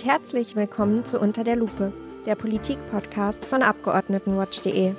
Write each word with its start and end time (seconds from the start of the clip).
und 0.00 0.06
herzlich 0.06 0.56
willkommen 0.56 1.04
zu 1.04 1.18
Unter 1.18 1.44
der 1.44 1.56
Lupe, 1.56 1.92
der 2.24 2.34
Politik-Podcast 2.34 3.44
von 3.44 3.62
Abgeordnetenwatch.de. 3.62 4.94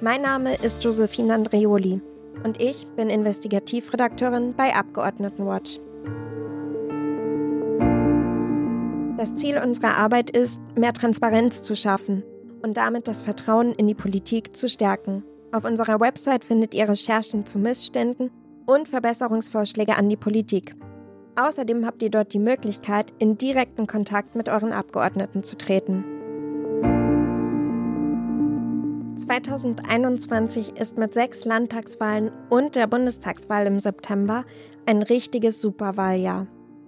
Mein 0.00 0.22
Name 0.22 0.54
ist 0.54 0.84
Josephine 0.84 1.34
Andreoli 1.34 2.00
und 2.44 2.60
ich 2.60 2.86
bin 2.94 3.10
Investigativredakteurin 3.10 4.54
bei 4.54 4.72
Abgeordnetenwatch. 4.72 5.80
Das 9.16 9.34
Ziel 9.34 9.58
unserer 9.58 9.96
Arbeit 9.96 10.30
ist, 10.30 10.60
mehr 10.76 10.92
Transparenz 10.92 11.62
zu 11.62 11.74
schaffen 11.74 12.22
und 12.62 12.76
damit 12.76 13.08
das 13.08 13.22
Vertrauen 13.22 13.72
in 13.72 13.88
die 13.88 13.94
Politik 13.94 14.54
zu 14.54 14.68
stärken. 14.68 15.24
Auf 15.50 15.64
unserer 15.64 15.98
Website 15.98 16.44
findet 16.44 16.74
ihr 16.74 16.88
Recherchen 16.88 17.44
zu 17.44 17.58
Missständen 17.58 18.30
und 18.66 18.86
Verbesserungsvorschläge 18.88 19.96
an 19.96 20.08
die 20.08 20.16
Politik. 20.16 20.76
Außerdem 21.36 21.84
habt 21.84 22.02
ihr 22.02 22.10
dort 22.10 22.32
die 22.32 22.38
Möglichkeit, 22.38 23.12
in 23.18 23.36
direkten 23.36 23.86
Kontakt 23.86 24.36
mit 24.36 24.48
euren 24.48 24.72
Abgeordneten 24.72 25.42
zu 25.42 25.56
treten. 25.56 26.04
2021 29.16 30.76
ist 30.76 30.98
mit 30.98 31.14
sechs 31.14 31.44
Landtagswahlen 31.44 32.30
und 32.50 32.76
der 32.76 32.86
Bundestagswahl 32.86 33.66
im 33.66 33.78
September 33.78 34.44
ein 34.86 35.02
richtiges 35.02 35.60
Superwahljahr. 35.60 36.46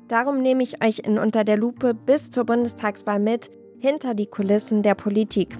Darum 0.08 0.42
nehme 0.42 0.62
ich 0.62 0.84
euch 0.84 1.00
in 1.00 1.18
Unter 1.18 1.44
der 1.44 1.56
Lupe 1.56 1.94
bis 1.94 2.30
zur 2.30 2.44
Bundestagswahl 2.44 3.18
mit, 3.18 3.50
hinter 3.78 4.14
die 4.14 4.26
Kulissen 4.26 4.82
der 4.82 4.94
Politik. 4.94 5.58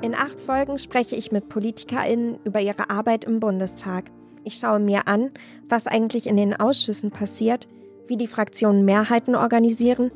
In 0.00 0.14
acht 0.14 0.40
Folgen 0.40 0.78
spreche 0.78 1.16
ich 1.16 1.32
mit 1.32 1.48
PolitikerInnen 1.48 2.38
über 2.44 2.60
ihre 2.60 2.90
Arbeit 2.90 3.24
im 3.24 3.40
Bundestag. 3.40 4.10
Ich 4.44 4.54
schaue 4.54 4.80
mir 4.80 5.06
an, 5.06 5.30
was 5.68 5.86
eigentlich 5.86 6.26
in 6.26 6.36
den 6.36 6.58
Ausschüssen 6.58 7.10
passiert, 7.10 7.68
wie 8.06 8.16
die 8.16 8.26
Fraktionen 8.26 8.84
Mehrheiten 8.84 9.36
organisieren 9.36 10.10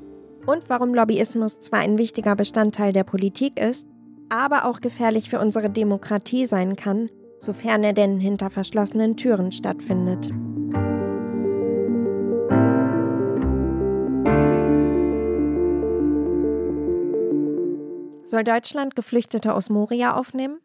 und 0.47 0.69
warum 0.69 0.95
Lobbyismus 0.95 1.61
zwar 1.61 1.81
ein 1.81 1.99
wichtiger 1.99 2.35
Bestandteil 2.35 2.93
der 2.93 3.05
Politik 3.05 3.59
ist, 3.59 3.87
aber 4.29 4.65
auch 4.65 4.81
gefährlich 4.81 5.31
für 5.31 5.41
unsere 5.41 5.71
Demokratie 5.71 6.47
sein 6.47 6.75
kann, 6.75 7.11
sofern 7.39 7.85
er 7.85 7.93
denn 7.93 8.19
hinter 8.19 8.51
verschlossenen 8.51 9.17
Türen 9.17 9.53
stattfindet. 9.53 10.33
Soll 18.25 18.43
Deutschland 18.43 18.97
Geflüchtete 18.97 19.55
aus 19.55 19.71
Moria 19.71 20.17
aufnehmen? 20.17 20.59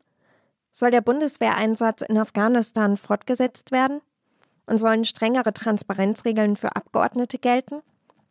Soll 0.72 0.92
der 0.92 1.02
Bundeswehreinsatz 1.02 2.02
in 2.02 2.18
Afghanistan 2.18 2.98
fortgesetzt 2.98 3.72
werden? 3.72 4.02
Und 4.66 4.78
sollen 4.78 5.04
strengere 5.04 5.54
Transparenzregeln 5.54 6.56
für 6.56 6.76
Abgeordnete 6.76 7.38
gelten? 7.38 7.82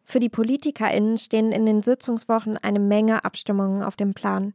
Für 0.04 0.20
die 0.20 0.28
PolitikerInnen 0.28 1.18
stehen 1.18 1.52
in 1.52 1.66
den 1.66 1.82
Sitzungswochen 1.82 2.56
eine 2.56 2.78
Menge 2.78 3.24
Abstimmungen 3.24 3.82
auf 3.82 3.96
dem 3.96 4.14
Plan. 4.14 4.54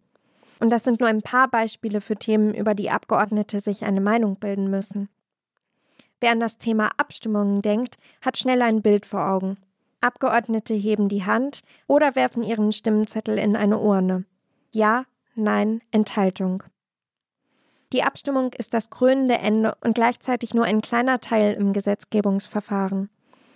Und 0.59 0.69
das 0.69 0.83
sind 0.83 0.99
nur 0.99 1.09
ein 1.09 1.21
paar 1.21 1.47
Beispiele 1.47 2.01
für 2.01 2.15
Themen, 2.15 2.53
über 2.53 2.73
die 2.73 2.89
Abgeordnete 2.89 3.59
sich 3.59 3.85
eine 3.85 4.01
Meinung 4.01 4.37
bilden 4.37 4.69
müssen. 4.69 5.09
Wer 6.19 6.31
an 6.31 6.39
das 6.39 6.57
Thema 6.57 6.89
Abstimmungen 6.97 7.61
denkt, 7.61 7.97
hat 8.21 8.37
schnell 8.37 8.61
ein 8.61 8.81
Bild 8.81 9.05
vor 9.05 9.29
Augen. 9.29 9.57
Abgeordnete 10.01 10.73
heben 10.73 11.09
die 11.09 11.25
Hand 11.25 11.61
oder 11.87 12.15
werfen 12.15 12.41
ihren 12.41 12.71
Stimmzettel 12.71 13.37
in 13.37 13.55
eine 13.55 13.79
Urne. 13.79 14.25
Ja, 14.71 15.05
Nein, 15.37 15.81
Enthaltung. 15.91 16.63
Die 17.95 18.03
Abstimmung 18.03 18.51
ist 18.51 18.73
das 18.73 18.89
krönende 18.89 19.35
Ende 19.35 19.73
und 19.79 19.95
gleichzeitig 19.95 20.53
nur 20.53 20.65
ein 20.65 20.81
kleiner 20.81 21.21
Teil 21.21 21.53
im 21.53 21.71
Gesetzgebungsverfahren. 21.71 23.09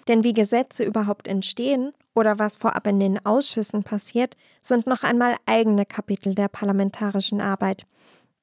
Denn 0.08 0.24
wie 0.24 0.32
Gesetze 0.32 0.86
überhaupt 0.86 1.28
entstehen 1.28 1.92
oder 2.16 2.40
was 2.40 2.56
vorab 2.56 2.88
in 2.88 3.02
den 3.02 3.26
Ausschüssen 3.26 3.84
passiert, 3.84 4.38
sind 4.62 4.88
noch 4.88 5.04
einmal 5.04 5.36
eigene 5.46 5.86
Kapitel 5.86 6.36
der 6.36 6.48
parlamentarischen 6.48 7.42
Arbeit. 7.42 7.86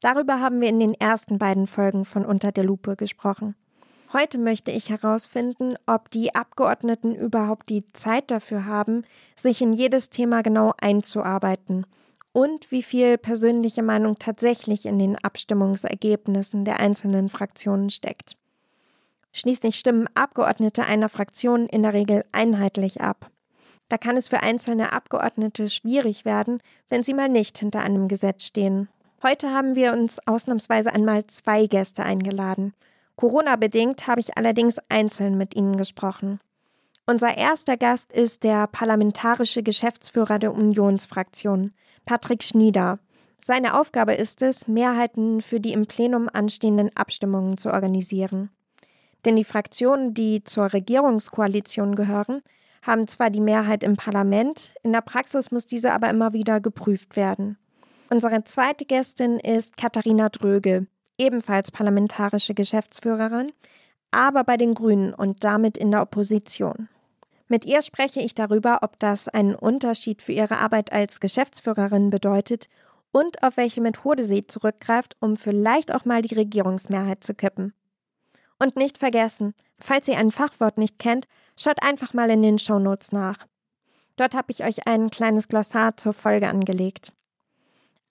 Darüber 0.02 0.38
haben 0.38 0.60
wir 0.60 0.68
in 0.68 0.80
den 0.80 0.92
ersten 0.92 1.38
beiden 1.38 1.66
Folgen 1.66 2.04
von 2.04 2.26
Unter 2.26 2.52
der 2.52 2.64
Lupe 2.64 2.94
gesprochen. 2.94 3.54
Heute 4.12 4.36
möchte 4.36 4.72
ich 4.72 4.90
herausfinden, 4.90 5.76
ob 5.86 6.10
die 6.10 6.34
Abgeordneten 6.34 7.14
überhaupt 7.14 7.70
die 7.70 7.90
Zeit 7.94 8.30
dafür 8.30 8.66
haben, 8.66 9.04
sich 9.34 9.62
in 9.62 9.72
jedes 9.72 10.10
Thema 10.10 10.42
genau 10.42 10.74
einzuarbeiten 10.78 11.86
und 12.36 12.70
wie 12.70 12.82
viel 12.82 13.16
persönliche 13.16 13.82
Meinung 13.82 14.18
tatsächlich 14.18 14.84
in 14.84 14.98
den 14.98 15.16
Abstimmungsergebnissen 15.16 16.66
der 16.66 16.80
einzelnen 16.80 17.30
Fraktionen 17.30 17.88
steckt. 17.88 18.36
Schließlich 19.32 19.78
stimmen 19.78 20.06
Abgeordnete 20.14 20.84
einer 20.84 21.08
Fraktion 21.08 21.66
in 21.66 21.82
der 21.82 21.94
Regel 21.94 22.26
einheitlich 22.32 23.00
ab. 23.00 23.30
Da 23.88 23.96
kann 23.96 24.18
es 24.18 24.28
für 24.28 24.42
einzelne 24.42 24.92
Abgeordnete 24.92 25.70
schwierig 25.70 26.26
werden, 26.26 26.60
wenn 26.90 27.02
sie 27.02 27.14
mal 27.14 27.30
nicht 27.30 27.56
hinter 27.56 27.80
einem 27.80 28.06
Gesetz 28.06 28.44
stehen. 28.44 28.90
Heute 29.22 29.54
haben 29.54 29.74
wir 29.74 29.94
uns 29.94 30.18
ausnahmsweise 30.26 30.92
einmal 30.92 31.26
zwei 31.28 31.66
Gäste 31.66 32.02
eingeladen. 32.02 32.74
Corona-bedingt 33.16 34.06
habe 34.06 34.20
ich 34.20 34.36
allerdings 34.36 34.78
einzeln 34.90 35.38
mit 35.38 35.56
ihnen 35.56 35.78
gesprochen. 35.78 36.40
Unser 37.06 37.34
erster 37.38 37.78
Gast 37.78 38.12
ist 38.12 38.44
der 38.44 38.66
parlamentarische 38.66 39.62
Geschäftsführer 39.62 40.38
der 40.38 40.52
Unionsfraktion, 40.52 41.72
Patrick 42.06 42.44
Schnieder. 42.44 43.00
Seine 43.44 43.78
Aufgabe 43.78 44.14
ist 44.14 44.40
es, 44.40 44.68
Mehrheiten 44.68 45.42
für 45.42 45.60
die 45.60 45.72
im 45.72 45.86
Plenum 45.86 46.30
anstehenden 46.32 46.90
Abstimmungen 46.96 47.58
zu 47.58 47.72
organisieren. 47.72 48.50
Denn 49.24 49.34
die 49.34 49.44
Fraktionen, 49.44 50.14
die 50.14 50.44
zur 50.44 50.72
Regierungskoalition 50.72 51.96
gehören, 51.96 52.42
haben 52.82 53.08
zwar 53.08 53.30
die 53.30 53.40
Mehrheit 53.40 53.82
im 53.82 53.96
Parlament, 53.96 54.72
in 54.84 54.92
der 54.92 55.00
Praxis 55.00 55.50
muss 55.50 55.66
diese 55.66 55.92
aber 55.92 56.08
immer 56.08 56.32
wieder 56.32 56.60
geprüft 56.60 57.16
werden. 57.16 57.58
Unsere 58.08 58.44
zweite 58.44 58.84
Gästin 58.84 59.40
ist 59.40 59.76
Katharina 59.76 60.28
Dröge, 60.28 60.86
ebenfalls 61.18 61.72
parlamentarische 61.72 62.54
Geschäftsführerin, 62.54 63.50
aber 64.12 64.44
bei 64.44 64.56
den 64.56 64.74
Grünen 64.74 65.12
und 65.12 65.42
damit 65.42 65.76
in 65.76 65.90
der 65.90 66.02
Opposition. 66.02 66.88
Mit 67.48 67.64
ihr 67.64 67.82
spreche 67.82 68.20
ich 68.20 68.34
darüber, 68.34 68.80
ob 68.82 68.98
das 68.98 69.28
einen 69.28 69.54
Unterschied 69.54 70.20
für 70.20 70.32
ihre 70.32 70.58
Arbeit 70.58 70.92
als 70.92 71.20
Geschäftsführerin 71.20 72.10
bedeutet 72.10 72.68
und 73.12 73.42
auf 73.42 73.56
welche 73.56 73.80
Methode 73.80 74.24
sie 74.24 74.46
zurückgreift, 74.46 75.16
um 75.20 75.36
vielleicht 75.36 75.94
auch 75.94 76.04
mal 76.04 76.22
die 76.22 76.34
Regierungsmehrheit 76.34 77.22
zu 77.22 77.34
kippen. 77.34 77.72
Und 78.58 78.76
nicht 78.76 78.98
vergessen, 78.98 79.54
falls 79.78 80.08
ihr 80.08 80.18
ein 80.18 80.32
Fachwort 80.32 80.78
nicht 80.78 80.98
kennt, 80.98 81.26
schaut 81.56 81.82
einfach 81.82 82.14
mal 82.14 82.30
in 82.30 82.42
den 82.42 82.58
Shownotes 82.58 83.12
nach. 83.12 83.46
Dort 84.16 84.34
habe 84.34 84.50
ich 84.50 84.64
euch 84.64 84.86
ein 84.86 85.10
kleines 85.10 85.48
Glossar 85.48 85.96
zur 85.96 86.14
Folge 86.14 86.48
angelegt. 86.48 87.12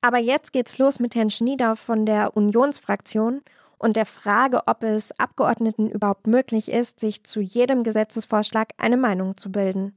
Aber 0.01 0.19
jetzt 0.19 0.53
geht's 0.53 0.77
los 0.77 0.99
mit 0.99 1.15
Herrn 1.15 1.31
Schnieder 1.31 1.75
von 1.75 2.05
der 2.05 2.37
Unionsfraktion 2.37 3.41
und 3.77 3.95
der 3.95 4.05
Frage, 4.05 4.67
ob 4.67 4.83
es 4.83 5.17
Abgeordneten 5.19 5.89
überhaupt 5.89 6.27
möglich 6.27 6.69
ist, 6.69 6.99
sich 6.99 7.23
zu 7.23 7.41
jedem 7.41 7.83
Gesetzesvorschlag 7.83 8.69
eine 8.77 8.97
Meinung 8.97 9.37
zu 9.37 9.51
bilden. 9.51 9.93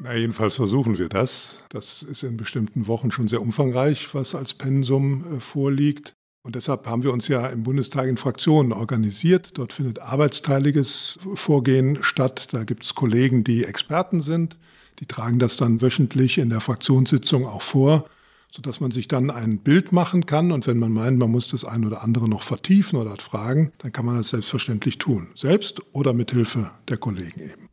Na, 0.00 0.14
jedenfalls 0.14 0.54
versuchen 0.54 0.98
wir 0.98 1.08
das. 1.08 1.64
Das 1.70 2.02
ist 2.02 2.22
in 2.22 2.36
bestimmten 2.36 2.86
Wochen 2.86 3.10
schon 3.10 3.28
sehr 3.28 3.42
umfangreich, 3.42 4.14
was 4.14 4.34
als 4.34 4.54
Pensum 4.54 5.36
äh, 5.36 5.40
vorliegt. 5.40 6.14
Und 6.42 6.54
deshalb 6.54 6.86
haben 6.86 7.02
wir 7.02 7.12
uns 7.12 7.28
ja 7.28 7.46
im 7.48 7.62
Bundestag 7.62 8.08
in 8.08 8.16
Fraktionen 8.16 8.72
organisiert. 8.72 9.58
Dort 9.58 9.72
findet 9.74 9.98
arbeitsteiliges 9.98 11.18
Vorgehen 11.34 11.98
statt. 12.02 12.48
Da 12.52 12.64
gibt 12.64 12.84
es 12.84 12.94
Kollegen, 12.94 13.44
die 13.44 13.64
Experten 13.64 14.20
sind. 14.20 14.56
Die 15.00 15.06
tragen 15.06 15.38
das 15.38 15.56
dann 15.56 15.80
wöchentlich 15.80 16.38
in 16.38 16.50
der 16.50 16.60
Fraktionssitzung 16.60 17.46
auch 17.46 17.62
vor, 17.62 18.06
sodass 18.50 18.80
man 18.80 18.90
sich 18.90 19.08
dann 19.08 19.30
ein 19.30 19.58
Bild 19.58 19.92
machen 19.92 20.26
kann. 20.26 20.52
Und 20.52 20.66
wenn 20.66 20.78
man 20.78 20.92
meint, 20.92 21.18
man 21.18 21.30
muss 21.30 21.48
das 21.48 21.64
ein 21.64 21.84
oder 21.84 22.02
andere 22.02 22.28
noch 22.28 22.42
vertiefen 22.42 22.98
oder 22.98 23.12
hat 23.12 23.22
Fragen, 23.22 23.72
dann 23.78 23.92
kann 23.92 24.06
man 24.06 24.16
das 24.16 24.30
selbstverständlich 24.30 24.98
tun. 24.98 25.28
Selbst 25.34 25.82
oder 25.92 26.12
mit 26.12 26.32
Hilfe 26.32 26.70
der 26.88 26.96
Kollegen 26.96 27.40
eben. 27.40 27.68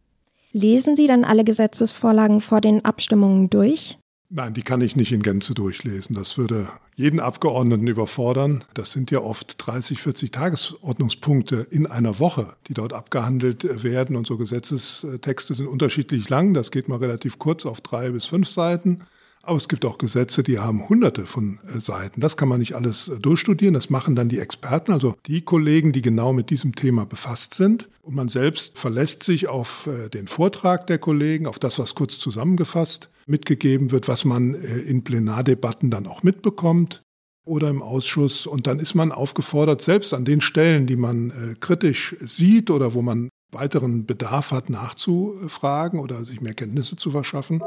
Lesen 0.52 0.96
Sie 0.96 1.08
dann 1.08 1.26
alle 1.26 1.44
Gesetzesvorlagen 1.44 2.40
vor 2.42 2.62
den 2.62 2.86
Abstimmungen 2.86 3.50
durch? 3.50 3.98
Nein, 4.30 4.56
die 4.56 4.64
kann 4.64 4.82
ich 4.82 4.96
nicht 4.96 5.12
in 5.12 5.22
Gänze 5.22 5.54
durchlesen. 5.54 6.16
Das 6.16 6.38
würde 6.38 6.68
jeden 6.96 7.20
Abgeordneten 7.20 7.86
überfordern. 7.86 8.64
Das 8.74 8.92
sind 8.92 9.12
ja 9.12 9.20
oft 9.20 9.56
30, 9.66 10.02
40 10.02 10.32
Tagesordnungspunkte 10.32 11.68
in 11.70 11.86
einer 11.86 12.18
Woche, 12.20 12.56
die 12.68 12.74
dort 12.74 12.94
abgehandelt 12.94 13.84
werden. 13.84 14.16
Und 14.16 14.26
so 14.26 14.38
Gesetzestexte 14.38 15.54
sind 15.54 15.68
unterschiedlich 15.68 16.28
lang. 16.30 16.56
Das 16.56 16.72
geht 16.72 16.88
mal 16.88 16.98
relativ 16.98 17.38
kurz 17.38 17.68
auf 17.68 17.82
drei 17.82 18.10
bis 18.10 18.26
fünf 18.26 18.50
Seiten. 18.50 19.02
Aber 19.44 19.58
es 19.58 19.70
gibt 19.70 19.86
auch 19.86 20.00
Gesetze, 20.00 20.42
die 20.42 20.58
haben 20.58 20.90
hunderte 20.90 21.28
von 21.28 21.60
äh, 21.68 21.80
Seiten. 21.80 22.20
Das 22.20 22.36
kann 22.36 22.50
man 22.50 22.60
nicht 22.60 22.74
alles 22.74 23.10
äh, 23.10 23.20
durchstudieren. 23.20 23.76
Das 23.76 23.92
machen 23.92 24.16
dann 24.16 24.28
die 24.28 24.40
Experten, 24.40 24.92
also 24.92 25.16
die 25.28 25.42
Kollegen, 25.42 25.92
die 25.92 26.02
genau 26.02 26.34
mit 26.34 26.50
diesem 26.50 26.74
Thema 26.74 27.06
befasst 27.06 27.54
sind. 27.54 27.88
Und 28.02 28.16
man 28.16 28.28
selbst 28.28 28.80
verlässt 28.80 29.22
sich 29.22 29.48
auf 29.48 29.86
äh, 29.86 30.10
den 30.10 30.28
Vortrag 30.28 30.88
der 30.88 30.98
Kollegen, 30.98 31.46
auf 31.46 31.60
das, 31.60 31.78
was 31.78 31.94
kurz 31.94 32.18
zusammengefasst 32.18 33.10
mitgegeben 33.26 33.92
wird, 33.92 34.08
was 34.08 34.26
man 34.26 34.54
in 34.54 35.04
Plenardebatten 35.04 35.90
dann 35.90 36.08
auch 36.08 36.24
mitbekommt. 36.24 37.02
oder 37.46 37.70
im 37.70 37.82
Ausschuss. 37.82 38.48
Und 38.48 38.66
dann 38.68 38.80
ist 38.80 38.96
man 38.96 39.12
aufgefordert, 39.12 39.82
selbst 39.82 40.14
an 40.14 40.26
den 40.26 40.42
Stellen, 40.42 40.88
die 40.88 40.96
man 40.96 41.30
äh, 41.30 41.56
kritisch 41.60 42.16
sieht 42.20 42.72
oder 42.72 42.96
wo 42.96 43.04
man 43.04 43.30
weiteren 43.52 44.06
Bedarf 44.06 44.52
hat, 44.52 44.70
nachzufragen 44.70 46.00
oder 46.00 46.26
sich 46.26 46.42
mehr 46.42 46.54
Kenntnisse 46.54 46.96
zu 46.96 47.12
verschaffen, 47.12 47.64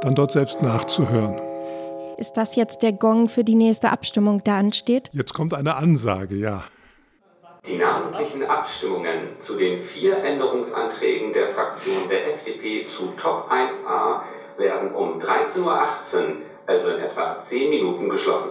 dann 0.00 0.14
dort 0.14 0.32
selbst 0.32 0.62
nachzuhören. 0.62 1.40
Ist 2.18 2.34
das 2.34 2.54
jetzt 2.56 2.82
der 2.82 2.92
Gong 2.92 3.28
für 3.28 3.44
die 3.44 3.54
nächste 3.54 3.90
Abstimmung, 3.90 4.44
der 4.44 4.54
ansteht? 4.54 5.08
Jetzt 5.12 5.32
kommt 5.32 5.54
eine 5.54 5.76
Ansage, 5.76 6.34
ja. 6.34 6.64
Die 7.66 7.76
namentlichen 7.76 8.42
Abstimmungen 8.44 9.38
zu 9.38 9.56
den 9.56 9.82
vier 9.82 10.16
Änderungsanträgen 10.16 11.32
der 11.32 11.48
Fraktion 11.54 12.08
der 12.10 12.34
FDP 12.34 12.86
zu 12.86 13.12
Top 13.16 13.50
1a 13.50 14.22
werden 14.60 14.94
um 14.94 15.18
13.18 15.18 15.64
Uhr, 15.64 15.88
also 16.66 16.88
in 16.90 17.00
etwa 17.00 17.42
10 17.42 17.70
Minuten, 17.70 18.08
geschlossen. 18.08 18.50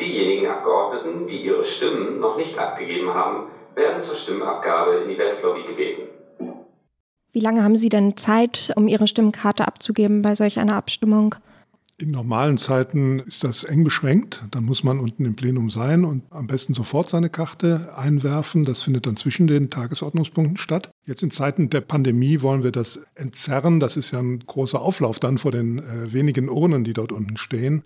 Diejenigen 0.00 0.46
Abgeordneten, 0.46 1.26
die 1.26 1.42
ihre 1.42 1.64
Stimmen 1.64 2.20
noch 2.20 2.38
nicht 2.38 2.58
abgegeben 2.58 3.12
haben, 3.12 3.48
werden 3.74 4.02
zur 4.02 4.14
Stimmabgabe 4.14 5.02
in 5.02 5.10
die 5.10 5.18
Westlobby 5.18 5.62
gebeten. 5.64 6.08
Wie 7.32 7.40
lange 7.40 7.62
haben 7.62 7.76
Sie 7.76 7.90
denn 7.90 8.16
Zeit, 8.16 8.72
um 8.76 8.88
Ihre 8.88 9.06
Stimmkarte 9.06 9.66
abzugeben 9.66 10.22
bei 10.22 10.34
solch 10.34 10.58
einer 10.58 10.76
Abstimmung? 10.76 11.36
In 12.00 12.12
normalen 12.12 12.56
Zeiten 12.56 13.18
ist 13.18 13.44
das 13.44 13.62
eng 13.62 13.84
beschränkt. 13.84 14.42
Dann 14.52 14.64
muss 14.64 14.82
man 14.82 15.00
unten 15.00 15.26
im 15.26 15.36
Plenum 15.36 15.68
sein 15.68 16.06
und 16.06 16.22
am 16.30 16.46
besten 16.46 16.72
sofort 16.72 17.10
seine 17.10 17.28
Karte 17.28 17.92
einwerfen. 17.94 18.62
Das 18.62 18.80
findet 18.80 19.04
dann 19.04 19.16
zwischen 19.16 19.46
den 19.46 19.68
Tagesordnungspunkten 19.68 20.56
statt. 20.56 20.90
Jetzt 21.04 21.22
in 21.22 21.30
Zeiten 21.30 21.68
der 21.68 21.82
Pandemie 21.82 22.40
wollen 22.40 22.62
wir 22.62 22.72
das 22.72 23.00
entzerren. 23.16 23.80
Das 23.80 23.98
ist 23.98 24.12
ja 24.12 24.18
ein 24.18 24.40
großer 24.46 24.80
Auflauf 24.80 25.20
dann 25.20 25.36
vor 25.36 25.50
den 25.50 25.80
äh, 25.80 26.10
wenigen 26.10 26.48
Urnen, 26.48 26.84
die 26.84 26.94
dort 26.94 27.12
unten 27.12 27.36
stehen. 27.36 27.82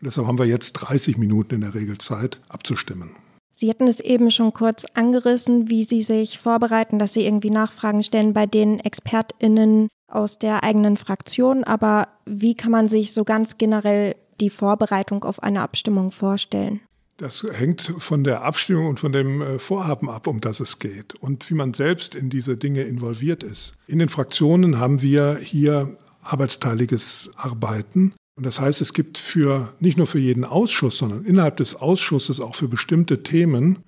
Und 0.00 0.06
deshalb 0.06 0.26
haben 0.26 0.38
wir 0.38 0.46
jetzt 0.46 0.72
30 0.72 1.18
Minuten 1.18 1.56
in 1.56 1.60
der 1.60 1.74
Regel 1.74 1.98
Zeit 1.98 2.40
abzustimmen. 2.48 3.10
Sie 3.52 3.68
hatten 3.68 3.86
es 3.86 4.00
eben 4.00 4.30
schon 4.30 4.54
kurz 4.54 4.86
angerissen, 4.94 5.68
wie 5.68 5.84
Sie 5.84 6.02
sich 6.02 6.38
vorbereiten, 6.38 6.98
dass 6.98 7.12
Sie 7.12 7.26
irgendwie 7.26 7.50
Nachfragen 7.50 8.02
stellen 8.02 8.32
bei 8.32 8.46
den 8.46 8.80
ExpertInnen 8.80 9.88
aus 10.08 10.38
der 10.38 10.64
eigenen 10.64 10.96
Fraktion. 10.96 11.64
Aber 11.64 12.08
wie 12.24 12.54
kann 12.54 12.72
man 12.72 12.88
sich 12.88 13.12
so 13.12 13.24
ganz 13.24 13.58
generell 13.58 14.16
die 14.40 14.50
Vorbereitung 14.50 15.24
auf 15.24 15.42
eine 15.42 15.60
Abstimmung 15.60 16.10
vorstellen? 16.10 16.80
Das 17.18 17.44
hängt 17.50 17.82
von 17.82 18.22
der 18.22 18.44
Abstimmung 18.44 18.86
und 18.86 19.00
von 19.00 19.10
dem 19.10 19.42
äh, 19.42 19.58
Vorhaben 19.58 20.08
ab, 20.08 20.28
um 20.28 20.40
das 20.40 20.60
es 20.60 20.78
geht 20.78 21.16
und 21.16 21.50
wie 21.50 21.54
man 21.54 21.74
selbst 21.74 22.14
in 22.14 22.30
diese 22.30 22.56
Dinge 22.56 22.82
involviert 22.82 23.42
ist. 23.42 23.74
In 23.88 23.98
den 23.98 24.08
Fraktionen 24.08 24.78
haben 24.78 25.02
wir 25.02 25.36
hier 25.36 25.96
arbeitsteiliges 26.22 27.30
Arbeiten. 27.36 28.14
Und 28.36 28.46
das 28.46 28.60
heißt, 28.60 28.80
es 28.80 28.92
gibt 28.92 29.18
für 29.18 29.72
nicht 29.80 29.98
nur 29.98 30.06
für 30.06 30.20
jeden 30.20 30.44
Ausschuss, 30.44 30.98
sondern 30.98 31.24
innerhalb 31.24 31.56
des 31.56 31.74
Ausschusses 31.74 32.38
auch 32.38 32.54
für 32.54 32.68
bestimmte 32.68 33.24
Themen 33.24 33.80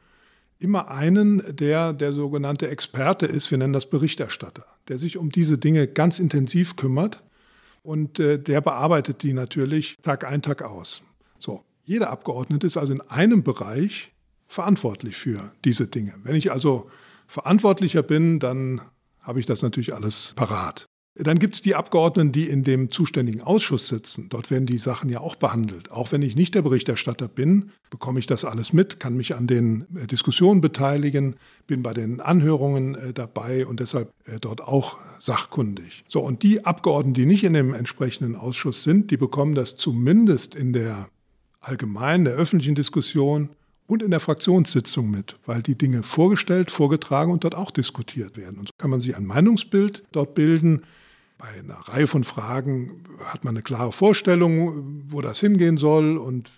immer 0.61 0.91
einen, 0.91 1.43
der 1.57 1.93
der 1.93 2.12
sogenannte 2.12 2.69
Experte 2.69 3.27
ist, 3.27 3.51
wir 3.51 3.59
nennen 3.59 3.73
das 3.73 3.89
Berichterstatter, 3.89 4.65
der 4.89 4.99
sich 4.99 5.17
um 5.17 5.31
diese 5.31 5.59
Dinge 5.59 5.89
ganz 5.89 6.19
intensiv 6.19 6.77
kümmert 6.77 7.23
und 7.83 8.21
äh, 8.21 8.39
der 8.39 8.61
bearbeitet 8.61 9.23
die 9.23 9.33
natürlich 9.33 9.97
Tag 10.03 10.25
ein, 10.25 10.43
Tag 10.43 10.62
aus. 10.62 11.03
So, 11.39 11.65
jeder 11.83 12.11
Abgeordnete 12.11 12.67
ist 12.67 12.77
also 12.77 12.93
in 12.93 13.01
einem 13.01 13.43
Bereich 13.43 14.12
verantwortlich 14.47 15.17
für 15.17 15.53
diese 15.65 15.87
Dinge. 15.87 16.15
Wenn 16.23 16.37
ich 16.37 16.53
also 16.53 16.91
verantwortlicher 17.27 18.03
bin, 18.03 18.39
dann 18.39 18.83
habe 19.21 19.41
ich 19.41 19.47
das 19.47 19.62
natürlich 19.62 19.95
alles 19.95 20.35
parat. 20.37 20.87
Dann 21.23 21.39
gibt 21.39 21.55
es 21.55 21.63
die 21.63 21.75
Abgeordneten, 21.75 22.33
die 22.33 22.49
in 22.49 22.65
dem 22.65 22.91
zuständigen 22.91 23.43
Ausschuss 23.43 23.89
sitzen. 23.89 24.29
Dort 24.31 24.51
werden 24.51 24.67
die 24.67 24.79
Sachen 24.79 25.11
ja 25.11 25.21
auch 25.21 25.35
behandelt. 25.35 25.91
Auch 25.91 26.13
wenn 26.13 26.23
ich 26.23 26.35
nicht 26.35 26.55
der 26.55 26.63
Berichterstatter 26.63 27.29
bin, 27.29 27.71
bekomme 27.91 28.19
ich 28.21 28.27
das 28.27 28.45
alles 28.45 28.73
mit, 28.73 29.01
kann 29.01 29.17
mich 29.17 29.35
an 29.35 29.47
den 29.47 29.87
äh, 29.97 30.07
Diskussionen 30.07 30.61
beteiligen, 30.61 31.37
bin 31.67 31.83
bei 31.83 31.93
den 31.93 32.21
Anhörungen 32.21 32.95
äh, 32.95 33.13
dabei 33.13 33.67
und 33.67 33.81
deshalb 33.81 34.13
äh, 34.25 34.39
dort 34.41 34.63
auch 34.63 34.97
sachkundig. 35.19 36.05
So, 36.09 36.21
und 36.21 36.43
die 36.43 36.65
Abgeordneten, 36.65 37.15
die 37.15 37.27
nicht 37.27 37.45
in 37.45 37.53
dem 37.53 37.75
entsprechenden 37.75 38.37
Ausschuss 38.37 38.83
sind, 38.83 39.11
die 39.11 39.17
bekommen 39.17 39.55
das 39.55 39.77
zumindest 39.77 40.55
in 40.55 40.73
der 40.73 41.09
allgemeinen, 41.61 42.25
der 42.25 42.35
öffentlichen 42.35 42.75
Diskussion 42.75 43.51
und 43.87 44.03
in 44.03 44.11
der 44.13 44.21
Fraktionssitzung 44.21 45.11
mit, 45.11 45.37
weil 45.45 45.63
die 45.63 45.77
Dinge 45.77 46.03
vorgestellt, 46.05 46.71
vorgetragen 46.71 47.33
und 47.33 47.45
dort 47.45 47.57
auch 47.57 47.73
diskutiert 47.73 48.37
werden. 48.37 48.59
Und 48.59 48.69
so 48.69 48.75
kann 48.79 48.91
man 48.91 49.01
sich 49.01 49.17
ein 49.17 49.27
Meinungsbild 49.27 50.05
dort 50.13 50.35
bilden, 50.35 50.83
bei 51.41 51.49
einer 51.59 51.79
Reihe 51.89 52.07
von 52.07 52.23
Fragen 52.23 53.03
hat 53.25 53.45
man 53.45 53.55
eine 53.55 53.63
klare 53.63 53.93
Vorstellung, 53.93 55.05
wo 55.09 55.21
das 55.21 55.41
hingehen 55.41 55.79
soll 55.79 56.19
und 56.19 56.51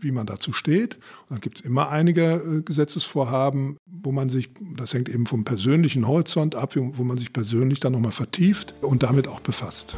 wie 0.00 0.10
man 0.10 0.26
dazu 0.26 0.52
steht. 0.52 0.94
Und 0.94 1.30
dann 1.30 1.40
gibt 1.40 1.60
es 1.60 1.64
immer 1.64 1.90
einige 1.90 2.34
äh, 2.34 2.62
Gesetzesvorhaben, 2.62 3.76
wo 3.86 4.10
man 4.10 4.30
sich, 4.30 4.50
das 4.76 4.94
hängt 4.94 5.08
eben 5.08 5.26
vom 5.26 5.44
persönlichen 5.44 6.08
Horizont 6.08 6.54
ab, 6.54 6.74
wo 6.76 7.04
man 7.04 7.18
sich 7.18 7.32
persönlich 7.32 7.80
dann 7.80 7.92
nochmal 7.92 8.12
vertieft 8.12 8.74
und 8.80 9.02
damit 9.02 9.28
auch 9.28 9.40
befasst. 9.40 9.96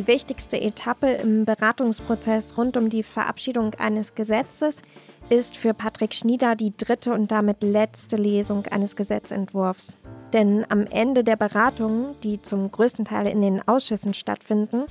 Die 0.00 0.06
wichtigste 0.06 0.58
Etappe 0.58 1.10
im 1.10 1.44
Beratungsprozess 1.44 2.56
rund 2.56 2.78
um 2.78 2.88
die 2.88 3.02
Verabschiedung 3.02 3.74
eines 3.74 4.14
Gesetzes 4.14 4.80
ist 5.28 5.58
für 5.58 5.74
Patrick 5.74 6.14
Schnieder 6.14 6.56
die 6.56 6.72
dritte 6.74 7.12
und 7.12 7.30
damit 7.30 7.62
letzte 7.62 8.16
Lesung 8.16 8.64
eines 8.68 8.96
Gesetzentwurfs. 8.96 9.98
Denn 10.32 10.64
am 10.70 10.86
Ende 10.86 11.22
der 11.22 11.36
Beratungen, 11.36 12.18
die 12.22 12.40
zum 12.40 12.70
größten 12.70 13.04
Teil 13.04 13.26
in 13.26 13.42
den 13.42 13.68
Ausschüssen 13.68 14.14
stattfinden, 14.14 14.84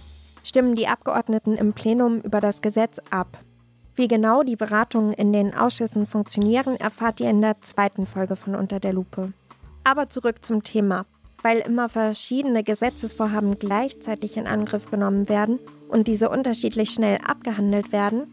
stimmen 0.43 0.75
die 0.75 0.87
Abgeordneten 0.87 1.57
im 1.57 1.73
Plenum 1.73 2.21
über 2.21 2.39
das 2.39 2.61
Gesetz 2.61 2.99
ab. 3.09 3.39
Wie 3.95 4.07
genau 4.07 4.43
die 4.43 4.57
Beratungen 4.57 5.11
in 5.13 5.33
den 5.33 5.55
Ausschüssen 5.55 6.05
funktionieren, 6.05 6.75
erfahrt 6.75 7.19
ihr 7.19 7.31
in 7.31 7.41
der 7.41 7.59
zweiten 7.61 8.05
Folge 8.05 8.35
von 8.35 8.53
Unter 8.53 8.79
der 8.79 8.93
Lupe. 8.93 9.33
Aber 9.83 10.07
zurück 10.07 10.45
zum 10.45 10.61
Thema 10.61 11.07
weil 11.41 11.59
immer 11.59 11.89
verschiedene 11.89 12.63
Gesetzesvorhaben 12.63 13.59
gleichzeitig 13.59 14.37
in 14.37 14.47
Angriff 14.47 14.89
genommen 14.89 15.29
werden 15.29 15.59
und 15.87 16.07
diese 16.07 16.29
unterschiedlich 16.29 16.91
schnell 16.91 17.19
abgehandelt 17.25 17.91
werden, 17.91 18.27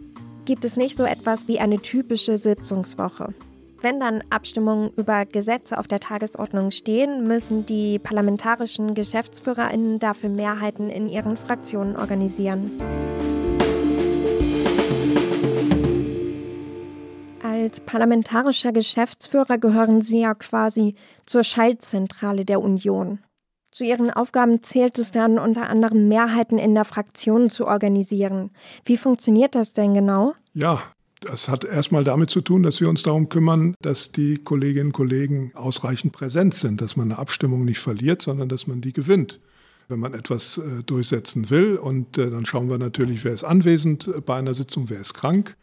gibt 0.45 0.65
es 0.65 0.77
nicht 0.77 0.97
so 0.97 1.05
etwas 1.05 1.49
wie 1.49 1.59
eine 1.59 1.81
typische 1.81 2.39
Sitzungswoche. 2.39 3.35
Wenn 3.83 4.01
dann 4.01 4.25
Abstimmungen 4.31 4.91
über 4.97 5.27
Gesetze 5.27 5.79
auf 5.79 5.87
der 5.87 6.01
Tagesordnung 6.01 6.71
stehen, 6.71 7.25
müssen 7.25 7.67
die 7.67 7.99
parlamentarischen 7.99 8.95
Geschäftsführerinnen 8.95 9.99
dafür 9.99 10.31
Mehrheiten 10.31 10.89
in 10.89 11.09
ihren 11.09 11.37
Fraktionen 11.37 11.97
organisieren. 11.97 12.71
Als 17.67 17.81
parlamentarischer 17.81 18.71
Geschäftsführer 18.71 19.59
gehören 19.59 20.01
Sie 20.01 20.21
ja 20.21 20.35
quasi 20.35 20.95
zur 21.27 21.43
Schaltzentrale 21.43 22.45
der 22.45 22.61
Union. 22.61 23.19
Zu 23.73 23.83
Ihren 23.83 24.13
Aufgaben 24.13 24.63
zählt 24.63 25.01
es 25.01 25.11
dann 25.11 25.37
unter 25.41 25.69
anderem 25.69 26.07
Mehrheiten 26.07 26.59
in 26.59 26.77
der 26.77 26.85
Fraktion 26.85 27.51
zu 27.51 27.67
organisieren. 27.67 28.51
Wie 28.85 28.97
funktioniert 28.97 29.57
das 29.57 29.73
denn 29.73 29.95
genau? 29.95 30.35
Ja, 30.55 30.81
das 31.21 31.49
hat 31.49 31.65
erstmal 31.65 32.05
damit 32.05 32.31
zu 32.31 32.41
tun, 32.41 32.63
dass 32.63 32.81
wir 32.81 32.89
uns 32.89 33.03
darum 33.03 33.29
kümmern, 33.29 33.75
dass 33.83 34.13
die 34.13 34.37
Kolleginnen 34.37 34.91
und 34.91 34.93
Kollegen 34.93 35.51
ausreichend 35.57 36.13
präsent 36.13 36.55
sind, 36.55 36.81
dass 36.81 36.95
man 36.95 37.11
eine 37.11 37.19
Abstimmung 37.19 37.65
nicht 37.65 37.81
verliert, 37.81 38.23
sondern 38.23 38.49
dass 38.49 38.69
man 38.69 38.81
die 38.81 38.93
gewinnt 38.93 39.41
wenn 39.89 40.01
man 40.01 40.15
etwas 40.15 40.59
äh, 40.59 40.83
durchsetzen 40.85 41.49
will. 41.49 41.77
Und 41.77 42.19
äh, 42.19 42.29
dann 42.29 42.45
schauen 42.45 42.69
wir 42.69 42.77
natürlich, 42.77 43.25
wer 43.25 43.33
ist 43.33 43.45
anwesend 43.45 44.09
bei 44.27 44.37
einer 44.37 44.53
Sitzung, 44.53 44.89
wer 44.89 45.01
ist 45.01 45.15
krank. 45.15 45.57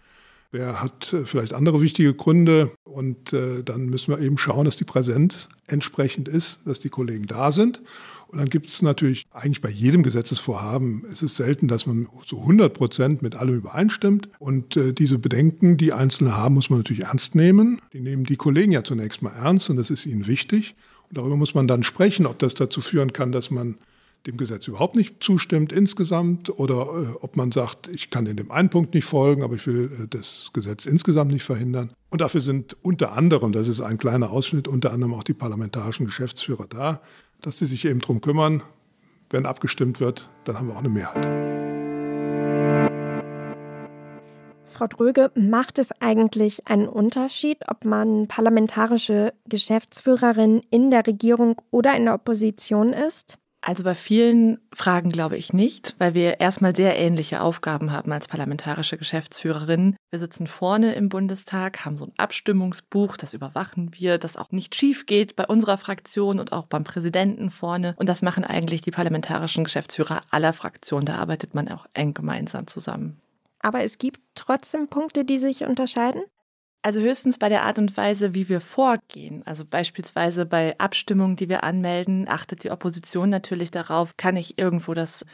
Wer 0.54 0.84
hat 0.84 1.12
äh, 1.14 1.26
vielleicht 1.26 1.52
andere 1.52 1.82
wichtige 1.82 2.14
Gründe? 2.14 2.72
Und 2.84 3.34
äh, 3.34 3.64
dann 3.64 3.88
müssen 3.88 4.14
wir 4.14 4.22
eben 4.22 4.38
schauen, 4.38 4.66
dass 4.66 4.76
die 4.76 4.84
Präsenz 4.84 5.50
entsprechend 5.66 6.28
ist, 6.28 6.60
dass 6.64 6.78
die 6.78 6.90
Kollegen 6.90 7.26
da 7.26 7.52
sind. 7.52 7.82
Und 8.28 8.38
dann 8.38 8.50
gibt 8.50 8.70
es 8.70 8.84
natürlich 8.84 9.26
eigentlich 9.32 9.62
bei 9.62 9.72
jedem 9.72 10.04
Gesetzesvorhaben, 10.04 11.06
es 11.12 11.24
ist 11.24 11.38
selten, 11.38 11.68
dass 11.68 11.88
man 11.88 12.08
zu 12.24 12.40
100 12.40 12.72
Prozent 12.72 13.24
mit 13.24 13.36
allem 13.36 13.56
übereinstimmt. 13.56 14.30
Und 14.38 14.78
äh, 14.78 14.94
diese 14.94 15.18
Bedenken, 15.18 15.78
die 15.78 15.92
Einzelne 15.92 16.38
haben, 16.38 16.54
muss 16.54 16.70
man 16.70 16.80
natürlich 16.80 17.06
ernst 17.06 17.34
nehmen. 17.34 17.82
Die 17.92 18.00
nehmen 18.00 18.24
die 18.24 18.36
Kollegen 18.36 18.72
ja 18.72 18.84
zunächst 18.84 19.24
mal 19.24 19.34
ernst 19.34 19.72
und 19.72 19.78
das 19.78 19.90
ist 19.90 20.06
ihnen 20.06 20.28
wichtig. 20.28 20.76
Und 21.10 21.18
darüber 21.18 21.36
muss 21.36 21.56
man 21.56 21.68
dann 21.68 21.82
sprechen, 21.82 22.28
ob 22.28 22.38
das 22.38 22.54
dazu 22.54 22.80
führen 22.82 23.12
kann, 23.12 23.32
dass 23.32 23.50
man 23.50 23.80
dem 24.26 24.38
Gesetz 24.38 24.68
überhaupt 24.68 24.96
nicht 24.96 25.22
zustimmt 25.22 25.72
insgesamt 25.72 26.50
oder 26.50 26.82
äh, 26.82 27.18
ob 27.20 27.36
man 27.36 27.52
sagt, 27.52 27.88
ich 27.90 28.10
kann 28.10 28.26
in 28.26 28.38
dem 28.38 28.52
einen 28.52 28.70
Punkt 28.70 28.94
nicht 28.94 29.06
folgen, 29.06 29.44
aber 29.44 29.56
ich 29.56 29.68
will 29.68 29.92
äh, 30.04 30.08
das 30.08 30.52
Gesetz 30.54 30.86
insgesamt 30.86 31.32
nicht 31.32 31.44
verhindern. 31.44 31.92
Und 32.10 32.22
dafür 32.22 32.42
sind 32.42 32.78
unter 32.82 33.14
anderem, 33.14 33.52
das 33.52 33.68
ist 33.68 33.82
ein 33.82 33.98
kleiner 33.98 34.32
Ausschnitt, 34.32 34.68
unter 34.68 34.94
anderem 34.94 35.14
auch 35.14 35.24
die 35.24 35.34
parlamentarischen 35.34 36.06
Geschäftsführer 36.06 36.68
da, 36.70 37.02
dass 37.42 37.58
sie 37.58 37.66
sich 37.66 37.86
eben 37.86 38.00
darum 38.00 38.22
kümmern, 38.22 38.64
wenn 39.30 39.46
abgestimmt 39.46 40.00
wird, 40.00 40.30
dann 40.46 40.58
haben 40.58 40.68
wir 40.68 40.76
auch 40.76 40.80
eine 40.80 40.90
Mehrheit. 40.90 41.26
Frau 44.74 44.88
Dröge, 44.88 45.32
macht 45.36 45.78
es 45.78 45.90
eigentlich 46.02 46.68
einen 46.68 46.88
Unterschied, 46.88 47.60
ob 47.68 47.86
man 47.86 48.28
parlamentarische 48.28 49.34
Geschäftsführerin 49.48 50.62
in 50.72 50.90
der 50.90 51.06
Regierung 51.06 51.62
oder 51.70 51.96
in 51.96 52.06
der 52.06 52.16
Opposition 52.16 52.92
ist? 52.92 53.38
Also 53.66 53.86
bei 53.86 53.96
vielen 53.96 54.60
Fragen 54.74 55.10
glaube 55.10 55.38
ich 55.38 55.54
nicht, 55.54 55.96
weil 55.98 56.14
wir 56.14 56.42
erstmal 56.42 56.76
sehr 56.76 56.98
ähnliche 56.98 57.40
Aufgaben 57.40 57.94
haben 57.94 58.12
als 58.12 58.28
parlamentarische 58.28 58.98
Geschäftsführerin. 58.98 59.96
Wir 60.10 60.20
sitzen 60.20 60.48
vorne 60.48 60.96
im 60.96 61.08
Bundestag, 61.08 61.86
haben 61.86 61.96
so 61.96 62.08
ein 62.08 62.12
Abstimmungsbuch, 62.18 63.16
das 63.16 63.34
überwachen 63.34 63.92
wir, 63.94 64.18
das 64.18 64.36
auch 64.36 64.52
nicht 64.52 64.76
schief 64.76 65.06
geht 65.06 65.38
bei 65.38 65.46
unserer 65.46 65.78
Fraktion 65.78 66.42
und 66.42 66.52
auch 66.52 66.66
beim 66.66 66.84
Präsidenten 66.84 67.52
vorne. 67.52 67.96
Und 67.98 68.10
das 68.10 68.22
machen 68.22 68.44
eigentlich 68.44 68.82
die 68.82 68.92
parlamentarischen 68.92 69.64
Geschäftsführer 69.64 70.24
aller 70.30 70.52
Fraktionen. 70.52 71.06
Da 71.06 71.16
arbeitet 71.16 71.54
man 71.56 71.70
auch 71.70 71.86
eng 71.94 72.14
gemeinsam 72.14 72.68
zusammen. 72.68 73.22
Aber 73.60 73.82
es 73.82 73.98
gibt 73.98 74.20
trotzdem 74.36 74.90
Punkte, 74.90 75.24
die 75.24 75.38
sich 75.38 75.64
unterscheiden? 75.64 76.24
Also 76.86 77.00
höchstens 77.00 77.38
bei 77.38 77.48
der 77.48 77.64
Art 77.64 77.80
und 77.80 77.96
Weise, 77.96 78.34
wie 78.34 78.50
wir 78.50 78.60
vorgehen. 78.60 79.42
Also 79.46 79.64
beispielsweise 79.64 80.46
bei 80.46 80.78
Abstimmungen, 80.80 81.38
die 81.38 81.48
wir 81.48 81.64
anmelden, 81.64 82.28
achtet 82.28 82.66
die 82.66 82.72
Opposition 82.72 83.30
natürlich 83.30 83.72
darauf, 83.72 84.18
kann 84.18 84.36
ich 84.36 84.58
irgendwo 84.60 84.94
das 84.94 85.26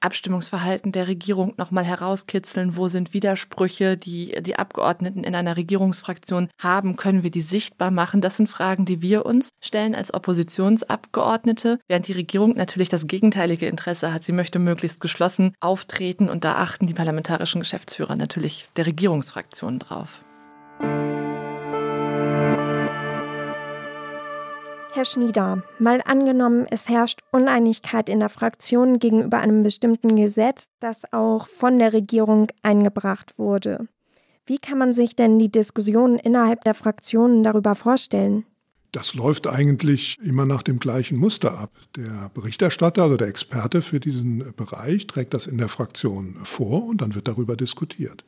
Abstimmungsverhalten 0.00 0.90
der 0.90 1.06
Regierung 1.06 1.54
nochmal 1.58 1.84
herauskitzeln? 1.84 2.76
Wo 2.76 2.88
sind 2.88 3.14
Widersprüche, 3.14 3.96
die 3.96 4.34
die 4.42 4.56
Abgeordneten 4.56 5.22
in 5.22 5.36
einer 5.36 5.56
Regierungsfraktion 5.56 6.48
haben? 6.58 6.96
Können 6.96 7.22
wir 7.22 7.30
die 7.30 7.40
sichtbar 7.40 7.92
machen? 7.92 8.20
Das 8.20 8.36
sind 8.36 8.48
Fragen, 8.48 8.84
die 8.84 9.00
wir 9.00 9.24
uns 9.26 9.50
stellen 9.62 9.94
als 9.94 10.12
Oppositionsabgeordnete, 10.12 11.78
während 11.86 12.08
die 12.08 12.14
Regierung 12.14 12.56
natürlich 12.56 12.88
das 12.88 13.06
gegenteilige 13.06 13.68
Interesse 13.68 14.12
hat. 14.12 14.24
Sie 14.24 14.32
möchte 14.32 14.58
möglichst 14.58 15.00
geschlossen 15.00 15.54
auftreten 15.60 16.28
und 16.28 16.42
da 16.42 16.56
achten 16.56 16.86
die 16.86 16.94
parlamentarischen 16.94 17.60
Geschäftsführer 17.60 18.16
natürlich 18.16 18.66
der 18.76 18.86
Regierungsfraktion 18.86 19.78
drauf. 19.78 20.25
Herr 24.96 25.04
Schnieder, 25.04 25.62
mal 25.78 26.00
angenommen, 26.06 26.64
es 26.70 26.88
herrscht 26.88 27.20
Uneinigkeit 27.30 28.08
in 28.08 28.18
der 28.18 28.30
Fraktion 28.30 28.98
gegenüber 28.98 29.36
einem 29.36 29.62
bestimmten 29.62 30.16
Gesetz, 30.16 30.70
das 30.80 31.12
auch 31.12 31.48
von 31.48 31.78
der 31.78 31.92
Regierung 31.92 32.46
eingebracht 32.62 33.38
wurde. 33.38 33.88
Wie 34.46 34.56
kann 34.56 34.78
man 34.78 34.94
sich 34.94 35.14
denn 35.14 35.38
die 35.38 35.52
Diskussionen 35.52 36.18
innerhalb 36.18 36.64
der 36.64 36.72
Fraktionen 36.72 37.42
darüber 37.42 37.74
vorstellen? 37.74 38.46
Das 38.90 39.12
läuft 39.12 39.46
eigentlich 39.46 40.18
immer 40.22 40.46
nach 40.46 40.62
dem 40.62 40.78
gleichen 40.78 41.18
Muster 41.18 41.60
ab. 41.60 41.72
Der 41.94 42.30
Berichterstatter 42.32 43.04
oder 43.04 43.18
der 43.18 43.28
Experte 43.28 43.82
für 43.82 44.00
diesen 44.00 44.54
Bereich 44.56 45.06
trägt 45.06 45.34
das 45.34 45.46
in 45.46 45.58
der 45.58 45.68
Fraktion 45.68 46.38
vor 46.44 46.86
und 46.86 47.02
dann 47.02 47.14
wird 47.14 47.28
darüber 47.28 47.54
diskutiert. 47.54 48.24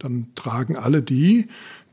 Dann 0.00 0.28
tragen 0.34 0.76
alle 0.76 1.02
die, 1.02 1.46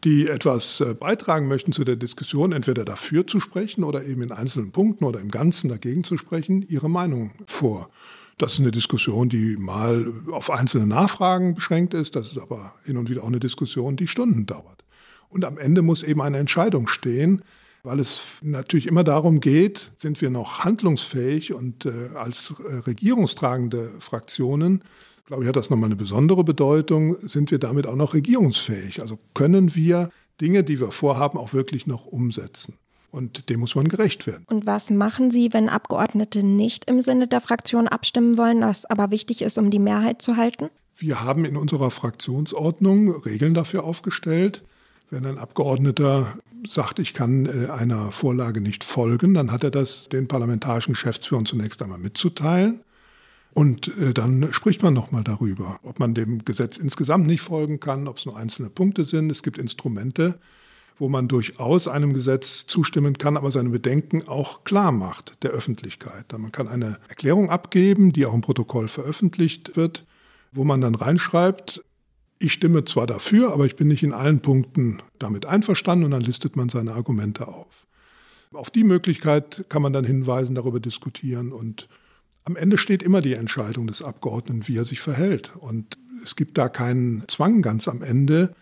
die 0.04 0.28
etwas 0.28 0.80
äh, 0.80 0.94
beitragen 0.94 1.48
möchten 1.48 1.72
zu 1.72 1.84
der 1.84 1.96
Diskussion, 1.96 2.52
entweder 2.52 2.86
dafür 2.86 3.26
zu 3.26 3.40
sprechen 3.40 3.84
oder 3.84 4.06
eben 4.06 4.22
in 4.22 4.32
einzelnen 4.32 4.72
Punkten 4.72 5.06
oder 5.06 5.20
im 5.20 5.32
Ganzen 5.32 5.70
dagegen 5.70 6.04
zu 6.04 6.18
sprechen, 6.18 6.66
ihre 6.68 6.90
Meinung 6.90 7.32
vor. 7.46 7.90
Das 8.38 8.54
ist 8.54 8.60
eine 8.60 8.72
Diskussion, 8.72 9.30
die 9.30 9.58
mal 9.58 10.14
auf 10.32 10.52
einzelne 10.52 10.86
Nachfragen 10.86 11.56
beschränkt 11.56 11.96
ist. 11.96 12.16
Das 12.16 12.32
ist 12.32 12.38
aber 12.38 12.76
hin 12.86 12.98
und 12.98 13.10
wieder 13.10 13.24
auch 13.24 13.28
eine 13.28 13.40
Diskussion, 13.40 13.96
die 13.96 14.08
Stunden 14.08 14.46
dauert. 14.46 14.84
Und 15.30 15.44
am 15.44 15.58
Ende 15.58 15.82
muss 15.82 16.04
eben 16.04 16.22
eine 16.22 16.38
Entscheidung 16.38 16.88
stehen, 16.88 17.42
weil 17.84 18.00
es 18.00 18.40
natürlich 18.44 18.86
immer 18.86 19.04
darum 19.04 19.40
geht, 19.40 19.92
sind 19.96 20.22
wir 20.22 20.30
noch 20.30 20.64
handlungsfähig 20.64 21.54
und 21.54 21.86
äh, 21.86 22.10
als 22.16 22.54
äh, 22.60 22.76
regierungstragende 22.76 23.92
Fraktionen 24.00 24.84
glaube 25.28 25.44
ich, 25.44 25.48
hat 25.48 25.56
das 25.56 25.70
nochmal 25.70 25.90
eine 25.90 25.96
besondere 25.96 26.44
Bedeutung. 26.44 27.18
Sind 27.20 27.52
wir 27.52 27.60
damit 27.60 27.86
auch 27.86 27.96
noch 27.96 28.16
regierungsfähig? 28.16 29.02
Also 29.02 29.20
können 29.36 29.76
wir 29.76 30.10
Dinge, 30.42 30.64
die 30.64 30.80
wir 30.80 30.92
vorhaben, 30.92 31.38
auch 31.38 31.54
wirklich 31.54 31.86
noch 31.86 32.06
umsetzen? 32.06 32.76
Und 33.12 33.50
dem 33.50 33.62
muss 33.62 33.76
man 33.76 33.88
gerecht 33.88 34.28
werden. 34.28 34.46
Und 34.48 34.66
was 34.66 34.90
machen 34.90 35.32
Sie, 35.32 35.54
wenn 35.54 35.70
Abgeordnete 35.70 36.46
nicht 36.46 36.90
im 36.90 37.02
Sinne 37.02 37.28
der 37.28 37.42
Fraktion 37.42 37.88
abstimmen 37.88 38.38
wollen, 38.38 38.62
das 38.62 38.86
aber 38.86 39.12
wichtig 39.12 39.42
ist, 39.42 39.58
um 39.58 39.70
die 39.70 39.80
Mehrheit 39.80 40.22
zu 40.22 40.38
halten? 40.38 40.70
Wir 40.96 41.24
haben 41.24 41.46
in 41.46 41.58
unserer 41.58 41.92
Fraktionsordnung 41.92 43.12
Regeln 43.22 43.54
dafür 43.54 43.84
aufgestellt. 43.84 44.64
Wenn 45.10 45.26
ein 45.26 45.38
Abgeordneter 45.38 46.38
sagt, 46.66 47.00
ich 47.00 47.14
kann 47.14 47.46
äh, 47.46 47.70
einer 47.70 48.12
Vorlage 48.12 48.62
nicht 48.62 48.84
folgen, 48.84 49.34
dann 49.34 49.52
hat 49.52 49.64
er 49.64 49.72
das 49.72 50.10
den 50.10 50.28
parlamentarischen 50.28 50.94
Geschäftsführern 50.94 51.46
zunächst 51.46 51.82
einmal 51.82 52.00
mitzuteilen. 52.00 52.82
Und 53.54 53.88
äh, 53.98 54.14
dann 54.14 54.54
spricht 54.54 54.84
man 54.84 54.94
nochmal 54.94 55.24
darüber, 55.24 55.80
ob 55.84 56.00
man 56.00 56.14
dem 56.14 56.46
Gesetz 56.46 56.78
insgesamt 56.78 57.28
nicht 57.28 57.42
folgen 57.42 57.80
kann, 57.80 58.08
ob 58.08 58.18
es 58.18 58.26
nur 58.26 58.38
einzelne 58.38 58.70
Punkte 58.70 59.04
sind. 59.04 59.32
Es 59.32 59.42
gibt 59.42 59.58
Instrumente, 59.58 60.40
wo 61.00 61.10
man 61.10 61.28
durchaus 61.28 61.88
einem 61.88 62.14
Gesetz 62.14 62.66
zustimmen 62.66 63.18
kann, 63.18 63.38
aber 63.38 63.52
seine 63.52 63.70
Bedenken 63.70 64.28
auch 64.28 64.64
klar 64.64 64.92
macht 64.92 65.44
der 65.44 65.52
Öffentlichkeit. 65.52 66.32
Man 66.38 66.52
kann 66.52 66.68
eine 66.68 67.00
Erklärung 67.08 67.50
abgeben, 67.50 68.14
die 68.14 68.26
auch 68.26 68.34
im 68.34 68.42
Protokoll 68.42 68.88
veröffentlicht 68.88 69.76
wird, 69.76 70.06
wo 70.52 70.64
man 70.64 70.82
dann 70.82 70.96
reinschreibt, 70.96 71.84
ich 72.40 72.54
stimme 72.54 72.86
zwar 72.86 73.08
dafür, 73.08 73.52
aber 73.52 73.66
ich 73.66 73.76
bin 73.76 73.88
nicht 73.88 74.04
in 74.04 74.14
allen 74.14 74.42
Punkten 74.42 75.02
damit 75.18 75.46
einverstanden 75.46 76.06
und 76.06 76.12
dann 76.12 76.22
listet 76.22 76.56
man 76.56 76.70
seine 76.70 76.94
Argumente 76.94 77.48
auf. 77.48 77.88
Auf 78.54 78.70
die 78.70 78.84
Möglichkeit 78.84 79.66
kann 79.70 79.82
man 79.82 79.94
dann 79.94 80.06
hinweisen, 80.06 80.56
darüber 80.56 80.80
diskutieren 80.80 81.52
und 81.52 81.88
am 82.48 82.56
Ende 82.56 82.78
steht 82.78 83.04
immer 83.04 83.20
die 83.20 83.34
Entscheidung 83.34 83.88
des 83.88 84.02
Abgeordneten, 84.02 84.70
wie 84.70 84.78
er 84.78 84.86
sich 84.86 85.02
verhält. 85.02 85.52
Und 85.58 85.98
es 86.24 86.38
gibt 86.38 86.58
da 86.58 86.70
keinen 86.70 87.26
Zwang 87.28 87.62
ganz 87.62 87.90
am 87.90 88.02
Ende, 88.02 88.56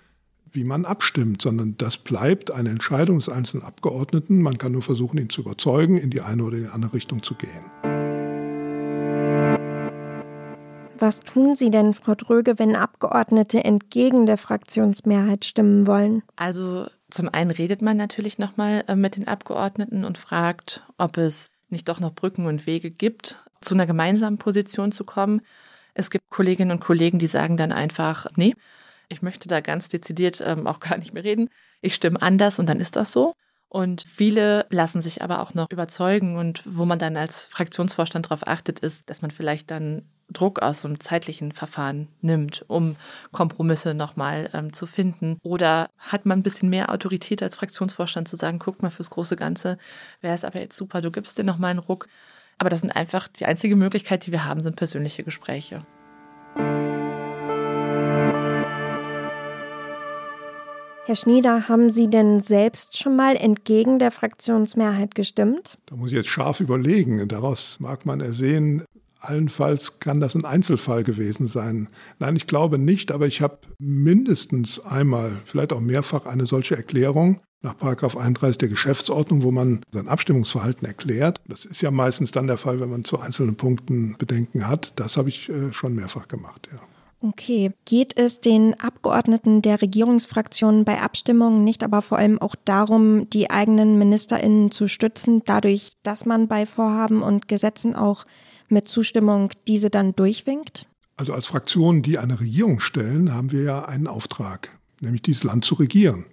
wie 0.51 0.63
man 0.63 0.85
abstimmt, 0.85 1.43
sondern 1.43 1.77
das 1.77 1.97
bleibt 1.97 2.49
eine 2.49 2.69
Entscheidung 2.69 3.17
des 3.17 3.29
einzelnen 3.29 3.63
Abgeordneten. 3.63 4.41
Man 4.41 4.57
kann 4.57 4.71
nur 4.71 4.81
versuchen, 4.81 5.19
ihn 5.19 5.29
zu 5.29 5.41
überzeugen, 5.41 5.99
in 5.99 6.09
die 6.09 6.21
eine 6.21 6.43
oder 6.43 6.57
die 6.57 6.65
andere 6.65 6.95
Richtung 6.95 7.21
zu 7.21 7.35
gehen. 7.35 7.63
Was 10.97 11.19
tun 11.19 11.55
Sie 11.55 11.69
denn, 11.69 11.93
Frau 11.93 12.15
Dröge, 12.15 12.57
wenn 12.57 12.75
Abgeordnete 12.75 13.63
entgegen 13.63 14.25
der 14.25 14.37
Fraktionsmehrheit 14.37 15.45
stimmen 15.45 15.85
wollen? 15.85 16.23
Also 16.35 16.87
zum 17.11 17.29
einen 17.29 17.51
redet 17.51 17.83
man 17.83 17.97
natürlich 17.97 18.39
nochmal 18.39 18.83
äh, 18.87 18.95
mit 18.95 19.15
den 19.15 19.27
Abgeordneten 19.27 20.05
und 20.05 20.17
fragt, 20.17 20.87
ob 20.97 21.17
es 21.17 21.51
nicht 21.69 21.89
doch 21.89 21.99
noch 21.99 22.13
Brücken 22.13 22.45
und 22.45 22.65
Wege 22.65 22.91
gibt, 22.91 23.43
zu 23.61 23.73
einer 23.73 23.85
gemeinsamen 23.85 24.37
Position 24.37 24.91
zu 24.91 25.03
kommen. 25.03 25.41
Es 25.93 26.09
gibt 26.09 26.29
Kolleginnen 26.29 26.71
und 26.71 26.79
Kollegen, 26.79 27.19
die 27.19 27.27
sagen 27.27 27.57
dann 27.57 27.71
einfach, 27.71 28.27
nee, 28.35 28.55
ich 29.09 29.21
möchte 29.21 29.47
da 29.47 29.61
ganz 29.61 29.89
dezidiert 29.89 30.41
ähm, 30.45 30.67
auch 30.67 30.79
gar 30.79 30.97
nicht 30.97 31.13
mehr 31.13 31.23
reden. 31.23 31.49
Ich 31.81 31.95
stimme 31.95 32.21
anders 32.21 32.59
und 32.59 32.67
dann 32.67 32.79
ist 32.79 32.95
das 32.95 33.11
so. 33.11 33.33
Und 33.69 34.03
viele 34.07 34.65
lassen 34.69 35.01
sich 35.01 35.21
aber 35.21 35.41
auch 35.41 35.53
noch 35.53 35.69
überzeugen 35.69 36.37
und 36.37 36.63
wo 36.65 36.85
man 36.85 36.99
dann 36.99 37.17
als 37.17 37.45
Fraktionsvorstand 37.45 38.27
darauf 38.27 38.47
achtet, 38.47 38.79
ist, 38.79 39.09
dass 39.09 39.21
man 39.21 39.31
vielleicht 39.31 39.69
dann 39.71 40.03
Druck 40.31 40.61
aus 40.61 40.81
so 40.81 40.87
einem 40.87 40.99
zeitlichen 40.99 41.51
Verfahren 41.51 42.07
nimmt, 42.21 42.65
um 42.67 42.95
Kompromisse 43.31 43.93
nochmal 43.93 44.49
ähm, 44.53 44.73
zu 44.73 44.85
finden? 44.85 45.37
Oder 45.43 45.89
hat 45.97 46.25
man 46.25 46.39
ein 46.39 46.43
bisschen 46.43 46.69
mehr 46.69 46.91
Autorität 46.91 47.41
als 47.43 47.55
Fraktionsvorstand 47.55 48.27
zu 48.27 48.35
sagen, 48.35 48.59
guck 48.59 48.81
mal 48.81 48.89
fürs 48.89 49.09
große 49.09 49.35
Ganze, 49.35 49.77
wäre 50.21 50.35
es 50.35 50.43
aber 50.43 50.59
jetzt 50.59 50.77
super, 50.77 51.01
du 51.01 51.11
gibst 51.11 51.37
dir 51.37 51.43
nochmal 51.43 51.71
einen 51.71 51.79
Ruck. 51.79 52.07
Aber 52.57 52.69
das 52.69 52.81
sind 52.81 52.91
einfach 52.91 53.27
die 53.27 53.45
einzige 53.45 53.75
Möglichkeit, 53.75 54.25
die 54.25 54.31
wir 54.31 54.45
haben, 54.45 54.63
sind 54.63 54.77
persönliche 54.77 55.23
Gespräche. 55.23 55.85
Herr 61.07 61.15
Schnieder, 61.15 61.69
haben 61.69 61.91
Sie 61.91 62.09
denn 62.09 62.39
selbst 62.39 62.97
schon 62.97 63.15
mal 63.15 63.35
entgegen 63.35 63.99
der 63.99 64.09
Fraktionsmehrheit 64.09 65.13
gestimmt? 65.13 65.77
Da 65.85 65.95
muss 65.95 66.09
ich 66.09 66.15
jetzt 66.15 66.29
scharf 66.29 66.61
überlegen. 66.61 67.27
Daraus 67.27 67.79
mag 67.79 68.07
man 68.07 68.21
ersehen, 68.21 68.83
Allenfalls 69.27 69.99
kann 69.99 70.19
das 70.19 70.35
ein 70.35 70.45
Einzelfall 70.45 71.03
gewesen 71.03 71.47
sein. 71.47 71.89
Nein, 72.19 72.35
ich 72.35 72.47
glaube 72.47 72.77
nicht, 72.77 73.11
aber 73.11 73.27
ich 73.27 73.41
habe 73.41 73.59
mindestens 73.79 74.79
einmal, 74.79 75.41
vielleicht 75.45 75.73
auch 75.73 75.81
mehrfach 75.81 76.25
eine 76.25 76.45
solche 76.45 76.75
Erklärung 76.75 77.41
nach 77.61 77.75
31 77.81 78.57
der 78.59 78.69
Geschäftsordnung, 78.69 79.43
wo 79.43 79.51
man 79.51 79.81
sein 79.91 80.07
Abstimmungsverhalten 80.07 80.87
erklärt. 80.87 81.41
Das 81.47 81.65
ist 81.65 81.81
ja 81.81 81.91
meistens 81.91 82.31
dann 82.31 82.47
der 82.47 82.57
Fall, 82.57 82.79
wenn 82.79 82.89
man 82.89 83.03
zu 83.03 83.19
einzelnen 83.19 83.55
Punkten 83.55 84.15
Bedenken 84.17 84.67
hat. 84.67 84.93
Das 84.95 85.17
habe 85.17 85.29
ich 85.29 85.49
äh, 85.49 85.73
schon 85.73 85.95
mehrfach 85.95 86.27
gemacht, 86.27 86.69
ja. 86.71 86.79
Okay. 87.21 87.71
Geht 87.85 88.17
es 88.17 88.39
den 88.39 88.79
Abgeordneten 88.79 89.63
der 89.63 89.81
Regierungsfraktionen 89.81 90.85
bei 90.85 91.01
Abstimmungen 91.01 91.63
nicht 91.63 91.83
aber 91.83 92.03
vor 92.03 92.19
allem 92.19 92.39
auch 92.39 92.55
darum, 92.65 93.29
die 93.31 93.49
eigenen 93.49 93.97
MinisterInnen 93.97 94.69
zu 94.69 94.87
stützen, 94.87 95.41
dadurch, 95.45 95.93
dass 96.03 96.25
man 96.25 96.47
bei 96.47 96.67
Vorhaben 96.67 97.23
und 97.23 97.47
Gesetzen 97.47 97.95
auch 97.95 98.25
mit 98.69 98.87
Zustimmung 98.87 99.51
diese 99.67 99.89
dann 99.89 100.13
durchwinkt? 100.13 100.87
Also 101.17 101.33
als 101.33 101.45
Fraktion, 101.45 102.01
die 102.01 102.17
eine 102.17 102.39
Regierung 102.39 102.79
stellen, 102.79 103.33
haben 103.33 103.51
wir 103.51 103.63
ja 103.63 103.85
einen 103.85 104.07
Auftrag, 104.07 104.69
nämlich 104.99 105.21
dieses 105.21 105.43
Land 105.43 105.63
zu 105.65 105.75
regieren. 105.75 106.25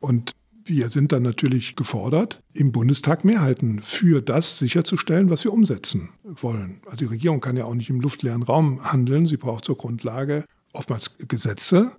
Und 0.00 0.32
wir 0.64 0.88
sind 0.88 1.12
dann 1.12 1.22
natürlich 1.22 1.76
gefordert, 1.76 2.40
im 2.52 2.72
Bundestag 2.72 3.24
Mehrheiten 3.24 3.80
für 3.82 4.20
das 4.20 4.58
sicherzustellen, 4.58 5.30
was 5.30 5.44
wir 5.44 5.52
umsetzen 5.52 6.08
wollen. 6.24 6.80
Also 6.86 6.96
die 6.96 7.04
Regierung 7.04 7.40
kann 7.40 7.56
ja 7.56 7.66
auch 7.66 7.74
nicht 7.74 7.88
im 7.88 8.00
luftleeren 8.00 8.42
Raum 8.42 8.84
handeln. 8.84 9.26
Sie 9.26 9.36
braucht 9.36 9.64
zur 9.64 9.78
Grundlage 9.78 10.44
oftmals 10.72 11.16
Gesetze, 11.28 11.92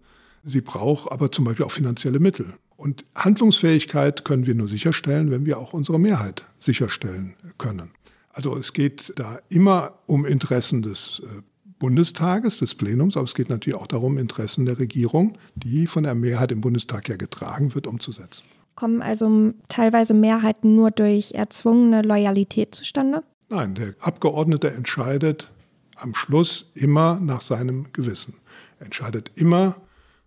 Sie 0.44 0.62
braucht 0.62 1.12
aber 1.12 1.30
zum 1.30 1.44
Beispiel 1.44 1.66
auch 1.66 1.72
finanzielle 1.72 2.20
Mittel. 2.20 2.54
Und 2.78 3.04
Handlungsfähigkeit 3.16 4.24
können 4.24 4.46
wir 4.46 4.56
nur 4.56 4.70
sicherstellen, 4.70 5.30
wenn 5.30 5.46
wir 5.46 5.58
auch 5.58 5.74
unsere 5.74 6.00
Mehrheit 6.00 6.46
sicherstellen 6.58 7.34
können. 7.58 7.92
Also 8.38 8.56
es 8.56 8.72
geht 8.72 9.14
da 9.16 9.40
immer 9.50 9.94
um 10.06 10.24
Interessen 10.24 10.84
des 10.84 11.24
äh, 11.26 11.42
Bundestages, 11.80 12.60
des 12.60 12.76
Plenums, 12.76 13.18
aber 13.18 13.24
es 13.24 13.34
geht 13.34 13.50
natürlich 13.50 13.80
auch 13.80 13.88
darum, 13.88 14.20
Interessen 14.20 14.68
der 14.68 14.78
Regierung, 14.78 15.34
die 15.56 15.88
von 15.88 16.04
der 16.04 16.14
Mehrheit 16.14 16.52
im 16.52 16.62
Bundestag 16.62 17.10
ja 17.10 17.16
getragen 17.16 17.74
wird, 17.74 17.88
umzusetzen. 17.88 18.44
Kommen 18.76 19.02
also 19.02 19.54
teilweise 19.70 20.14
Mehrheiten 20.14 20.76
nur 20.76 20.92
durch 20.92 21.32
erzwungene 21.32 22.04
Loyalität 22.04 22.76
zustande? 22.76 23.24
Nein, 23.50 23.74
der 23.74 23.96
Abgeordnete 24.02 24.70
entscheidet 24.70 25.50
am 25.96 26.14
Schluss 26.14 26.70
immer 26.76 27.20
nach 27.20 27.42
seinem 27.42 27.88
Gewissen. 27.92 28.36
Er 28.78 28.86
entscheidet 28.86 29.32
immer 29.34 29.78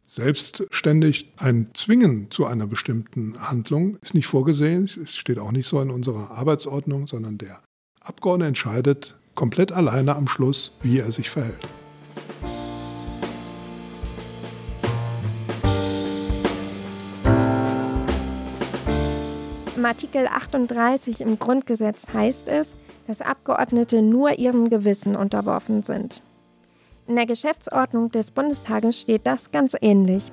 selbstständig. 0.06 1.32
Ein 1.36 1.68
Zwingen 1.74 2.28
zu 2.32 2.44
einer 2.44 2.66
bestimmten 2.66 3.40
Handlung 3.40 3.98
ist 4.02 4.14
nicht 4.14 4.26
vorgesehen. 4.26 4.90
Es 5.00 5.14
steht 5.14 5.38
auch 5.38 5.52
nicht 5.52 5.68
so 5.68 5.80
in 5.80 5.90
unserer 5.90 6.32
Arbeitsordnung, 6.32 7.06
sondern 7.06 7.38
der 7.38 7.62
Abgeordnete 8.00 8.48
entscheidet 8.48 9.16
komplett 9.34 9.72
alleine 9.72 10.16
am 10.16 10.26
Schluss, 10.26 10.72
wie 10.80 10.98
er 10.98 11.12
sich 11.12 11.28
verhält. 11.28 11.60
Im 19.76 19.84
Artikel 19.84 20.26
38 20.26 21.20
im 21.20 21.38
Grundgesetz 21.38 22.06
heißt 22.12 22.48
es, 22.48 22.74
dass 23.06 23.20
Abgeordnete 23.20 24.02
nur 24.02 24.38
ihrem 24.38 24.70
Gewissen 24.70 25.16
unterworfen 25.16 25.82
sind. 25.82 26.22
In 27.06 27.16
der 27.16 27.26
Geschäftsordnung 27.26 28.10
des 28.10 28.30
Bundestages 28.30 29.00
steht 29.00 29.26
das 29.26 29.50
ganz 29.50 29.74
ähnlich. 29.80 30.32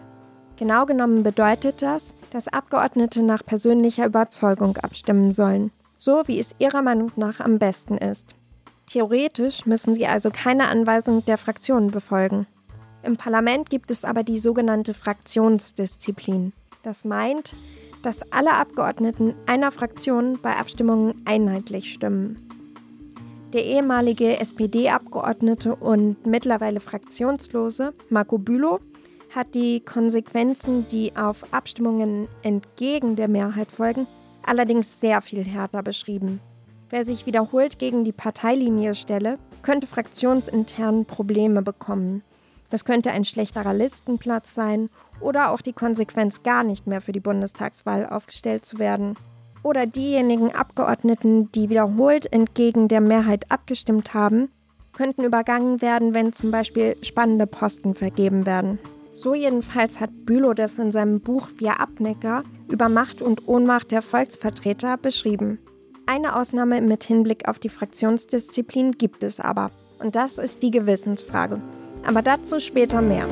Genau 0.57 0.85
genommen 0.85 1.23
bedeutet 1.23 1.81
das, 1.81 2.13
dass 2.31 2.47
Abgeordnete 2.47 3.23
nach 3.23 3.45
persönlicher 3.45 4.05
Überzeugung 4.05 4.77
abstimmen 4.77 5.31
sollen, 5.31 5.71
so 5.97 6.23
wie 6.25 6.39
es 6.39 6.51
ihrer 6.59 6.81
Meinung 6.81 7.11
nach 7.15 7.39
am 7.39 7.59
besten 7.59 7.97
ist. 7.97 8.35
Theoretisch 8.85 9.65
müssen 9.65 9.95
sie 9.95 10.07
also 10.07 10.29
keine 10.31 10.69
Anweisung 10.69 11.25
der 11.25 11.37
Fraktionen 11.37 11.91
befolgen. 11.91 12.47
Im 13.03 13.17
Parlament 13.17 13.69
gibt 13.69 13.91
es 13.91 14.05
aber 14.05 14.23
die 14.23 14.39
sogenannte 14.39 14.93
Fraktionsdisziplin. 14.93 16.53
Das 16.83 17.03
meint, 17.03 17.53
dass 18.01 18.31
alle 18.31 18.53
Abgeordneten 18.53 19.33
einer 19.45 19.71
Fraktion 19.71 20.39
bei 20.41 20.55
Abstimmungen 20.55 21.21
einheitlich 21.25 21.91
stimmen. 21.91 22.41
Der 23.53 23.65
ehemalige 23.65 24.39
SPD-Abgeordnete 24.39 25.75
und 25.75 26.25
mittlerweile 26.25 26.79
Fraktionslose 26.79 27.93
Marco 28.09 28.37
Bülow 28.37 28.79
hat 29.33 29.55
die 29.55 29.79
Konsequenzen, 29.81 30.87
die 30.89 31.15
auf 31.15 31.53
Abstimmungen 31.53 32.27
entgegen 32.43 33.15
der 33.15 33.27
Mehrheit 33.27 33.71
folgen, 33.71 34.05
allerdings 34.47 34.99
sehr 34.99 35.21
viel 35.21 35.43
härter 35.43 35.83
beschrieben. 35.83 36.39
Wer 36.89 37.03
sich 37.03 37.25
wiederholt 37.25 37.79
gegen 37.79 38.03
die 38.03 38.13
Parteilinie 38.13 38.95
stelle, 38.95 39.37
könnte 39.61 39.87
fraktionsintern 39.87 41.05
Probleme 41.05 41.61
bekommen. 41.61 42.23
Das 42.69 42.85
könnte 42.85 43.11
ein 43.11 43.25
schlechterer 43.25 43.73
Listenplatz 43.73 44.53
sein 44.53 44.89
oder 45.19 45.51
auch 45.51 45.61
die 45.61 45.73
Konsequenz, 45.73 46.43
gar 46.43 46.63
nicht 46.63 46.87
mehr 46.87 47.01
für 47.01 47.11
die 47.11 47.19
Bundestagswahl 47.19 48.05
aufgestellt 48.05 48.65
zu 48.65 48.77
werden. 48.79 49.15
Oder 49.63 49.85
diejenigen 49.85 50.53
Abgeordneten, 50.53 51.51
die 51.51 51.69
wiederholt 51.69 52.31
entgegen 52.31 52.87
der 52.87 53.01
Mehrheit 53.01 53.51
abgestimmt 53.51 54.13
haben, 54.13 54.49
könnten 54.93 55.23
übergangen 55.23 55.81
werden, 55.81 56.13
wenn 56.13 56.33
zum 56.33 56.51
Beispiel 56.51 56.95
spannende 57.03 57.47
Posten 57.47 57.93
vergeben 57.93 58.45
werden. 58.45 58.79
So 59.17 59.33
jedenfalls 59.33 59.99
hat 59.99 60.11
Bülow 60.27 60.53
das 60.53 60.77
in 60.77 60.91
seinem 60.91 61.21
Buch 61.21 61.49
Wir 61.57 61.79
Abnicker 61.79 62.43
über 62.67 62.87
Macht 62.87 63.19
und 63.19 63.47
Ohnmacht 63.47 63.89
der 63.89 64.03
Volksvertreter 64.03 64.95
beschrieben. 64.95 65.57
Eine 66.05 66.35
Ausnahme 66.35 66.81
mit 66.81 67.03
Hinblick 67.03 67.47
auf 67.47 67.57
die 67.57 67.69
Fraktionsdisziplin 67.69 68.91
gibt 68.91 69.23
es 69.23 69.39
aber. 69.39 69.71
Und 69.97 70.15
das 70.15 70.37
ist 70.37 70.61
die 70.61 70.69
Gewissensfrage. 70.69 71.59
Aber 72.05 72.21
dazu 72.21 72.59
später 72.59 73.01
mehr. 73.01 73.27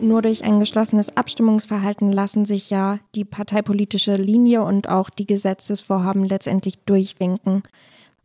Nur 0.00 0.22
durch 0.22 0.42
ein 0.42 0.58
geschlossenes 0.58 1.16
Abstimmungsverhalten 1.16 2.10
lassen 2.10 2.44
sich 2.44 2.68
ja 2.68 2.98
die 3.14 3.24
parteipolitische 3.24 4.16
Linie 4.16 4.64
und 4.64 4.88
auch 4.88 5.08
die 5.08 5.28
Gesetzesvorhaben 5.28 6.24
letztendlich 6.24 6.80
durchwinken. 6.80 7.62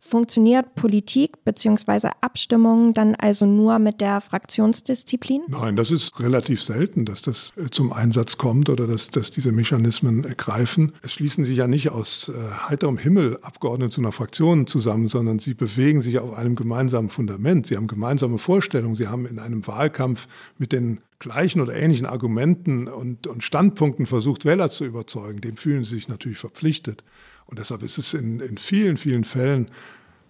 Funktioniert 0.00 0.74
Politik 0.76 1.44
bzw. 1.44 2.10
Abstimmung 2.20 2.94
dann 2.94 3.16
also 3.16 3.46
nur 3.46 3.78
mit 3.80 4.00
der 4.00 4.20
Fraktionsdisziplin? 4.20 5.42
Nein, 5.48 5.74
das 5.74 5.90
ist 5.90 6.20
relativ 6.20 6.62
selten, 6.62 7.04
dass 7.04 7.20
das 7.22 7.52
äh, 7.56 7.68
zum 7.70 7.92
Einsatz 7.92 8.38
kommt 8.38 8.70
oder 8.70 8.86
dass, 8.86 9.08
dass 9.08 9.30
diese 9.30 9.50
Mechanismen 9.50 10.22
greifen. 10.36 10.92
Es 11.02 11.12
schließen 11.12 11.44
sich 11.44 11.56
ja 11.56 11.66
nicht 11.66 11.90
aus 11.90 12.28
äh, 12.28 12.32
heiterem 12.68 12.96
Himmel 12.96 13.38
Abgeordnete 13.42 13.90
zu 13.90 14.00
einer 14.00 14.12
Fraktion 14.12 14.66
zusammen, 14.68 15.08
sondern 15.08 15.40
sie 15.40 15.54
bewegen 15.54 16.00
sich 16.00 16.20
auf 16.20 16.36
einem 16.38 16.54
gemeinsamen 16.54 17.10
Fundament. 17.10 17.66
Sie 17.66 17.76
haben 17.76 17.88
gemeinsame 17.88 18.38
Vorstellungen. 18.38 18.94
Sie 18.94 19.08
haben 19.08 19.26
in 19.26 19.40
einem 19.40 19.66
Wahlkampf 19.66 20.28
mit 20.58 20.72
den 20.72 21.00
gleichen 21.18 21.60
oder 21.60 21.74
ähnlichen 21.74 22.06
Argumenten 22.06 22.86
und, 22.86 23.26
und 23.26 23.42
Standpunkten 23.42 24.06
versucht, 24.06 24.44
Wähler 24.44 24.70
zu 24.70 24.84
überzeugen. 24.84 25.40
Dem 25.40 25.56
fühlen 25.56 25.82
sie 25.82 25.96
sich 25.96 26.08
natürlich 26.08 26.38
verpflichtet. 26.38 27.02
Und 27.48 27.58
deshalb 27.58 27.82
ist 27.82 27.98
es 27.98 28.14
in, 28.14 28.40
in 28.40 28.58
vielen, 28.58 28.98
vielen 28.98 29.24
Fällen 29.24 29.70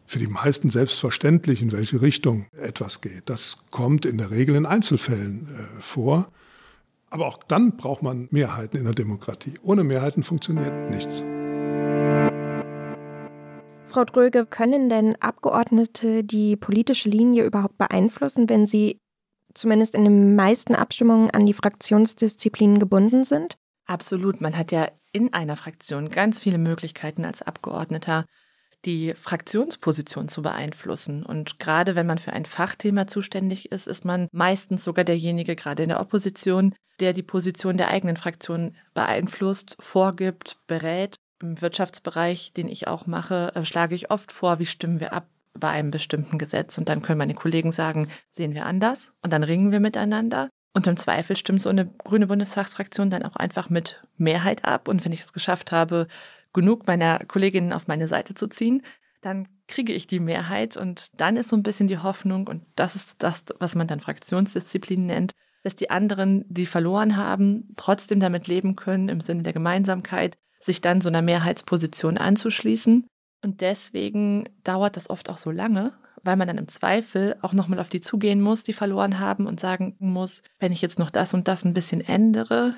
für 0.06 0.18
die 0.18 0.28
meisten 0.28 0.70
selbstverständlich, 0.70 1.60
in 1.60 1.72
welche 1.72 2.00
Richtung 2.00 2.46
etwas 2.52 3.00
geht. 3.00 3.28
Das 3.28 3.58
kommt 3.70 4.06
in 4.06 4.16
der 4.16 4.30
Regel 4.30 4.54
in 4.54 4.64
Einzelfällen 4.64 5.48
äh, 5.48 5.82
vor. 5.82 6.30
Aber 7.10 7.26
auch 7.26 7.42
dann 7.42 7.76
braucht 7.76 8.02
man 8.02 8.28
Mehrheiten 8.30 8.78
in 8.78 8.84
der 8.84 8.94
Demokratie. 8.94 9.54
Ohne 9.62 9.84
Mehrheiten 9.84 10.22
funktioniert 10.22 10.90
nichts. 10.90 11.24
Frau 13.86 14.04
Dröge, 14.04 14.46
können 14.46 14.88
denn 14.88 15.16
Abgeordnete 15.16 16.22
die 16.22 16.56
politische 16.56 17.08
Linie 17.08 17.44
überhaupt 17.44 17.78
beeinflussen, 17.78 18.48
wenn 18.48 18.66
sie 18.66 18.98
zumindest 19.54 19.94
in 19.94 20.04
den 20.04 20.36
meisten 20.36 20.74
Abstimmungen 20.74 21.30
an 21.30 21.46
die 21.46 21.54
Fraktionsdisziplinen 21.54 22.78
gebunden 22.78 23.24
sind? 23.24 23.56
Absolut. 23.86 24.40
Man 24.40 24.56
hat 24.56 24.70
ja 24.70 24.88
in 25.12 25.32
einer 25.32 25.56
Fraktion 25.56 26.10
ganz 26.10 26.40
viele 26.40 26.58
Möglichkeiten 26.58 27.24
als 27.24 27.42
Abgeordneter, 27.42 28.26
die 28.84 29.14
Fraktionsposition 29.14 30.28
zu 30.28 30.42
beeinflussen. 30.42 31.24
Und 31.24 31.58
gerade 31.58 31.96
wenn 31.96 32.06
man 32.06 32.18
für 32.18 32.32
ein 32.32 32.44
Fachthema 32.44 33.06
zuständig 33.06 33.72
ist, 33.72 33.88
ist 33.88 34.04
man 34.04 34.28
meistens 34.32 34.84
sogar 34.84 35.04
derjenige, 35.04 35.56
gerade 35.56 35.82
in 35.82 35.88
der 35.88 36.00
Opposition, 36.00 36.74
der 37.00 37.12
die 37.12 37.22
Position 37.22 37.76
der 37.76 37.88
eigenen 37.88 38.16
Fraktion 38.16 38.76
beeinflusst, 38.94 39.76
vorgibt, 39.80 40.58
berät. 40.66 41.16
Im 41.40 41.60
Wirtschaftsbereich, 41.60 42.52
den 42.52 42.68
ich 42.68 42.88
auch 42.88 43.06
mache, 43.06 43.52
äh, 43.54 43.64
schlage 43.64 43.94
ich 43.94 44.10
oft 44.10 44.32
vor, 44.32 44.58
wie 44.58 44.66
stimmen 44.66 45.00
wir 45.00 45.12
ab 45.12 45.28
bei 45.54 45.68
einem 45.68 45.90
bestimmten 45.90 46.38
Gesetz. 46.38 46.78
Und 46.78 46.88
dann 46.88 47.02
können 47.02 47.18
meine 47.18 47.34
Kollegen 47.34 47.72
sagen, 47.72 48.08
sehen 48.30 48.54
wir 48.54 48.66
anders. 48.66 49.12
Und 49.22 49.32
dann 49.32 49.42
ringen 49.42 49.72
wir 49.72 49.80
miteinander. 49.80 50.50
Und 50.72 50.86
im 50.86 50.96
Zweifel 50.96 51.36
stimmt 51.36 51.62
so 51.62 51.68
eine 51.68 51.86
grüne 51.86 52.26
Bundestagsfraktion 52.26 53.10
dann 53.10 53.24
auch 53.24 53.36
einfach 53.36 53.70
mit 53.70 54.02
Mehrheit 54.16 54.64
ab. 54.64 54.88
Und 54.88 55.04
wenn 55.04 55.12
ich 55.12 55.20
es 55.20 55.32
geschafft 55.32 55.72
habe, 55.72 56.06
genug 56.52 56.86
meiner 56.86 57.20
Kolleginnen 57.20 57.72
auf 57.72 57.88
meine 57.88 58.08
Seite 58.08 58.34
zu 58.34 58.48
ziehen, 58.48 58.82
dann 59.20 59.48
kriege 59.66 59.92
ich 59.92 60.06
die 60.06 60.20
Mehrheit. 60.20 60.76
Und 60.76 61.20
dann 61.20 61.36
ist 61.36 61.48
so 61.48 61.56
ein 61.56 61.62
bisschen 61.62 61.88
die 61.88 61.98
Hoffnung, 61.98 62.46
und 62.46 62.64
das 62.76 62.96
ist 62.96 63.16
das, 63.18 63.44
was 63.58 63.74
man 63.74 63.86
dann 63.86 64.00
Fraktionsdisziplin 64.00 65.06
nennt, 65.06 65.32
dass 65.64 65.74
die 65.74 65.90
anderen, 65.90 66.44
die 66.48 66.66
verloren 66.66 67.16
haben, 67.16 67.74
trotzdem 67.76 68.20
damit 68.20 68.46
leben 68.46 68.76
können, 68.76 69.08
im 69.08 69.20
Sinne 69.20 69.42
der 69.42 69.52
Gemeinsamkeit, 69.52 70.38
sich 70.60 70.80
dann 70.80 71.00
so 71.00 71.08
einer 71.08 71.22
Mehrheitsposition 71.22 72.18
anzuschließen. 72.18 73.06
Und 73.42 73.60
deswegen 73.60 74.48
dauert 74.64 74.96
das 74.96 75.10
oft 75.10 75.30
auch 75.30 75.38
so 75.38 75.50
lange, 75.50 75.92
weil 76.22 76.36
man 76.36 76.48
dann 76.48 76.58
im 76.58 76.68
Zweifel 76.68 77.36
auch 77.42 77.52
nochmal 77.52 77.80
auf 77.80 77.88
die 77.88 78.00
zugehen 78.00 78.40
muss, 78.40 78.62
die 78.62 78.72
verloren 78.72 79.18
haben 79.18 79.46
und 79.46 79.60
sagen 79.60 79.96
muss, 79.98 80.42
wenn 80.58 80.72
ich 80.72 80.82
jetzt 80.82 80.98
noch 80.98 81.10
das 81.10 81.34
und 81.34 81.48
das 81.48 81.64
ein 81.64 81.74
bisschen 81.74 82.00
ändere, 82.00 82.74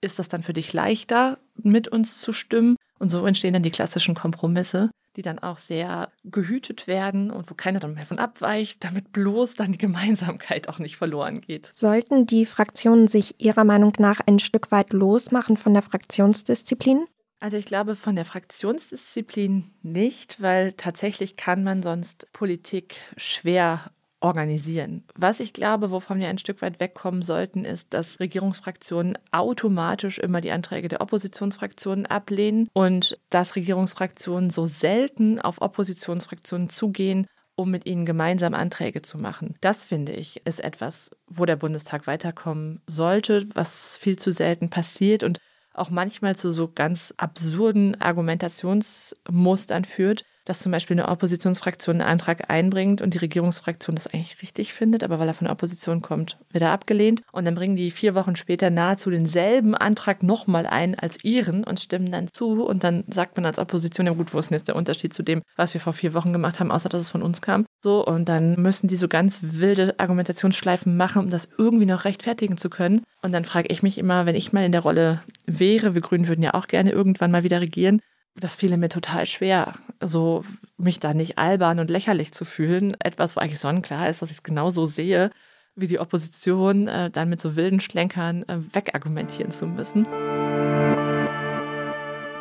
ist 0.00 0.18
das 0.18 0.28
dann 0.28 0.42
für 0.42 0.52
dich 0.52 0.72
leichter, 0.72 1.38
mit 1.56 1.88
uns 1.88 2.20
zu 2.20 2.32
stimmen? 2.32 2.76
Und 2.98 3.10
so 3.10 3.26
entstehen 3.26 3.52
dann 3.52 3.62
die 3.62 3.70
klassischen 3.70 4.14
Kompromisse, 4.14 4.90
die 5.16 5.22
dann 5.22 5.38
auch 5.38 5.58
sehr 5.58 6.10
gehütet 6.24 6.86
werden 6.86 7.30
und 7.30 7.50
wo 7.50 7.54
keiner 7.54 7.80
dann 7.80 7.94
mehr 7.94 8.06
von 8.06 8.18
abweicht, 8.18 8.82
damit 8.84 9.12
bloß 9.12 9.54
dann 9.54 9.72
die 9.72 9.78
Gemeinsamkeit 9.78 10.68
auch 10.68 10.78
nicht 10.78 10.96
verloren 10.96 11.40
geht. 11.40 11.70
Sollten 11.72 12.26
die 12.26 12.46
Fraktionen 12.46 13.08
sich 13.08 13.40
Ihrer 13.40 13.64
Meinung 13.64 13.92
nach 13.98 14.20
ein 14.26 14.38
Stück 14.38 14.70
weit 14.70 14.92
losmachen 14.92 15.56
von 15.56 15.72
der 15.72 15.82
Fraktionsdisziplin? 15.82 17.06
Also 17.44 17.58
ich 17.58 17.66
glaube 17.66 17.94
von 17.94 18.16
der 18.16 18.24
Fraktionsdisziplin 18.24 19.70
nicht, 19.82 20.40
weil 20.40 20.72
tatsächlich 20.72 21.36
kann 21.36 21.62
man 21.62 21.82
sonst 21.82 22.32
Politik 22.32 22.96
schwer 23.18 23.90
organisieren. 24.20 25.04
Was 25.14 25.40
ich 25.40 25.52
glaube, 25.52 25.90
wovon 25.90 26.20
wir 26.20 26.28
ein 26.28 26.38
Stück 26.38 26.62
weit 26.62 26.80
wegkommen 26.80 27.20
sollten, 27.20 27.66
ist, 27.66 27.92
dass 27.92 28.18
Regierungsfraktionen 28.18 29.18
automatisch 29.30 30.18
immer 30.18 30.40
die 30.40 30.52
Anträge 30.52 30.88
der 30.88 31.02
Oppositionsfraktionen 31.02 32.06
ablehnen 32.06 32.66
und 32.72 33.18
dass 33.28 33.56
Regierungsfraktionen 33.56 34.48
so 34.48 34.64
selten 34.64 35.38
auf 35.38 35.60
Oppositionsfraktionen 35.60 36.70
zugehen, 36.70 37.26
um 37.56 37.70
mit 37.70 37.84
ihnen 37.84 38.06
gemeinsam 38.06 38.54
Anträge 38.54 39.02
zu 39.02 39.18
machen. 39.18 39.54
Das 39.60 39.84
finde 39.84 40.12
ich 40.12 40.46
ist 40.46 40.64
etwas, 40.64 41.10
wo 41.26 41.44
der 41.44 41.56
Bundestag 41.56 42.06
weiterkommen 42.06 42.80
sollte, 42.86 43.46
was 43.52 43.98
viel 43.98 44.18
zu 44.18 44.32
selten 44.32 44.70
passiert 44.70 45.22
und 45.22 45.40
auch 45.74 45.90
manchmal 45.90 46.36
zu 46.36 46.52
so 46.52 46.70
ganz 46.72 47.14
absurden 47.16 48.00
Argumentationsmustern 48.00 49.84
führt, 49.84 50.24
dass 50.44 50.60
zum 50.60 50.72
Beispiel 50.72 50.98
eine 50.98 51.08
Oppositionsfraktion 51.08 52.00
einen 52.00 52.08
Antrag 52.08 52.50
einbringt 52.50 53.00
und 53.00 53.14
die 53.14 53.18
Regierungsfraktion 53.18 53.96
das 53.96 54.06
eigentlich 54.06 54.42
richtig 54.42 54.72
findet, 54.72 55.02
aber 55.02 55.18
weil 55.18 55.28
er 55.28 55.34
von 55.34 55.46
der 55.46 55.52
Opposition 55.52 56.02
kommt, 56.02 56.38
wird 56.50 56.62
er 56.62 56.72
abgelehnt. 56.72 57.22
Und 57.32 57.44
dann 57.44 57.54
bringen 57.54 57.76
die 57.76 57.90
vier 57.90 58.14
Wochen 58.14 58.36
später 58.36 58.70
nahezu 58.70 59.10
denselben 59.10 59.74
Antrag 59.74 60.22
nochmal 60.22 60.66
ein 60.66 60.98
als 60.98 61.24
ihren 61.24 61.64
und 61.64 61.80
stimmen 61.80 62.10
dann 62.10 62.28
zu. 62.28 62.64
Und 62.64 62.84
dann 62.84 63.04
sagt 63.08 63.36
man 63.36 63.46
als 63.46 63.58
Opposition, 63.58 64.06
ja 64.06 64.12
gut, 64.12 64.34
wo 64.34 64.38
ist 64.38 64.50
denn 64.50 64.58
jetzt 64.58 64.68
der 64.68 64.76
Unterschied 64.76 65.14
zu 65.14 65.22
dem, 65.22 65.42
was 65.56 65.74
wir 65.74 65.80
vor 65.80 65.92
vier 65.92 66.14
Wochen 66.14 66.32
gemacht 66.32 66.60
haben, 66.60 66.70
außer 66.70 66.88
dass 66.88 67.00
es 67.00 67.10
von 67.10 67.22
uns 67.22 67.40
kam? 67.40 67.66
So, 67.82 68.04
und 68.04 68.28
dann 68.28 68.60
müssen 68.60 68.88
die 68.88 68.96
so 68.96 69.08
ganz 69.08 69.40
wilde 69.42 69.94
Argumentationsschleifen 69.98 70.96
machen, 70.96 71.24
um 71.24 71.30
das 71.30 71.48
irgendwie 71.56 71.86
noch 71.86 72.04
rechtfertigen 72.04 72.56
zu 72.56 72.68
können. 72.68 73.02
Und 73.22 73.32
dann 73.32 73.44
frage 73.44 73.68
ich 73.70 73.82
mich 73.82 73.98
immer, 73.98 74.26
wenn 74.26 74.36
ich 74.36 74.52
mal 74.52 74.64
in 74.64 74.72
der 74.72 74.82
Rolle 74.82 75.22
wäre, 75.46 75.94
wir 75.94 76.00
Grünen 76.00 76.28
würden 76.28 76.42
ja 76.42 76.54
auch 76.54 76.66
gerne 76.66 76.92
irgendwann 76.92 77.30
mal 77.30 77.44
wieder 77.44 77.60
regieren, 77.60 78.00
das 78.36 78.56
fiel 78.56 78.76
mir 78.76 78.88
total 78.88 79.26
schwer, 79.26 79.74
so 80.00 80.44
mich 80.76 80.98
da 80.98 81.14
nicht 81.14 81.38
albern 81.38 81.78
und 81.78 81.88
lächerlich 81.88 82.32
zu 82.32 82.44
fühlen. 82.44 82.96
Etwas, 82.98 83.36
wo 83.36 83.40
eigentlich 83.40 83.60
sonnenklar 83.60 84.08
ist, 84.08 84.22
dass 84.22 84.30
ich 84.30 84.38
es 84.38 84.42
genauso 84.42 84.86
sehe, 84.86 85.30
wie 85.76 85.86
die 85.86 86.00
Opposition, 86.00 86.88
äh, 86.88 87.10
dann 87.10 87.28
mit 87.28 87.40
so 87.40 87.56
wilden 87.56 87.80
Schlenkern 87.80 88.42
äh, 88.44 88.58
wegargumentieren 88.72 89.52
zu 89.52 89.66
müssen. 89.66 90.06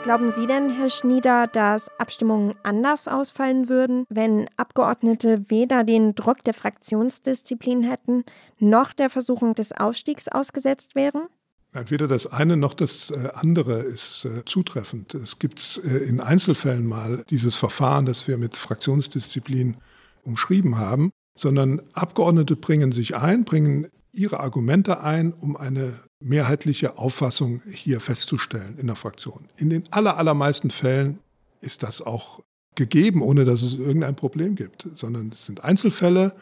Glauben 0.03 0.31
Sie 0.31 0.47
denn, 0.47 0.69
Herr 0.69 0.89
Schnieder, 0.89 1.47
dass 1.47 1.87
Abstimmungen 1.97 2.55
anders 2.63 3.07
ausfallen 3.07 3.69
würden, 3.69 4.05
wenn 4.09 4.49
Abgeordnete 4.57 5.49
weder 5.49 5.83
den 5.83 6.13
Druck 6.13 6.43
der 6.43 6.53
Fraktionsdisziplin 6.53 7.83
hätten, 7.83 8.25
noch 8.59 8.91
der 8.91 9.09
Versuchung 9.09 9.55
des 9.55 9.71
Ausstiegs 9.71 10.27
ausgesetzt 10.27 10.95
wären? 10.95 11.29
Weder 11.73 12.07
das 12.07 12.27
eine 12.27 12.55
noch 12.55 12.75
das 12.75 13.09
äh, 13.09 13.29
andere 13.33 13.79
ist 13.79 14.25
äh, 14.25 14.45
zutreffend. 14.45 15.15
Es 15.15 15.39
gibt 15.39 15.81
äh, 15.83 15.97
in 15.97 16.19
Einzelfällen 16.19 16.85
mal 16.85 17.23
dieses 17.29 17.55
Verfahren, 17.55 18.05
das 18.05 18.27
wir 18.27 18.37
mit 18.37 18.55
Fraktionsdisziplin 18.55 19.77
umschrieben 20.23 20.77
haben, 20.77 21.11
sondern 21.35 21.81
Abgeordnete 21.93 22.55
bringen 22.55 22.91
sich 22.91 23.15
ein, 23.15 23.43
bringen 23.43 23.87
ihre 24.11 24.39
Argumente 24.39 25.01
ein, 25.01 25.33
um 25.33 25.57
eine 25.57 25.93
mehrheitliche 26.19 26.97
Auffassung 26.99 27.61
hier 27.67 27.99
festzustellen 27.99 28.77
in 28.77 28.87
der 28.87 28.95
Fraktion. 28.95 29.49
In 29.57 29.71
den 29.71 29.91
allermeisten 29.91 30.69
Fällen 30.69 31.19
ist 31.59 31.81
das 31.81 32.01
auch 32.01 32.41
gegeben, 32.75 33.21
ohne 33.21 33.45
dass 33.45 33.61
es 33.61 33.73
irgendein 33.73 34.15
Problem 34.15 34.55
gibt, 34.55 34.87
sondern 34.93 35.31
es 35.33 35.45
sind 35.45 35.63
Einzelfälle, 35.63 36.35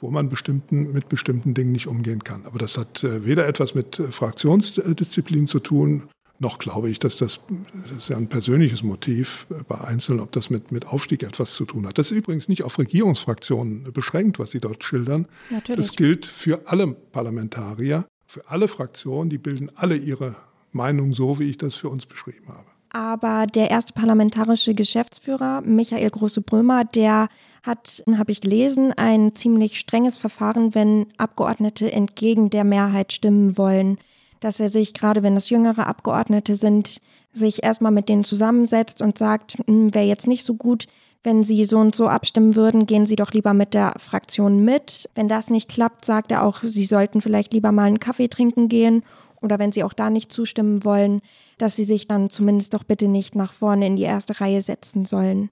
wo 0.00 0.10
man 0.10 0.28
bestimmten, 0.28 0.92
mit 0.92 1.08
bestimmten 1.08 1.54
Dingen 1.54 1.72
nicht 1.72 1.86
umgehen 1.86 2.24
kann. 2.24 2.46
Aber 2.46 2.58
das 2.58 2.78
hat 2.78 3.04
äh, 3.04 3.24
weder 3.24 3.46
etwas 3.46 3.74
mit 3.74 3.98
äh, 3.98 4.12
Fraktionsdisziplin 4.12 5.46
zu 5.46 5.60
tun, 5.60 6.04
noch 6.40 6.58
glaube 6.58 6.88
ich, 6.88 7.00
dass 7.00 7.16
das, 7.16 7.40
das 7.88 7.96
ist 7.96 8.08
ja 8.08 8.16
ein 8.16 8.28
persönliches 8.28 8.82
Motiv 8.82 9.46
äh, 9.50 9.62
bei 9.66 9.80
Einzelnen, 9.80 10.20
ob 10.20 10.32
das 10.32 10.50
mit, 10.50 10.70
mit 10.70 10.86
Aufstieg 10.86 11.22
etwas 11.22 11.52
zu 11.52 11.64
tun 11.64 11.86
hat. 11.86 11.98
Das 11.98 12.10
ist 12.10 12.16
übrigens 12.16 12.48
nicht 12.48 12.62
auf 12.62 12.78
Regierungsfraktionen 12.78 13.92
beschränkt, 13.92 14.38
was 14.38 14.52
Sie 14.52 14.60
dort 14.60 14.84
schildern. 14.84 15.26
Natürlich. 15.50 15.76
Das 15.76 15.96
gilt 15.96 16.26
für 16.26 16.62
alle 16.66 16.86
Parlamentarier, 16.88 18.06
für 18.26 18.48
alle 18.48 18.68
Fraktionen, 18.68 19.30
die 19.30 19.38
bilden 19.38 19.70
alle 19.74 19.96
ihre 19.96 20.36
Meinung 20.72 21.12
so, 21.12 21.38
wie 21.38 21.50
ich 21.50 21.56
das 21.56 21.74
für 21.74 21.88
uns 21.88 22.06
beschrieben 22.06 22.48
habe. 22.48 22.66
Aber 22.90 23.46
der 23.46 23.70
erste 23.70 23.92
parlamentarische 23.92 24.74
Geschäftsführer, 24.74 25.60
Michael 25.60 26.10
Große-Brömer, 26.10 26.84
der 26.84 27.28
hat, 27.62 28.02
habe 28.16 28.32
ich 28.32 28.40
gelesen, 28.40 28.92
ein 28.92 29.34
ziemlich 29.34 29.78
strenges 29.78 30.16
Verfahren, 30.16 30.74
wenn 30.74 31.06
Abgeordnete 31.18 31.92
entgegen 31.92 32.50
der 32.50 32.64
Mehrheit 32.64 33.12
stimmen 33.12 33.58
wollen. 33.58 33.98
Dass 34.40 34.60
er 34.60 34.68
sich, 34.68 34.94
gerade 34.94 35.22
wenn 35.22 35.36
es 35.36 35.50
jüngere 35.50 35.86
Abgeordnete 35.86 36.54
sind, 36.54 37.00
sich 37.32 37.62
erstmal 37.62 37.92
mit 37.92 38.08
denen 38.08 38.24
zusammensetzt 38.24 39.02
und 39.02 39.18
sagt, 39.18 39.58
hm, 39.66 39.92
wäre 39.94 40.06
jetzt 40.06 40.26
nicht 40.26 40.44
so 40.44 40.54
gut, 40.54 40.86
wenn 41.24 41.42
Sie 41.42 41.64
so 41.64 41.78
und 41.78 41.96
so 41.96 42.08
abstimmen 42.08 42.54
würden, 42.54 42.86
gehen 42.86 43.04
Sie 43.04 43.16
doch 43.16 43.32
lieber 43.32 43.52
mit 43.52 43.74
der 43.74 43.94
Fraktion 43.98 44.64
mit. 44.64 45.10
Wenn 45.16 45.26
das 45.26 45.50
nicht 45.50 45.68
klappt, 45.68 46.04
sagt 46.04 46.30
er 46.30 46.44
auch, 46.44 46.62
Sie 46.62 46.84
sollten 46.84 47.20
vielleicht 47.20 47.52
lieber 47.52 47.72
mal 47.72 47.88
einen 47.88 48.00
Kaffee 48.00 48.28
trinken 48.28 48.68
gehen 48.68 49.02
oder 49.40 49.58
wenn 49.58 49.72
Sie 49.72 49.84
auch 49.84 49.92
da 49.92 50.10
nicht 50.10 50.32
zustimmen 50.32 50.84
wollen, 50.84 51.20
dass 51.58 51.76
Sie 51.76 51.84
sich 51.84 52.06
dann 52.06 52.30
zumindest 52.30 52.74
doch 52.74 52.84
bitte 52.84 53.08
nicht 53.08 53.34
nach 53.34 53.52
vorne 53.52 53.86
in 53.86 53.96
die 53.96 54.02
erste 54.02 54.40
Reihe 54.40 54.62
setzen 54.62 55.04
sollen. 55.04 55.50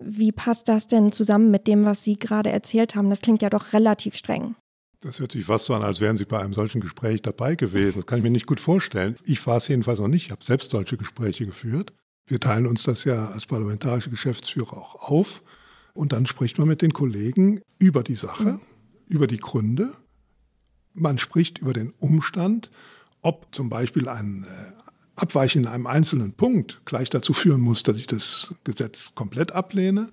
Wie 0.00 0.32
passt 0.32 0.68
das 0.68 0.86
denn 0.86 1.12
zusammen 1.12 1.50
mit 1.50 1.66
dem, 1.66 1.84
was 1.84 2.04
Sie 2.04 2.16
gerade 2.16 2.50
erzählt 2.50 2.94
haben? 2.94 3.10
Das 3.10 3.20
klingt 3.20 3.42
ja 3.42 3.50
doch 3.50 3.72
relativ 3.72 4.14
streng. 4.14 4.54
Das 5.00 5.20
hört 5.20 5.32
sich 5.32 5.44
fast 5.44 5.66
so 5.66 5.74
an, 5.74 5.82
als 5.82 6.00
wären 6.00 6.16
Sie 6.16 6.24
bei 6.24 6.40
einem 6.40 6.54
solchen 6.54 6.80
Gespräch 6.80 7.22
dabei 7.22 7.54
gewesen. 7.54 7.98
Das 7.98 8.06
kann 8.06 8.18
ich 8.18 8.24
mir 8.24 8.30
nicht 8.30 8.46
gut 8.46 8.60
vorstellen. 8.60 9.16
Ich 9.24 9.46
war 9.46 9.58
es 9.58 9.68
jedenfalls 9.68 10.00
noch 10.00 10.08
nicht. 10.08 10.26
Ich 10.26 10.30
habe 10.32 10.44
selbst 10.44 10.70
solche 10.70 10.96
Gespräche 10.96 11.46
geführt. 11.46 11.92
Wir 12.26 12.40
teilen 12.40 12.66
uns 12.66 12.82
das 12.82 13.04
ja 13.04 13.26
als 13.26 13.46
parlamentarische 13.46 14.10
Geschäftsführer 14.10 14.76
auch 14.76 14.96
auf. 14.96 15.42
Und 15.94 16.12
dann 16.12 16.26
spricht 16.26 16.58
man 16.58 16.68
mit 16.68 16.82
den 16.82 16.92
Kollegen 16.92 17.60
über 17.78 18.02
die 18.02 18.16
Sache, 18.16 18.44
mhm. 18.44 18.60
über 19.06 19.26
die 19.26 19.38
Gründe. 19.38 19.92
Man 20.94 21.18
spricht 21.18 21.58
über 21.58 21.72
den 21.72 21.92
Umstand, 22.00 22.70
ob 23.28 23.46
zum 23.52 23.68
Beispiel 23.68 24.08
ein 24.08 24.44
äh, 24.44 25.20
Abweichen 25.20 25.64
in 25.64 25.68
einem 25.68 25.86
einzelnen 25.86 26.32
Punkt 26.32 26.80
gleich 26.86 27.10
dazu 27.10 27.34
führen 27.34 27.60
muss, 27.60 27.82
dass 27.82 27.96
ich 27.96 28.06
das 28.06 28.54
Gesetz 28.64 29.12
komplett 29.14 29.52
ablehne. 29.52 30.08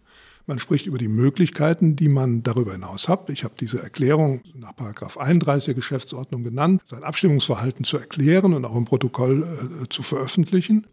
Man 0.47 0.60
spricht 0.60 0.86
über 0.86 0.97
die 0.97 1.08
Möglichkeiten, 1.08 1.95
die 1.95 2.10
man 2.10 2.43
darüber 2.43 2.73
hinaus 2.73 3.08
hat. 3.08 3.30
Ich 3.30 3.45
habe 3.45 3.56
diese 3.58 3.82
Erklärung 3.82 4.41
nach 4.54 4.73
31 5.17 5.65
der 5.65 5.73
Geschäftsordnung 5.75 6.43
genannt, 6.43 6.82
sein 6.84 7.04
Abstimmungsverhalten 7.04 7.86
zu 7.86 7.97
erklären 7.97 8.54
und 8.54 8.65
auch 8.65 8.75
im 8.75 8.86
Protokoll 8.86 9.43
äh, 9.43 9.89
zu 9.89 10.04
veröffentlichen. 10.04 10.86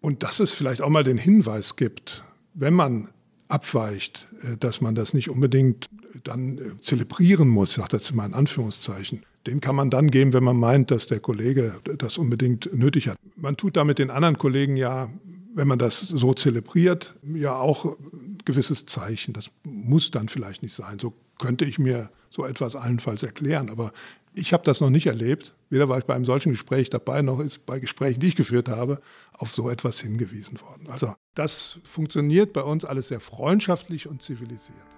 Und 0.00 0.22
dass 0.22 0.40
es 0.40 0.52
vielleicht 0.52 0.80
auch 0.80 0.88
mal 0.88 1.04
den 1.04 1.18
Hinweis 1.18 1.76
gibt, 1.76 2.24
wenn 2.54 2.72
man 2.72 3.08
abweicht, 3.48 4.26
äh, 4.42 4.56
dass 4.56 4.80
man 4.80 4.94
das 4.94 5.12
nicht 5.12 5.28
unbedingt 5.28 5.86
dann 6.24 6.56
äh, 6.56 6.80
zelebrieren 6.80 7.48
muss, 7.48 7.74
sagt 7.74 7.92
das 7.92 8.10
mal 8.14 8.24
in 8.24 8.34
Anführungszeichen, 8.34 9.22
den 9.48 9.60
kann 9.60 9.74
man 9.74 9.88
dann 9.88 10.10
geben, 10.10 10.34
wenn 10.34 10.44
man 10.44 10.58
meint, 10.58 10.90
dass 10.90 11.06
der 11.06 11.20
Kollege 11.20 11.80
das 11.96 12.18
unbedingt 12.18 12.70
nötig 12.74 13.08
hat. 13.08 13.16
Man 13.36 13.56
tut 13.56 13.76
damit 13.76 13.98
den 13.98 14.10
anderen 14.10 14.36
Kollegen 14.36 14.76
ja, 14.76 15.10
wenn 15.54 15.66
man 15.66 15.78
das 15.78 16.00
so 16.00 16.34
zelebriert, 16.34 17.14
ja 17.22 17.56
auch 17.56 17.84
ein 17.84 18.38
gewisses 18.44 18.84
Zeichen. 18.84 19.32
Das 19.32 19.50
muss 19.64 20.10
dann 20.10 20.28
vielleicht 20.28 20.62
nicht 20.62 20.74
sein. 20.74 20.98
So 20.98 21.14
könnte 21.38 21.64
ich 21.64 21.78
mir 21.78 22.10
so 22.28 22.44
etwas 22.44 22.76
allenfalls 22.76 23.22
erklären. 23.22 23.70
Aber 23.70 23.92
ich 24.34 24.52
habe 24.52 24.64
das 24.64 24.80
noch 24.80 24.90
nicht 24.90 25.06
erlebt. 25.06 25.54
Weder 25.70 25.88
war 25.88 25.98
ich 25.98 26.04
bei 26.04 26.14
einem 26.14 26.26
solchen 26.26 26.52
Gespräch 26.52 26.90
dabei, 26.90 27.22
noch 27.22 27.40
ist 27.40 27.64
bei 27.64 27.78
Gesprächen, 27.78 28.20
die 28.20 28.28
ich 28.28 28.36
geführt 28.36 28.68
habe, 28.68 29.00
auf 29.32 29.54
so 29.54 29.70
etwas 29.70 29.98
hingewiesen 30.00 30.60
worden. 30.60 30.88
Also 30.90 31.14
das 31.34 31.78
funktioniert 31.84 32.52
bei 32.52 32.62
uns 32.62 32.84
alles 32.84 33.08
sehr 33.08 33.20
freundschaftlich 33.20 34.08
und 34.08 34.20
zivilisiert. 34.20 34.97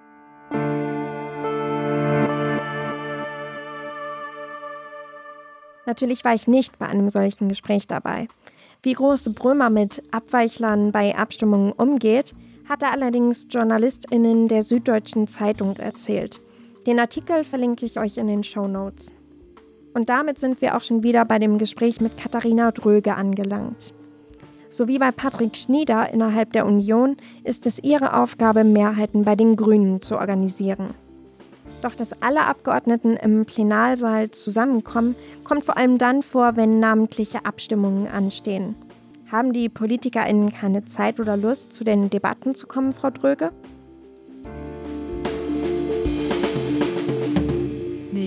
Natürlich 5.90 6.24
war 6.24 6.36
ich 6.36 6.46
nicht 6.46 6.78
bei 6.78 6.86
einem 6.86 7.08
solchen 7.08 7.48
Gespräch 7.48 7.88
dabei. 7.88 8.28
Wie 8.80 8.92
große 8.92 9.30
Brömer 9.30 9.70
mit 9.70 10.00
Abweichlern 10.12 10.92
bei 10.92 11.18
Abstimmungen 11.18 11.72
umgeht, 11.72 12.32
hatte 12.68 12.86
allerdings 12.86 13.48
JournalistInnen 13.50 14.46
der 14.46 14.62
Süddeutschen 14.62 15.26
Zeitung 15.26 15.76
erzählt. 15.78 16.40
Den 16.86 17.00
Artikel 17.00 17.42
verlinke 17.42 17.86
ich 17.86 17.98
euch 17.98 18.18
in 18.18 18.28
den 18.28 18.44
Show 18.44 18.68
Notes. 18.68 19.12
Und 19.92 20.08
damit 20.08 20.38
sind 20.38 20.60
wir 20.60 20.76
auch 20.76 20.82
schon 20.84 21.02
wieder 21.02 21.24
bei 21.24 21.40
dem 21.40 21.58
Gespräch 21.58 22.00
mit 22.00 22.16
Katharina 22.16 22.70
Dröge 22.70 23.16
angelangt. 23.16 23.92
So 24.68 24.86
wie 24.86 25.00
bei 25.00 25.10
Patrick 25.10 25.56
Schnieder 25.56 26.08
innerhalb 26.12 26.52
der 26.52 26.66
Union 26.66 27.16
ist 27.42 27.66
es 27.66 27.82
ihre 27.82 28.16
Aufgabe, 28.16 28.62
Mehrheiten 28.62 29.24
bei 29.24 29.34
den 29.34 29.56
Grünen 29.56 30.00
zu 30.00 30.16
organisieren. 30.16 30.94
Doch 31.82 31.94
dass 31.94 32.22
alle 32.22 32.44
Abgeordneten 32.44 33.16
im 33.16 33.46
Plenarsaal 33.46 34.30
zusammenkommen, 34.30 35.16
kommt 35.44 35.64
vor 35.64 35.76
allem 35.76 35.98
dann 35.98 36.22
vor, 36.22 36.56
wenn 36.56 36.78
namentliche 36.78 37.44
Abstimmungen 37.46 38.06
anstehen. 38.06 38.74
Haben 39.30 39.52
die 39.52 39.68
PolitikerInnen 39.68 40.52
keine 40.52 40.84
Zeit 40.86 41.20
oder 41.20 41.36
Lust, 41.36 41.72
zu 41.72 41.84
den 41.84 42.10
Debatten 42.10 42.54
zu 42.54 42.66
kommen, 42.66 42.92
Frau 42.92 43.10
Dröge? 43.10 43.52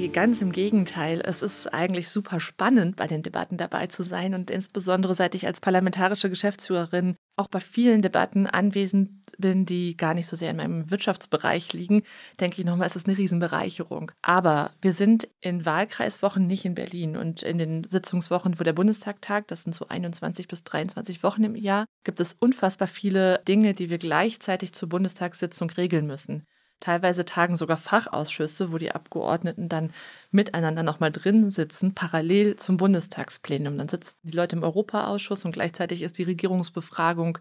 Nee, 0.03 0.09
ganz 0.09 0.41
im 0.41 0.51
Gegenteil. 0.51 1.21
Es 1.23 1.41
ist 1.41 1.73
eigentlich 1.73 2.09
super 2.09 2.41
spannend, 2.41 2.97
bei 2.97 3.07
den 3.07 3.23
Debatten 3.23 3.55
dabei 3.55 3.87
zu 3.87 4.03
sein 4.03 4.33
und 4.33 4.51
insbesondere 4.51 5.15
seit 5.15 5.33
ich 5.33 5.47
als 5.47 5.61
parlamentarische 5.61 6.29
Geschäftsführerin 6.29 7.15
auch 7.37 7.47
bei 7.47 7.61
vielen 7.61 8.01
Debatten 8.01 8.45
anwesend 8.45 9.11
bin, 9.37 9.65
die 9.65 9.95
gar 9.95 10.13
nicht 10.13 10.27
so 10.27 10.35
sehr 10.35 10.49
in 10.49 10.57
meinem 10.57 10.91
Wirtschaftsbereich 10.91 11.71
liegen, 11.71 12.03
denke 12.41 12.59
ich 12.59 12.65
nochmal, 12.65 12.87
ist 12.87 12.97
es 12.97 13.05
eine 13.05 13.17
Riesenbereicherung. 13.17 14.11
Aber 14.21 14.71
wir 14.81 14.91
sind 14.91 15.29
in 15.39 15.65
Wahlkreiswochen 15.65 16.47
nicht 16.47 16.65
in 16.65 16.75
Berlin 16.75 17.15
und 17.15 17.41
in 17.41 17.57
den 17.57 17.85
Sitzungswochen, 17.85 18.59
wo 18.59 18.65
der 18.65 18.73
Bundestag 18.73 19.21
tagt, 19.21 19.51
das 19.51 19.61
sind 19.61 19.73
so 19.73 19.87
21 19.87 20.49
bis 20.49 20.65
23 20.65 21.23
Wochen 21.23 21.45
im 21.45 21.55
Jahr, 21.55 21.85
gibt 22.03 22.19
es 22.19 22.35
unfassbar 22.37 22.89
viele 22.89 23.41
Dinge, 23.47 23.73
die 23.73 23.89
wir 23.89 23.99
gleichzeitig 23.99 24.73
zur 24.73 24.89
Bundestagssitzung 24.89 25.69
regeln 25.69 26.07
müssen. 26.07 26.45
Teilweise 26.83 27.23
tagen 27.23 27.55
sogar 27.55 27.77
Fachausschüsse, 27.77 28.73
wo 28.73 28.77
die 28.77 28.91
Abgeordneten 28.91 29.69
dann 29.69 29.93
miteinander 30.31 30.83
nochmal 30.83 31.13
drin 31.13 31.49
sitzen, 31.49 31.93
parallel 31.93 32.57
zum 32.57 32.75
Bundestagsplenum. 32.75 33.77
Dann 33.77 33.87
sitzen 33.87 34.17
die 34.23 34.35
Leute 34.35 34.57
im 34.57 34.63
Europaausschuss 34.63 35.45
und 35.45 35.53
gleichzeitig 35.53 36.01
ist 36.01 36.17
die 36.17 36.23
Regierungsbefragung 36.23 37.37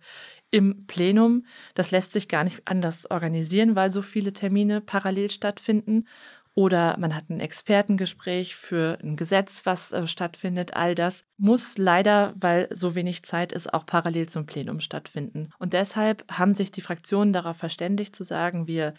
im 0.52 0.86
Plenum. 0.86 1.44
Das 1.74 1.90
lässt 1.90 2.12
sich 2.12 2.28
gar 2.28 2.44
nicht 2.44 2.62
anders 2.66 3.10
organisieren, 3.10 3.74
weil 3.74 3.90
so 3.90 4.00
viele 4.00 4.32
Termine 4.32 4.80
parallel 4.80 5.28
stattfinden. 5.28 6.06
Oder 6.54 6.96
man 6.98 7.16
hat 7.16 7.28
ein 7.28 7.40
Expertengespräch 7.40 8.54
für 8.54 8.98
ein 9.02 9.16
Gesetz, 9.16 9.62
was 9.64 9.90
äh, 9.90 10.06
stattfindet. 10.06 10.74
All 10.76 10.94
das 10.94 11.24
muss 11.36 11.78
leider, 11.78 12.32
weil 12.36 12.68
so 12.70 12.94
wenig 12.94 13.24
Zeit 13.24 13.52
ist, 13.52 13.74
auch 13.74 13.86
parallel 13.86 14.28
zum 14.28 14.46
Plenum 14.46 14.80
stattfinden. 14.80 15.48
Und 15.58 15.72
deshalb 15.72 16.30
haben 16.30 16.54
sich 16.54 16.70
die 16.70 16.82
Fraktionen 16.82 17.32
darauf 17.32 17.56
verständigt 17.56 18.14
zu 18.14 18.22
sagen, 18.22 18.68
wir 18.68 18.94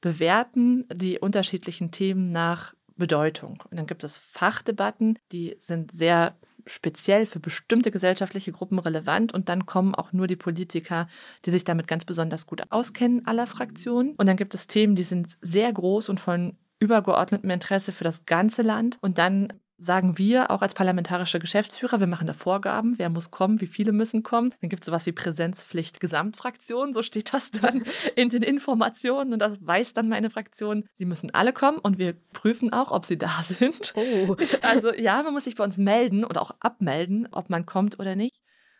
bewerten 0.00 0.86
die 0.92 1.18
unterschiedlichen 1.18 1.90
Themen 1.90 2.30
nach 2.32 2.74
Bedeutung. 2.96 3.62
Und 3.70 3.78
dann 3.78 3.86
gibt 3.86 4.04
es 4.04 4.16
Fachdebatten, 4.16 5.18
die 5.32 5.56
sind 5.60 5.92
sehr 5.92 6.36
speziell 6.66 7.24
für 7.24 7.40
bestimmte 7.40 7.90
gesellschaftliche 7.90 8.52
Gruppen 8.52 8.78
relevant 8.78 9.32
und 9.32 9.48
dann 9.48 9.64
kommen 9.64 9.94
auch 9.94 10.12
nur 10.12 10.26
die 10.26 10.36
Politiker, 10.36 11.08
die 11.44 11.50
sich 11.50 11.64
damit 11.64 11.86
ganz 11.86 12.04
besonders 12.04 12.46
gut 12.46 12.62
auskennen, 12.70 13.26
aller 13.26 13.46
Fraktionen. 13.46 14.14
Und 14.16 14.26
dann 14.26 14.36
gibt 14.36 14.54
es 14.54 14.66
Themen, 14.66 14.96
die 14.96 15.04
sind 15.04 15.38
sehr 15.40 15.72
groß 15.72 16.08
und 16.08 16.20
von 16.20 16.56
übergeordnetem 16.80 17.50
Interesse 17.50 17.92
für 17.92 18.04
das 18.04 18.26
ganze 18.26 18.62
Land. 18.62 18.98
Und 19.00 19.18
dann 19.18 19.52
sagen 19.78 20.18
wir 20.18 20.50
auch 20.50 20.60
als 20.60 20.74
parlamentarische 20.74 21.38
Geschäftsführer, 21.38 22.00
wir 22.00 22.06
machen 22.06 22.26
da 22.26 22.32
Vorgaben, 22.32 22.98
wer 22.98 23.08
muss 23.08 23.30
kommen, 23.30 23.60
wie 23.60 23.66
viele 23.66 23.92
müssen 23.92 24.22
kommen. 24.22 24.54
Dann 24.60 24.70
gibt 24.70 24.82
es 24.82 24.86
sowas 24.86 25.06
wie 25.06 25.12
Präsenzpflicht 25.12 26.00
Gesamtfraktion, 26.00 26.92
so 26.92 27.02
steht 27.02 27.32
das 27.32 27.50
dann 27.50 27.84
in 28.16 28.28
den 28.28 28.42
Informationen 28.42 29.32
und 29.32 29.38
das 29.38 29.56
weiß 29.60 29.94
dann 29.94 30.08
meine 30.08 30.30
Fraktion, 30.30 30.84
sie 30.94 31.04
müssen 31.04 31.32
alle 31.32 31.52
kommen 31.52 31.78
und 31.78 31.98
wir 31.98 32.14
prüfen 32.32 32.72
auch, 32.72 32.90
ob 32.90 33.06
sie 33.06 33.18
da 33.18 33.42
sind. 33.42 33.92
Oh. 33.94 34.36
Also 34.62 34.92
ja, 34.92 35.22
man 35.22 35.32
muss 35.32 35.44
sich 35.44 35.56
bei 35.56 35.64
uns 35.64 35.78
melden 35.78 36.24
oder 36.24 36.42
auch 36.42 36.52
abmelden, 36.60 37.28
ob 37.30 37.48
man 37.48 37.64
kommt 37.64 37.98
oder 37.98 38.16
nicht. 38.16 38.37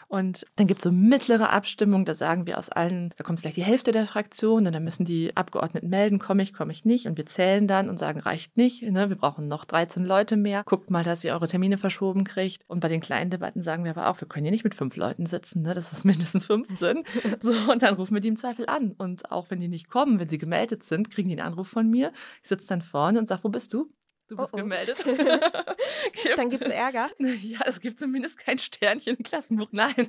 Und 0.09 0.47
dann 0.57 0.66
gibt 0.66 0.81
es 0.81 0.85
so 0.85 0.90
mittlere 0.90 1.51
Abstimmung, 1.51 2.07
da 2.07 2.14
sagen 2.14 2.47
wir 2.47 2.57
aus 2.57 2.71
allen, 2.71 3.12
da 3.18 3.25
kommt 3.25 3.40
vielleicht 3.40 3.59
die 3.59 3.62
Hälfte 3.62 3.92
der 3.92 4.07
Fraktion 4.07 4.66
und 4.66 4.73
dann 4.73 4.83
müssen 4.83 5.05
die 5.05 5.37
Abgeordneten 5.37 5.90
melden, 5.90 6.18
komme 6.18 6.42
ich, 6.42 6.55
komme 6.55 6.73
ich 6.73 6.87
nicht. 6.87 7.07
Und 7.07 7.18
wir 7.18 7.27
zählen 7.27 7.68
dann 7.68 7.90
und 7.90 7.99
sagen, 7.99 8.18
reicht 8.21 8.57
nicht, 8.57 8.83
ne? 8.83 9.11
wir 9.11 9.16
brauchen 9.16 9.49
noch 9.49 9.66
13 9.66 10.07
Leute 10.07 10.37
mehr. 10.37 10.62
Guckt 10.64 10.90
mal, 10.90 11.05
dass 11.05 11.25
ihr 11.25 11.35
eure 11.35 11.47
Termine 11.47 11.77
verschoben 11.77 12.25
kriegt. 12.25 12.62
Und 12.68 12.81
bei 12.81 12.88
den 12.88 13.03
kleinen 13.03 13.31
Debatten 13.31 13.62
sagen 13.62 13.85
wir 13.85 13.90
aber 13.90 14.09
auch, 14.09 14.18
wir 14.21 14.29
können 14.29 14.44
hier 14.44 14.53
nicht 14.53 14.64
mit 14.64 14.75
fünf 14.75 14.97
Leuten 14.97 15.27
sitzen, 15.27 15.61
ne? 15.61 15.75
das 15.75 15.92
ist 15.92 16.05
mindestens 16.07 16.47
15. 16.47 17.05
so, 17.42 17.53
und 17.71 17.83
dann 17.83 17.94
rufen 17.94 18.14
wir 18.14 18.23
die 18.23 18.29
im 18.29 18.37
Zweifel 18.37 18.66
an. 18.66 18.92
Und 18.92 19.31
auch 19.31 19.51
wenn 19.51 19.61
die 19.61 19.68
nicht 19.68 19.90
kommen, 19.90 20.18
wenn 20.18 20.31
sie 20.31 20.38
gemeldet 20.38 20.85
sind, 20.85 21.11
kriegen 21.11 21.29
die 21.29 21.38
einen 21.38 21.47
Anruf 21.47 21.68
von 21.68 21.88
mir. 21.88 22.12
Ich 22.42 22.49
sitze 22.49 22.66
dann 22.68 22.81
vorne 22.81 23.18
und 23.18 23.27
sage, 23.29 23.44
wo 23.44 23.51
bist 23.51 23.75
du? 23.75 23.90
Du 24.29 24.37
bist 24.37 24.53
oh 24.53 24.59
oh. 24.59 24.61
gemeldet. 24.61 25.03
Dann 26.37 26.51
gibt 26.51 26.64
es 26.64 26.71
Ärger. 26.71 27.11
Ja, 27.19 27.61
es 27.67 27.81
gibt 27.81 27.99
zumindest 27.99 28.38
kein 28.38 28.59
Sternchen 28.59 29.17
im 29.17 29.23
Klassenbuch. 29.23 29.69
Nein. 29.73 29.95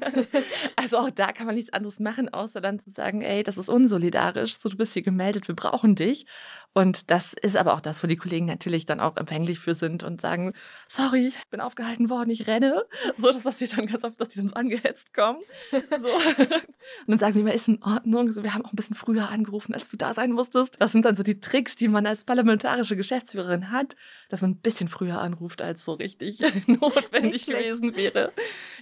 Also 0.75 0.97
auch 0.97 1.09
da 1.09 1.31
kann 1.31 1.45
man 1.45 1.55
nichts 1.55 1.73
anderes 1.73 1.99
machen, 1.99 2.29
außer 2.29 2.61
dann 2.61 2.79
zu 2.79 2.89
sagen, 2.89 3.21
ey, 3.21 3.43
das 3.43 3.57
ist 3.57 3.69
unsolidarisch. 3.69 4.57
So, 4.57 4.69
du 4.69 4.77
bist 4.77 4.93
hier 4.93 5.01
gemeldet, 5.01 5.47
wir 5.47 5.55
brauchen 5.55 5.95
dich. 5.95 6.25
Und 6.73 7.11
das 7.11 7.33
ist 7.33 7.55
aber 7.55 7.73
auch 7.73 7.81
das, 7.81 8.03
wo 8.03 8.07
die 8.07 8.15
Kollegen 8.15 8.45
natürlich 8.45 8.85
dann 8.85 8.99
auch 8.99 9.17
empfänglich 9.17 9.59
für 9.59 9.73
sind 9.73 10.03
und 10.03 10.21
sagen, 10.21 10.53
sorry, 10.87 11.27
ich 11.27 11.47
bin 11.49 11.61
aufgehalten 11.61 12.09
worden, 12.09 12.29
ich 12.29 12.47
renne. 12.47 12.85
So, 13.17 13.27
das 13.27 13.43
passiert 13.43 13.77
dann 13.77 13.87
ganz 13.87 14.03
oft, 14.03 14.21
dass 14.21 14.29
die 14.29 14.39
dann 14.39 14.49
so 14.49 14.53
angehetzt 14.55 15.13
kommen. 15.13 15.39
So. 15.71 16.07
Und 16.07 17.07
dann 17.07 17.19
sagen 17.19 17.35
wir 17.35 17.41
immer, 17.41 17.53
ist 17.53 17.67
in 17.67 17.81
Ordnung. 17.83 18.31
So, 18.31 18.43
wir 18.43 18.53
haben 18.53 18.65
auch 18.65 18.71
ein 18.71 18.75
bisschen 18.75 18.95
früher 18.95 19.29
angerufen, 19.29 19.73
als 19.73 19.89
du 19.89 19.97
da 19.97 20.13
sein 20.13 20.31
musstest. 20.31 20.75
Das 20.79 20.91
sind 20.91 21.05
dann 21.05 21.15
so 21.15 21.23
die 21.23 21.39
Tricks, 21.39 21.75
die 21.75 21.87
man 21.87 22.05
als 22.05 22.23
parlamentarische 22.23 22.95
Geschäftsführerin 22.95 23.71
hat, 23.71 23.95
dass 24.29 24.41
man 24.41 24.51
ein 24.51 24.61
bisschen 24.61 24.87
früher 24.87 25.19
anruft, 25.19 25.61
als 25.61 25.83
so 25.83 25.93
richtig 25.93 26.39
notwendig 26.67 27.45
gewesen 27.45 27.95
wäre. 27.95 28.31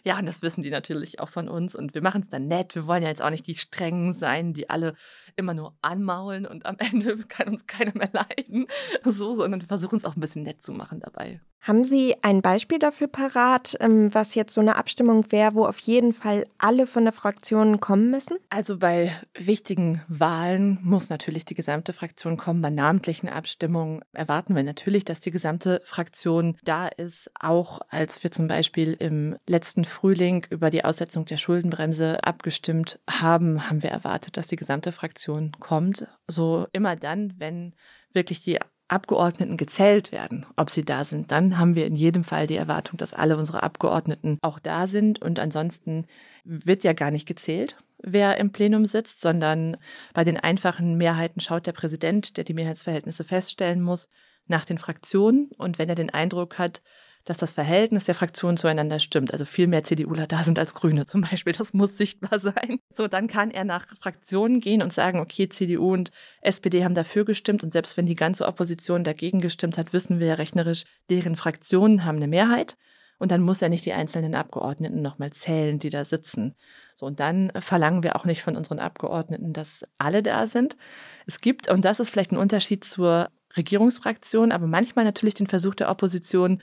Ja, 0.03 0.19
und 0.19 0.25
das 0.25 0.41
wissen 0.41 0.63
die 0.63 0.69
natürlich 0.69 1.19
auch 1.19 1.29
von 1.29 1.47
uns. 1.49 1.75
Und 1.75 1.93
wir 1.93 2.01
machen 2.01 2.21
es 2.21 2.29
dann 2.29 2.47
nett. 2.47 2.75
Wir 2.75 2.87
wollen 2.87 3.03
ja 3.03 3.09
jetzt 3.09 3.21
auch 3.21 3.29
nicht 3.29 3.47
die 3.47 3.55
Strengen 3.55 4.13
sein, 4.13 4.53
die 4.53 4.69
alle 4.69 4.95
immer 5.35 5.53
nur 5.53 5.77
anmaulen 5.81 6.45
und 6.45 6.65
am 6.65 6.77
Ende 6.79 7.17
kann 7.27 7.47
uns 7.47 7.65
keiner 7.67 7.93
mehr 7.93 8.09
leiden. 8.11 8.67
So, 9.03 9.35
sondern 9.35 9.61
wir 9.61 9.67
versuchen 9.67 9.97
es 9.97 10.05
auch 10.05 10.15
ein 10.15 10.21
bisschen 10.21 10.43
nett 10.43 10.61
zu 10.61 10.73
machen 10.73 10.99
dabei. 10.99 11.41
Haben 11.61 11.83
Sie 11.83 12.15
ein 12.21 12.41
Beispiel 12.41 12.79
dafür 12.79 13.07
parat, 13.07 13.75
ähm, 13.81 14.13
was 14.13 14.35
jetzt 14.35 14.53
so 14.53 14.61
eine 14.61 14.77
Abstimmung 14.77 15.31
wäre, 15.31 15.53
wo 15.53 15.65
auf 15.65 15.79
jeden 15.79 16.13
Fall 16.13 16.47
alle 16.57 16.87
von 16.87 17.03
der 17.03 17.11
Fraktion 17.11 17.81
kommen 17.81 18.09
müssen? 18.09 18.37
Also 18.49 18.77
bei 18.77 19.11
wichtigen 19.37 20.01
Wahlen 20.07 20.79
muss 20.81 21.09
natürlich 21.09 21.43
die 21.43 21.55
gesamte 21.55 21.91
Fraktion 21.91 22.37
kommen. 22.37 22.61
Bei 22.61 22.69
namentlichen 22.69 23.27
Abstimmungen 23.27 24.01
erwarten 24.13 24.55
wir 24.55 24.63
natürlich, 24.63 25.03
dass 25.03 25.19
die 25.19 25.31
gesamte 25.31 25.81
Fraktion 25.83 26.57
da 26.63 26.87
ist. 26.87 27.29
Auch 27.37 27.81
als 27.89 28.23
wir 28.23 28.31
zum 28.31 28.47
Beispiel 28.47 28.93
im 28.93 29.35
letzten 29.47 29.83
Frühling 29.83 30.45
über 30.49 30.69
die 30.69 30.85
Aussetzung 30.85 31.25
der 31.25 31.37
Schuldenbremse 31.37 32.23
abgestimmt 32.23 32.99
haben, 33.09 33.69
haben 33.69 33.83
wir 33.83 33.89
erwartet, 33.89 34.37
dass 34.37 34.47
die 34.47 34.55
gesamte 34.55 34.93
Fraktion 34.93 35.51
kommt. 35.59 36.07
So 36.27 36.67
immer 36.71 36.95
dann, 36.95 37.33
wenn 37.37 37.73
wirklich 38.13 38.43
die 38.43 38.57
Abgeordneten 38.89 39.57
gezählt 39.57 40.11
werden, 40.11 40.45
ob 40.55 40.69
sie 40.69 40.85
da 40.85 41.03
sind, 41.03 41.31
dann 41.31 41.57
haben 41.57 41.75
wir 41.75 41.85
in 41.85 41.95
jedem 41.95 42.23
Fall 42.23 42.47
die 42.47 42.55
Erwartung, 42.55 42.97
dass 42.97 43.13
alle 43.13 43.37
unsere 43.37 43.63
Abgeordneten 43.63 44.37
auch 44.41 44.59
da 44.59 44.87
sind. 44.87 45.21
Und 45.21 45.39
ansonsten 45.39 46.05
wird 46.45 46.83
ja 46.83 46.93
gar 46.93 47.11
nicht 47.11 47.27
gezählt, 47.27 47.75
wer 47.99 48.37
im 48.37 48.51
Plenum 48.51 48.85
sitzt, 48.85 49.19
sondern 49.19 49.77
bei 50.13 50.23
den 50.23 50.37
einfachen 50.37 50.95
Mehrheiten 50.95 51.41
schaut 51.41 51.67
der 51.67 51.73
Präsident, 51.73 52.37
der 52.37 52.45
die 52.45 52.53
Mehrheitsverhältnisse 52.53 53.23
feststellen 53.23 53.81
muss, 53.81 54.09
nach 54.47 54.63
den 54.63 54.77
Fraktionen. 54.77 55.51
Und 55.57 55.77
wenn 55.77 55.89
er 55.89 55.95
den 55.95 56.09
Eindruck 56.09 56.57
hat, 56.57 56.81
dass 57.27 57.37
das 57.37 57.51
Verhältnis 57.51 58.05
der 58.05 58.15
Fraktionen 58.15 58.55
zueinander 58.55 58.99
stimmt. 58.99 59.33
Also 59.33 59.43
viel 59.43 59.67
mehr 59.67 59.83
CDUler 59.83 60.27
da 60.27 60.43
sind 60.43 60.57
als 60.57 60.73
Grüne 60.73 61.05
zum 61.05 61.21
Beispiel. 61.21 61.51
Das 61.51 61.73
muss 61.73 61.97
sichtbar 61.97 62.39
sein. 62.39 62.79
So, 62.89 63.07
dann 63.07 63.27
kann 63.27 63.51
er 63.51 63.65
nach 63.65 63.85
Fraktionen 63.99 64.61
gehen 64.61 64.81
und 64.81 64.93
sagen, 64.93 65.19
okay, 65.19 65.49
CDU 65.49 65.91
und 65.91 66.11
SPD 66.41 66.85
haben 66.85 66.95
dafür 66.95 67.25
gestimmt. 67.25 67.63
Und 67.63 67.73
selbst 67.73 67.97
wenn 67.97 68.05
die 68.05 68.15
ganze 68.15 68.47
Opposition 68.47 69.03
dagegen 69.03 69.41
gestimmt 69.41 69.77
hat, 69.77 69.91
wissen 69.91 70.21
wir 70.21 70.27
ja 70.27 70.33
rechnerisch, 70.35 70.85
deren 71.09 71.35
Fraktionen 71.35 72.05
haben 72.05 72.15
eine 72.15 72.29
Mehrheit. 72.29 72.77
Und 73.19 73.31
dann 73.31 73.41
muss 73.41 73.61
er 73.61 73.67
nicht 73.67 73.85
die 73.85 73.93
einzelnen 73.93 74.33
Abgeordneten 74.33 75.01
nochmal 75.01 75.31
zählen, 75.31 75.79
die 75.79 75.89
da 75.89 76.05
sitzen. 76.05 76.55
So, 76.95 77.07
und 77.07 77.19
dann 77.19 77.51
verlangen 77.59 78.03
wir 78.03 78.15
auch 78.15 78.23
nicht 78.23 78.41
von 78.41 78.55
unseren 78.55 78.79
Abgeordneten, 78.79 79.51
dass 79.51 79.83
alle 79.97 80.23
da 80.23 80.47
sind. 80.47 80.77
Es 81.25 81.41
gibt, 81.41 81.67
und 81.67 81.83
das 81.83 81.99
ist 81.99 82.09
vielleicht 82.09 82.31
ein 82.31 82.37
Unterschied 82.37 82.85
zur 82.85 83.29
Regierungsfraktion, 83.57 84.53
aber 84.53 84.67
manchmal 84.67 85.03
natürlich 85.03 85.33
den 85.33 85.47
Versuch 85.47 85.75
der 85.75 85.89
Opposition, 85.89 86.61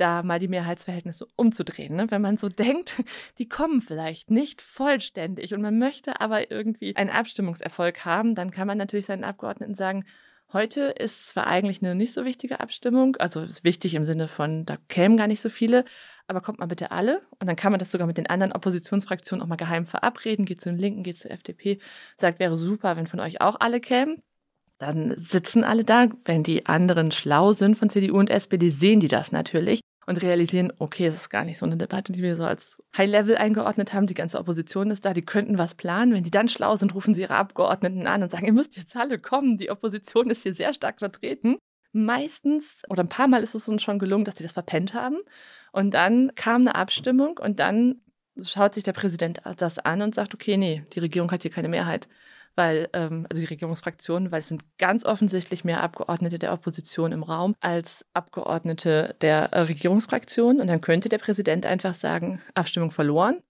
da 0.00 0.22
mal 0.22 0.38
die 0.38 0.48
Mehrheitsverhältnisse 0.48 1.26
umzudrehen. 1.36 1.96
Ne? 1.96 2.10
Wenn 2.10 2.22
man 2.22 2.36
so 2.36 2.48
denkt, 2.50 3.02
die 3.38 3.48
kommen 3.48 3.82
vielleicht 3.82 4.30
nicht 4.30 4.62
vollständig 4.62 5.54
und 5.54 5.62
man 5.62 5.78
möchte 5.78 6.20
aber 6.20 6.50
irgendwie 6.50 6.96
einen 6.96 7.10
Abstimmungserfolg 7.10 8.04
haben, 8.04 8.34
dann 8.34 8.50
kann 8.50 8.66
man 8.66 8.78
natürlich 8.78 9.06
seinen 9.06 9.24
Abgeordneten 9.24 9.74
sagen, 9.74 10.04
Heute 10.52 10.80
ist 10.98 11.28
zwar 11.28 11.46
eigentlich 11.46 11.80
eine 11.80 11.94
nicht 11.94 12.12
so 12.12 12.24
wichtige 12.24 12.58
Abstimmung, 12.58 13.14
also 13.18 13.42
ist 13.42 13.62
wichtig 13.62 13.94
im 13.94 14.04
Sinne 14.04 14.26
von, 14.26 14.66
da 14.66 14.78
kämen 14.88 15.16
gar 15.16 15.28
nicht 15.28 15.40
so 15.40 15.48
viele, 15.48 15.84
aber 16.26 16.40
kommt 16.40 16.58
mal 16.58 16.66
bitte 16.66 16.90
alle. 16.90 17.22
Und 17.38 17.46
dann 17.46 17.54
kann 17.54 17.70
man 17.70 17.78
das 17.78 17.92
sogar 17.92 18.08
mit 18.08 18.18
den 18.18 18.26
anderen 18.26 18.52
Oppositionsfraktionen 18.52 19.44
auch 19.44 19.48
mal 19.48 19.54
geheim 19.54 19.86
verabreden, 19.86 20.46
geht 20.46 20.60
zu 20.60 20.68
den 20.68 20.78
Linken, 20.78 21.04
geht 21.04 21.18
zur 21.18 21.30
FDP, 21.30 21.78
sagt, 22.16 22.40
wäre 22.40 22.56
super, 22.56 22.96
wenn 22.96 23.06
von 23.06 23.20
euch 23.20 23.40
auch 23.40 23.60
alle 23.60 23.80
kämen. 23.80 24.22
Dann 24.78 25.14
sitzen 25.18 25.62
alle 25.62 25.84
da. 25.84 26.08
Wenn 26.24 26.42
die 26.42 26.66
anderen 26.66 27.12
schlau 27.12 27.52
sind 27.52 27.76
von 27.76 27.88
CDU 27.88 28.18
und 28.18 28.30
SPD, 28.30 28.70
sehen 28.70 28.98
die 28.98 29.08
das 29.08 29.30
natürlich 29.30 29.80
und 30.10 30.22
realisieren, 30.22 30.72
okay, 30.80 31.06
es 31.06 31.14
ist 31.14 31.30
gar 31.30 31.44
nicht 31.44 31.58
so 31.58 31.64
eine 31.64 31.76
Debatte, 31.76 32.10
die 32.12 32.20
wir 32.20 32.36
so 32.36 32.44
als 32.44 32.82
High-Level 32.96 33.36
eingeordnet 33.36 33.92
haben. 33.92 34.08
Die 34.08 34.14
ganze 34.14 34.40
Opposition 34.40 34.90
ist 34.90 35.04
da, 35.04 35.14
die 35.14 35.24
könnten 35.24 35.56
was 35.56 35.76
planen. 35.76 36.12
Wenn 36.12 36.24
die 36.24 36.32
dann 36.32 36.48
schlau 36.48 36.74
sind, 36.74 36.96
rufen 36.96 37.14
sie 37.14 37.22
ihre 37.22 37.36
Abgeordneten 37.36 38.08
an 38.08 38.24
und 38.24 38.28
sagen, 38.28 38.44
ihr 38.44 38.52
müsst 38.52 38.76
jetzt 38.76 38.96
alle 38.96 39.20
kommen, 39.20 39.56
die 39.56 39.70
Opposition 39.70 40.28
ist 40.28 40.42
hier 40.42 40.52
sehr 40.52 40.74
stark 40.74 40.98
vertreten. 40.98 41.58
Meistens 41.92 42.82
oder 42.88 43.04
ein 43.04 43.08
paar 43.08 43.28
Mal 43.28 43.44
ist 43.44 43.54
es 43.54 43.68
uns 43.68 43.84
schon 43.84 44.00
gelungen, 44.00 44.24
dass 44.24 44.36
sie 44.36 44.42
das 44.42 44.52
verpennt 44.52 44.94
haben. 44.94 45.18
Und 45.70 45.94
dann 45.94 46.34
kam 46.34 46.62
eine 46.62 46.74
Abstimmung 46.74 47.38
und 47.38 47.60
dann 47.60 48.00
schaut 48.36 48.74
sich 48.74 48.82
der 48.82 48.94
Präsident 48.94 49.40
das 49.58 49.78
an 49.78 50.02
und 50.02 50.16
sagt, 50.16 50.34
okay, 50.34 50.56
nee, 50.56 50.84
die 50.92 50.98
Regierung 50.98 51.30
hat 51.30 51.42
hier 51.42 51.52
keine 51.52 51.68
Mehrheit 51.68 52.08
weil, 52.60 52.90
ähm, 52.92 53.26
also 53.30 53.40
die 53.40 53.46
Regierungsfraktionen, 53.46 54.30
weil 54.30 54.40
es 54.40 54.48
sind 54.48 54.62
ganz 54.76 55.06
offensichtlich 55.06 55.64
mehr 55.64 55.82
Abgeordnete 55.82 56.38
der 56.38 56.52
Opposition 56.52 57.10
im 57.10 57.22
Raum 57.22 57.54
als 57.60 58.04
Abgeordnete 58.12 59.16
der 59.22 59.54
äh, 59.54 59.60
Regierungsfraktion. 59.60 60.60
Und 60.60 60.66
dann 60.66 60.82
könnte 60.82 61.08
der 61.08 61.16
Präsident 61.16 61.64
einfach 61.64 61.94
sagen, 61.94 62.42
Abstimmung 62.52 62.90
verloren. 62.90 63.42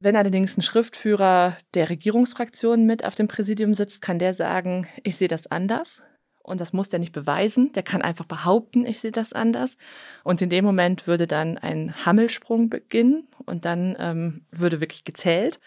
Wenn 0.00 0.16
allerdings 0.16 0.56
ein 0.56 0.62
Schriftführer 0.62 1.58
der 1.74 1.90
Regierungsfraktion 1.90 2.86
mit 2.86 3.04
auf 3.04 3.14
dem 3.14 3.28
Präsidium 3.28 3.74
sitzt, 3.74 4.00
kann 4.00 4.18
der 4.18 4.32
sagen, 4.32 4.88
ich 5.04 5.16
sehe 5.16 5.28
das 5.28 5.46
anders. 5.46 6.00
Und 6.42 6.62
das 6.62 6.72
muss 6.72 6.88
der 6.88 7.00
nicht 7.00 7.12
beweisen. 7.12 7.74
Der 7.74 7.82
kann 7.82 8.00
einfach 8.00 8.24
behaupten, 8.24 8.86
ich 8.86 9.00
sehe 9.00 9.12
das 9.12 9.34
anders. 9.34 9.76
Und 10.24 10.40
in 10.40 10.48
dem 10.48 10.64
Moment 10.64 11.06
würde 11.06 11.26
dann 11.26 11.58
ein 11.58 12.06
Hammelsprung 12.06 12.70
beginnen 12.70 13.28
und 13.44 13.66
dann 13.66 13.96
ähm, 13.98 14.46
würde 14.50 14.80
wirklich 14.80 15.04
gezählt. 15.04 15.60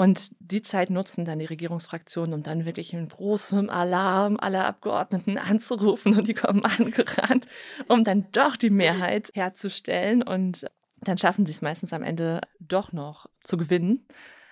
Und 0.00 0.30
die 0.38 0.62
Zeit 0.62 0.88
nutzen 0.88 1.26
dann 1.26 1.40
die 1.40 1.44
Regierungsfraktionen, 1.44 2.32
um 2.32 2.42
dann 2.42 2.64
wirklich 2.64 2.94
in 2.94 3.06
großem 3.06 3.68
Alarm 3.68 4.38
alle 4.40 4.64
Abgeordneten 4.64 5.36
anzurufen 5.38 6.16
und 6.16 6.26
die 6.26 6.32
kommen 6.32 6.64
angerannt, 6.64 7.44
um 7.86 8.02
dann 8.02 8.24
doch 8.32 8.56
die 8.56 8.70
Mehrheit 8.70 9.28
herzustellen. 9.34 10.22
Und 10.22 10.64
dann 11.02 11.18
schaffen 11.18 11.44
sie 11.44 11.52
es 11.52 11.60
meistens 11.60 11.92
am 11.92 12.02
Ende 12.02 12.40
doch 12.60 12.94
noch 12.94 13.26
zu 13.44 13.58
gewinnen. 13.58 14.06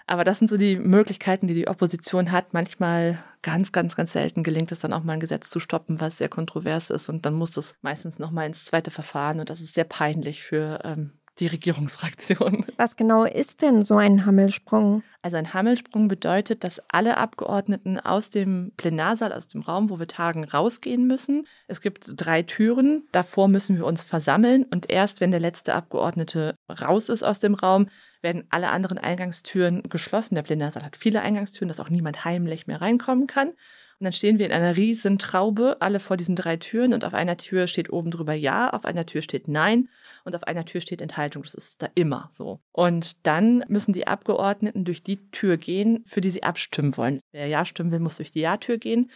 Aber 0.07 0.23
das 0.23 0.39
sind 0.39 0.49
so 0.49 0.59
die 0.59 0.77
Möglichkeiten, 0.77 1.47
die 1.47 1.55
die 1.55 1.69
Opposition 1.69 2.31
hat. 2.31 2.53
Manchmal 2.53 3.25
ganz, 3.41 3.73
ganz, 3.73 3.97
ganz 3.97 4.13
selten 4.13 4.43
gelingt 4.43 4.71
es 4.71 4.81
dann 4.81 4.93
auch 4.93 5.03
mal 5.03 5.15
ein 5.15 5.21
Gesetz 5.21 5.49
zu 5.49 5.61
stoppen, 5.61 5.99
was 5.99 6.19
sehr 6.19 6.29
kontrovers 6.29 6.91
ist. 6.91 7.09
Und 7.09 7.25
dann 7.25 7.33
muss 7.33 7.57
es 7.57 7.75
meistens 7.81 8.19
noch 8.19 8.33
mal 8.33 8.45
ins 8.45 8.67
zweite 8.67 8.91
Verfahren. 8.91 9.41
Und 9.41 9.49
das 9.49 9.63
ist 9.63 9.73
sehr 9.73 9.85
peinlich 9.85 10.43
für 10.43 10.81
ähm, 10.85 11.18
die 11.39 11.47
Regierungsfraktion. 11.47 12.67
Was 12.77 12.97
genau 12.97 13.25
ist 13.25 13.63
denn 13.63 13.83
so 13.83 13.97
ein 13.97 14.27
Hammelsprung? 14.27 15.03
Also 15.23 15.37
ein 15.37 15.53
Hammelsprung 15.55 16.09
bedeutet, 16.09 16.65
dass 16.65 16.83
alle 16.89 17.17
Abgeordneten 17.17 17.99
aus 17.99 18.31
dem 18.31 18.73
Plenarsaal, 18.77 19.33
aus 19.33 19.49
dem 19.49 19.63
Raum, 19.63 19.91
wo 19.91 19.99
wir 19.99 20.07
tagen, 20.07 20.45
rausgehen 20.45 21.07
müssen. 21.07 21.47
Es 21.67 21.81
gibt 21.81 22.13
drei 22.17 22.43
Türen. 22.43 23.05
Davor 23.13 23.49
müssen 23.49 23.77
wir 23.77 23.87
uns 23.87 24.03
versammeln. 24.03 24.65
Und 24.65 24.91
erst 24.91 25.21
wenn 25.21 25.31
der 25.31 25.41
letzte 25.41 25.75
Abgeordnete 25.75 26.57
raus 26.69 27.09
ist 27.09 27.23
aus 27.23 27.41
dem 27.41 27.55
Raum, 27.55 27.89
werden 28.23 28.45
alle 28.51 28.71
anderen 28.71 28.99
Eingangstüren 28.99 29.85
geschlossen. 29.85 30.35
Der 30.35 30.43
Plenarsaal 30.43 30.85
hat 30.85 30.97
viele 30.97 31.23
Eingangstüren, 31.23 31.69
dass 31.69 31.81
auch 31.81 31.91
niemand 31.91 32.25
heimlich 32.25 32.67
mehr 32.67 32.81
reinkommen 32.81 33.27
kann. 33.27 33.53
Und 34.01 34.05
dann 34.05 34.13
stehen 34.13 34.39
wir 34.39 34.47
in 34.47 34.53
einer 34.53 34.77
riesen 34.77 35.19
Traube, 35.19 35.79
alle 35.81 35.99
vor 35.99 36.17
diesen 36.17 36.37
drei 36.37 36.57
Türen 36.57 36.95
und 36.95 37.05
auf 37.05 37.15
einer 37.15 37.37
Tür 37.37 37.67
steht 37.67 37.91
oben 37.91 38.13
drüber 38.13 38.33
Ja, 38.33 38.71
auf 38.71 38.85
einer 38.85 39.07
Tür 39.07 39.23
steht 39.23 39.49
Nein 39.49 39.89
und 40.25 40.37
auf 40.37 40.45
einer 40.45 40.65
Tür 40.65 40.81
steht 40.81 41.03
Enthaltung. 41.03 41.43
Das 41.43 41.55
ist 41.55 41.83
da 41.83 41.89
immer 41.97 42.29
so. 42.33 42.61
Und 42.71 43.27
dann 43.27 43.65
müssen 43.67 43.93
die 43.93 44.07
Abgeordneten 44.07 44.85
durch 44.85 45.03
die 45.03 45.31
Tür 45.33 45.57
gehen, 45.57 46.05
für 46.07 46.21
die 46.21 46.31
sie 46.31 46.45
abstimmen 46.45 46.97
wollen. 46.97 47.21
Wer 47.33 47.49
Ja 47.49 47.65
stimmen 47.65 47.91
will, 47.91 47.99
muss 47.99 48.19
durch 48.19 48.31
die 48.31 48.41
Ja-Tür 48.41 48.79
gehen. 48.79 49.11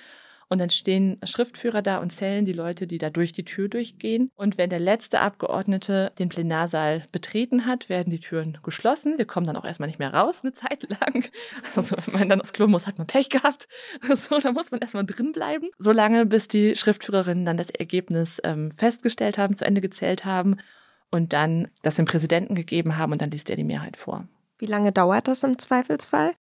Und 0.53 0.59
dann 0.59 0.69
stehen 0.69 1.19
Schriftführer 1.25 1.81
da 1.81 1.97
und 1.97 2.13
zählen 2.13 2.45
die 2.45 2.53
Leute, 2.53 2.87
die 2.87 2.99
da 2.99 3.09
durch 3.09 3.33
die 3.33 3.47
Tür 3.47 3.71
durchgehen. 3.71 4.29
Und 4.35 4.59
wenn 4.59 4.69
der 4.69 4.81
letzte 4.81 5.21
Abgeordnete 5.21 6.13
den 6.19 6.29
Plenarsaal 6.29 7.05
betreten 7.11 7.65
hat, 7.65 7.89
werden 7.89 8.11
die 8.11 8.21
Türen 8.21 8.59
geschlossen. 8.63 9.17
Wir 9.17 9.25
kommen 9.25 9.47
dann 9.47 9.57
auch 9.57 9.65
erstmal 9.65 9.87
nicht 9.87 9.99
mehr 9.99 10.13
raus, 10.13 10.43
eine 10.43 10.53
Zeit 10.53 10.87
lang. 10.91 11.25
Also 11.75 11.97
wenn 12.05 12.13
man 12.13 12.29
dann 12.29 12.43
aufs 12.43 12.53
Klo 12.53 12.67
muss, 12.67 12.87
hat 12.87 12.99
man 12.99 13.07
Pech 13.07 13.31
gehabt. 13.31 13.67
So, 14.15 14.39
da 14.41 14.53
muss 14.53 14.71
man 14.71 14.81
erstmal 14.83 15.07
drin 15.07 15.33
bleiben. 15.33 15.71
Solange 15.79 16.27
bis 16.27 16.49
die 16.49 16.77
Schriftführerinnen 16.77 17.47
dann 17.47 17.57
das 17.57 17.71
Ergebnis 17.71 18.39
ähm, 18.45 18.73
festgestellt 18.77 19.39
haben, 19.39 19.57
zu 19.57 19.65
Ende 19.65 19.81
gezählt 19.81 20.27
haben 20.27 20.59
und 21.11 21.33
dann 21.33 21.69
das 21.83 21.95
dem 21.95 22.05
Präsidenten 22.05 22.55
gegeben 22.55 22.99
haben 22.99 23.13
und 23.13 23.23
dann 23.23 23.31
liest 23.31 23.49
er 23.49 23.57
die 23.57 23.65
Mehrheit 23.65 23.97
vor. 23.97 24.29
Wie 24.59 24.67
lange 24.67 24.93
dauert 24.93 25.29
das 25.29 25.45
im 25.45 25.59
Zweifelsfall? 25.59 26.35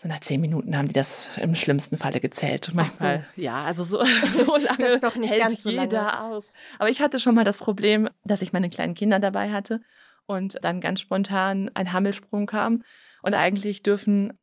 So 0.00 0.06
nach 0.06 0.20
zehn 0.20 0.40
Minuten 0.40 0.76
haben 0.76 0.86
die 0.86 0.94
das 0.94 1.36
im 1.38 1.56
schlimmsten 1.56 1.98
Falle 1.98 2.20
gezählt. 2.20 2.68
Und 2.68 2.76
manchmal, 2.76 3.26
so. 3.34 3.42
ja, 3.42 3.64
also 3.64 3.82
so, 3.82 4.04
so 4.32 4.56
lange 4.56 4.84
das 4.84 4.92
ist 4.92 5.02
doch 5.02 5.16
nicht 5.16 5.32
hält 5.32 5.42
ganz 5.42 5.62
so 5.64 5.70
jeder 5.70 6.04
lange. 6.04 6.20
aus. 6.20 6.52
Aber 6.78 6.88
ich 6.88 7.00
hatte 7.00 7.18
schon 7.18 7.34
mal 7.34 7.44
das 7.44 7.58
Problem, 7.58 8.08
dass 8.22 8.40
ich 8.40 8.52
meine 8.52 8.70
kleinen 8.70 8.94
Kinder 8.94 9.18
dabei 9.18 9.50
hatte 9.50 9.80
und 10.26 10.62
dann 10.62 10.80
ganz 10.80 11.00
spontan 11.00 11.68
ein 11.74 11.92
Hammelsprung 11.92 12.46
kam. 12.46 12.80
Und 13.22 13.34
eigentlich 13.34 13.82
dürfen 13.82 14.38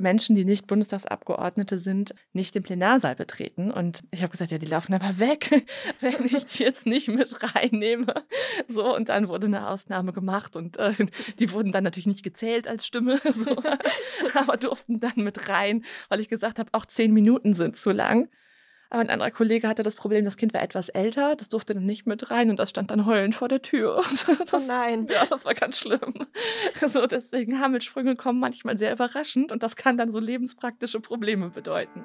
Menschen, 0.00 0.36
die 0.36 0.44
nicht 0.44 0.66
Bundestagsabgeordnete 0.66 1.78
sind, 1.78 2.14
nicht 2.32 2.54
den 2.54 2.62
Plenarsaal 2.62 3.14
betreten. 3.16 3.70
Und 3.70 4.02
ich 4.10 4.22
habe 4.22 4.30
gesagt, 4.30 4.50
ja, 4.50 4.58
die 4.58 4.66
laufen 4.66 4.94
aber 4.94 5.18
weg, 5.18 5.64
wenn 6.00 6.24
ich 6.24 6.46
die 6.46 6.62
jetzt 6.62 6.86
nicht 6.86 7.08
mit 7.08 7.36
reinnehme. 7.54 8.14
So, 8.68 8.94
und 8.94 9.08
dann 9.08 9.28
wurde 9.28 9.46
eine 9.46 9.68
Ausnahme 9.68 10.12
gemacht 10.12 10.56
und 10.56 10.76
äh, 10.78 10.94
die 11.38 11.52
wurden 11.52 11.72
dann 11.72 11.84
natürlich 11.84 12.06
nicht 12.06 12.22
gezählt 12.22 12.66
als 12.66 12.86
Stimme, 12.86 13.20
so, 13.24 13.56
aber 14.34 14.56
durften 14.56 15.00
dann 15.00 15.16
mit 15.16 15.48
rein, 15.48 15.84
weil 16.08 16.20
ich 16.20 16.28
gesagt 16.28 16.58
habe, 16.58 16.70
auch 16.72 16.86
zehn 16.86 17.12
Minuten 17.12 17.54
sind 17.54 17.76
zu 17.76 17.90
lang. 17.90 18.28
Aber 18.92 19.02
ein 19.02 19.08
anderer 19.08 19.30
Kollege 19.30 19.68
hatte 19.68 19.84
das 19.84 19.94
Problem, 19.94 20.24
das 20.24 20.36
Kind 20.36 20.52
war 20.52 20.62
etwas 20.62 20.88
älter, 20.88 21.36
das 21.36 21.48
durfte 21.48 21.74
dann 21.74 21.86
nicht 21.86 22.08
mit 22.08 22.32
rein 22.32 22.50
und 22.50 22.58
das 22.58 22.70
stand 22.70 22.90
dann 22.90 23.06
heulend 23.06 23.36
vor 23.36 23.48
der 23.48 23.62
Tür. 23.62 24.02
Das, 24.40 24.54
oh 24.54 24.60
nein. 24.66 25.06
Ja, 25.10 25.24
das 25.24 25.44
war 25.44 25.54
ganz 25.54 25.78
schlimm. 25.78 26.14
So, 26.86 27.06
deswegen 27.06 27.60
Hammelsprünge 27.60 28.16
kommen 28.16 28.40
manchmal 28.40 28.78
sehr 28.78 28.92
überraschend 28.92 29.52
und 29.52 29.62
das 29.62 29.76
kann 29.76 29.96
dann 29.96 30.10
so 30.10 30.18
lebenspraktische 30.18 31.00
Probleme 31.00 31.50
bedeuten. 31.50 32.04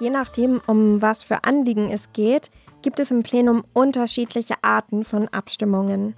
Je 0.00 0.10
nachdem, 0.10 0.60
um 0.66 1.00
was 1.00 1.22
für 1.22 1.44
Anliegen 1.44 1.90
es 1.90 2.12
geht, 2.12 2.50
gibt 2.82 2.98
es 2.98 3.10
im 3.10 3.22
Plenum 3.22 3.64
unterschiedliche 3.72 4.54
Arten 4.62 5.04
von 5.04 5.28
Abstimmungen. 5.28 6.16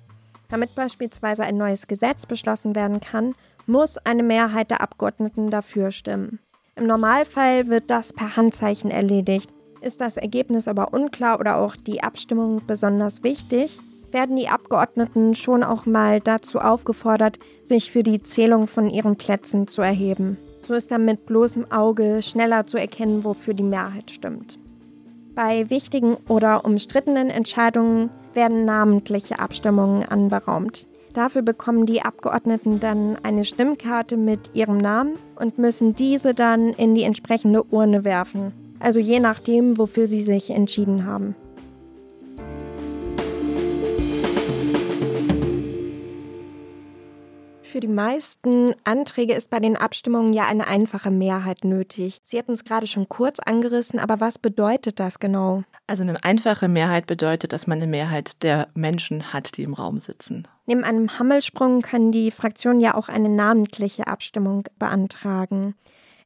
Damit 0.48 0.74
beispielsweise 0.74 1.44
ein 1.44 1.56
neues 1.56 1.86
Gesetz 1.86 2.26
beschlossen 2.26 2.74
werden 2.74 3.00
kann, 3.00 3.34
muss 3.66 3.98
eine 3.98 4.22
Mehrheit 4.22 4.70
der 4.70 4.80
Abgeordneten 4.80 5.50
dafür 5.50 5.90
stimmen. 5.90 6.38
Im 6.76 6.86
Normalfall 6.86 7.68
wird 7.68 7.90
das 7.90 8.12
per 8.12 8.36
Handzeichen 8.36 8.90
erledigt. 8.90 9.50
Ist 9.80 10.00
das 10.00 10.16
Ergebnis 10.16 10.68
aber 10.68 10.92
unklar 10.92 11.40
oder 11.40 11.56
auch 11.56 11.76
die 11.76 12.02
Abstimmung 12.02 12.62
besonders 12.66 13.22
wichtig, 13.22 13.78
werden 14.12 14.36
die 14.36 14.48
Abgeordneten 14.48 15.34
schon 15.34 15.62
auch 15.62 15.86
mal 15.86 16.20
dazu 16.20 16.58
aufgefordert, 16.58 17.38
sich 17.64 17.90
für 17.90 18.02
die 18.02 18.22
Zählung 18.22 18.66
von 18.66 18.88
ihren 18.88 19.16
Plätzen 19.16 19.68
zu 19.68 19.82
erheben. 19.82 20.38
So 20.62 20.74
ist 20.74 20.90
dann 20.90 21.04
mit 21.04 21.26
bloßem 21.26 21.70
Auge 21.70 22.22
schneller 22.22 22.64
zu 22.64 22.76
erkennen, 22.76 23.24
wofür 23.24 23.54
die 23.54 23.62
Mehrheit 23.62 24.10
stimmt. 24.10 24.58
Bei 25.34 25.68
wichtigen 25.70 26.16
oder 26.28 26.64
umstrittenen 26.64 27.28
Entscheidungen 27.28 28.10
werden 28.34 28.64
namentliche 28.64 29.38
Abstimmungen 29.38 30.04
anberaumt. 30.04 30.88
Dafür 31.16 31.40
bekommen 31.40 31.86
die 31.86 32.02
Abgeordneten 32.02 32.78
dann 32.78 33.16
eine 33.22 33.44
Stimmkarte 33.44 34.18
mit 34.18 34.50
ihrem 34.52 34.76
Namen 34.76 35.16
und 35.36 35.56
müssen 35.56 35.94
diese 35.94 36.34
dann 36.34 36.74
in 36.74 36.94
die 36.94 37.04
entsprechende 37.04 37.64
Urne 37.64 38.04
werfen. 38.04 38.52
Also 38.80 39.00
je 39.00 39.18
nachdem, 39.18 39.78
wofür 39.78 40.06
sie 40.06 40.20
sich 40.20 40.50
entschieden 40.50 41.06
haben. 41.06 41.34
Für 47.62 47.80
die 47.80 47.88
meisten 47.88 48.74
Anträge 48.84 49.32
ist 49.32 49.48
bei 49.48 49.58
den 49.58 49.78
Abstimmungen 49.78 50.34
ja 50.34 50.46
eine 50.46 50.66
einfache 50.66 51.10
Mehrheit 51.10 51.64
nötig. 51.64 52.18
Sie 52.24 52.38
hatten 52.38 52.52
es 52.52 52.64
gerade 52.64 52.86
schon 52.86 53.08
kurz 53.08 53.38
angerissen, 53.38 53.98
aber 53.98 54.20
was 54.20 54.38
bedeutet 54.38 55.00
das 55.00 55.18
genau? 55.18 55.62
Also 55.86 56.02
eine 56.02 56.22
einfache 56.22 56.68
Mehrheit 56.68 57.06
bedeutet, 57.06 57.54
dass 57.54 57.66
man 57.66 57.78
eine 57.78 57.86
Mehrheit 57.86 58.42
der 58.42 58.68
Menschen 58.74 59.32
hat, 59.32 59.56
die 59.56 59.62
im 59.62 59.72
Raum 59.72 59.98
sitzen. 59.98 60.46
Neben 60.66 60.84
einem 60.84 61.18
Hammelsprung 61.18 61.80
können 61.80 62.12
die 62.12 62.30
Fraktionen 62.30 62.80
ja 62.80 62.94
auch 62.94 63.08
eine 63.08 63.28
namentliche 63.28 64.08
Abstimmung 64.08 64.64
beantragen. 64.78 65.74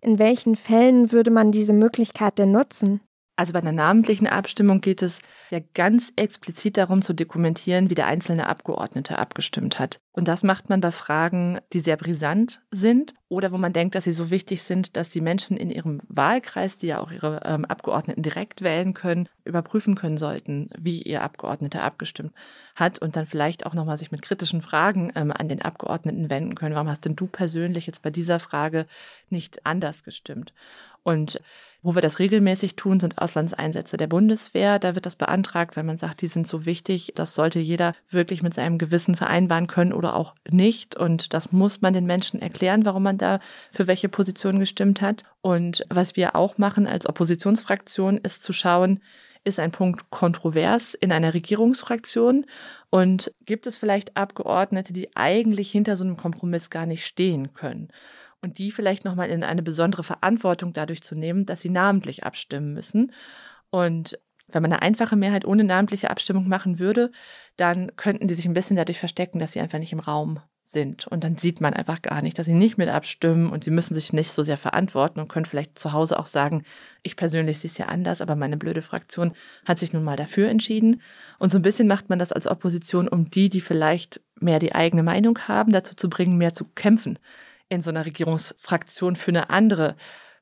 In 0.00 0.18
welchen 0.18 0.56
Fällen 0.56 1.12
würde 1.12 1.30
man 1.30 1.52
diese 1.52 1.74
Möglichkeit 1.74 2.38
denn 2.38 2.52
nutzen? 2.52 3.00
Also 3.40 3.54
bei 3.54 3.60
einer 3.60 3.72
namentlichen 3.72 4.26
Abstimmung 4.26 4.82
geht 4.82 5.00
es 5.00 5.22
ja 5.48 5.60
ganz 5.72 6.12
explizit 6.14 6.76
darum 6.76 7.00
zu 7.00 7.14
dokumentieren, 7.14 7.88
wie 7.88 7.94
der 7.94 8.06
einzelne 8.06 8.46
Abgeordnete 8.46 9.18
abgestimmt 9.18 9.78
hat. 9.78 9.98
Und 10.12 10.28
das 10.28 10.42
macht 10.42 10.68
man 10.68 10.82
bei 10.82 10.90
Fragen, 10.90 11.58
die 11.72 11.80
sehr 11.80 11.96
brisant 11.96 12.60
sind 12.70 13.14
oder 13.30 13.50
wo 13.50 13.56
man 13.56 13.72
denkt, 13.72 13.94
dass 13.94 14.04
sie 14.04 14.12
so 14.12 14.30
wichtig 14.30 14.62
sind, 14.64 14.94
dass 14.98 15.08
die 15.08 15.22
Menschen 15.22 15.56
in 15.56 15.70
ihrem 15.70 16.02
Wahlkreis, 16.08 16.76
die 16.76 16.88
ja 16.88 17.00
auch 17.00 17.10
ihre 17.10 17.40
ähm, 17.46 17.64
Abgeordneten 17.64 18.22
direkt 18.22 18.60
wählen 18.60 18.92
können, 18.92 19.26
überprüfen 19.44 19.94
können 19.94 20.18
sollten, 20.18 20.68
wie 20.78 21.00
ihr 21.00 21.22
Abgeordneter 21.22 21.82
abgestimmt 21.82 22.34
hat 22.74 22.98
und 22.98 23.16
dann 23.16 23.24
vielleicht 23.24 23.64
auch 23.64 23.72
nochmal 23.72 23.96
sich 23.96 24.10
mit 24.10 24.20
kritischen 24.20 24.60
Fragen 24.60 25.12
ähm, 25.14 25.32
an 25.32 25.48
den 25.48 25.62
Abgeordneten 25.62 26.28
wenden 26.28 26.56
können. 26.56 26.74
Warum 26.74 26.88
hast 26.90 27.06
denn 27.06 27.16
du 27.16 27.26
persönlich 27.26 27.86
jetzt 27.86 28.02
bei 28.02 28.10
dieser 28.10 28.38
Frage 28.38 28.86
nicht 29.30 29.64
anders 29.64 30.04
gestimmt? 30.04 30.52
Und 31.02 31.40
wo 31.82 31.94
wir 31.94 32.02
das 32.02 32.18
regelmäßig 32.18 32.76
tun, 32.76 33.00
sind 33.00 33.18
Auslandseinsätze 33.18 33.96
der 33.96 34.06
Bundeswehr. 34.06 34.78
Da 34.78 34.94
wird 34.94 35.06
das 35.06 35.16
beantragt, 35.16 35.76
weil 35.76 35.84
man 35.84 35.98
sagt, 35.98 36.20
die 36.20 36.26
sind 36.26 36.46
so 36.46 36.66
wichtig. 36.66 37.12
Das 37.14 37.34
sollte 37.34 37.58
jeder 37.58 37.94
wirklich 38.10 38.42
mit 38.42 38.54
seinem 38.54 38.78
Gewissen 38.78 39.16
vereinbaren 39.16 39.66
können 39.66 39.92
oder 39.92 40.14
auch 40.14 40.34
nicht. 40.50 40.96
Und 40.96 41.32
das 41.32 41.52
muss 41.52 41.80
man 41.80 41.94
den 41.94 42.06
Menschen 42.06 42.40
erklären, 42.42 42.84
warum 42.84 43.02
man 43.02 43.18
da 43.18 43.40
für 43.72 43.86
welche 43.86 44.08
Position 44.08 44.58
gestimmt 44.58 45.00
hat. 45.00 45.24
Und 45.40 45.84
was 45.88 46.16
wir 46.16 46.36
auch 46.36 46.58
machen 46.58 46.86
als 46.86 47.08
Oppositionsfraktion, 47.08 48.18
ist 48.18 48.42
zu 48.42 48.52
schauen, 48.52 49.00
ist 49.42 49.58
ein 49.58 49.72
Punkt 49.72 50.10
kontrovers 50.10 50.92
in 50.92 51.12
einer 51.12 51.32
Regierungsfraktion 51.32 52.44
und 52.90 53.32
gibt 53.46 53.66
es 53.66 53.78
vielleicht 53.78 54.16
Abgeordnete, 54.16 54.92
die 54.92 55.16
eigentlich 55.16 55.72
hinter 55.72 55.96
so 55.96 56.04
einem 56.04 56.18
Kompromiss 56.18 56.68
gar 56.68 56.84
nicht 56.84 57.06
stehen 57.06 57.54
können 57.54 57.88
und 58.42 58.58
die 58.58 58.70
vielleicht 58.70 59.04
nochmal 59.04 59.28
in 59.28 59.44
eine 59.44 59.62
besondere 59.62 60.02
Verantwortung 60.02 60.72
dadurch 60.72 61.02
zu 61.02 61.14
nehmen, 61.14 61.46
dass 61.46 61.60
sie 61.60 61.70
namentlich 61.70 62.24
abstimmen 62.24 62.72
müssen. 62.72 63.12
Und 63.70 64.18
wenn 64.48 64.62
man 64.62 64.72
eine 64.72 64.82
einfache 64.82 65.16
Mehrheit 65.16 65.44
ohne 65.44 65.64
namentliche 65.64 66.10
Abstimmung 66.10 66.48
machen 66.48 66.78
würde, 66.78 67.12
dann 67.56 67.94
könnten 67.96 68.28
die 68.28 68.34
sich 68.34 68.46
ein 68.46 68.54
bisschen 68.54 68.76
dadurch 68.76 68.98
verstecken, 68.98 69.38
dass 69.38 69.52
sie 69.52 69.60
einfach 69.60 69.78
nicht 69.78 69.92
im 69.92 70.00
Raum 70.00 70.40
sind. 70.62 71.06
Und 71.06 71.24
dann 71.24 71.36
sieht 71.36 71.60
man 71.60 71.74
einfach 71.74 72.02
gar 72.02 72.22
nicht, 72.22 72.38
dass 72.38 72.46
sie 72.46 72.54
nicht 72.54 72.78
mit 72.78 72.88
abstimmen 72.88 73.50
und 73.50 73.64
sie 73.64 73.70
müssen 73.70 73.94
sich 73.94 74.12
nicht 74.12 74.30
so 74.30 74.42
sehr 74.42 74.56
verantworten 74.56 75.20
und 75.20 75.28
können 75.28 75.46
vielleicht 75.46 75.78
zu 75.78 75.92
Hause 75.92 76.18
auch 76.18 76.26
sagen, 76.26 76.64
ich 77.02 77.16
persönlich 77.16 77.58
sehe 77.58 77.70
es 77.70 77.78
ja 77.78 77.86
anders, 77.86 78.20
aber 78.20 78.36
meine 78.36 78.56
blöde 78.56 78.82
Fraktion 78.82 79.32
hat 79.64 79.78
sich 79.78 79.92
nun 79.92 80.04
mal 80.04 80.16
dafür 80.16 80.48
entschieden. 80.48 81.02
Und 81.38 81.50
so 81.50 81.58
ein 81.58 81.62
bisschen 81.62 81.88
macht 81.88 82.08
man 82.08 82.18
das 82.18 82.32
als 82.32 82.46
Opposition, 82.46 83.08
um 83.08 83.30
die, 83.30 83.48
die 83.48 83.60
vielleicht 83.60 84.20
mehr 84.40 84.58
die 84.58 84.74
eigene 84.74 85.02
Meinung 85.02 85.38
haben, 85.40 85.72
dazu 85.72 85.94
zu 85.94 86.08
bringen, 86.08 86.38
mehr 86.38 86.54
zu 86.54 86.64
kämpfen 86.64 87.18
in 87.70 87.80
so 87.80 87.88
einer 87.88 88.04
Regierungsfraktion 88.04 89.16
für 89.16 89.30
eine 89.30 89.48
andere 89.48 89.96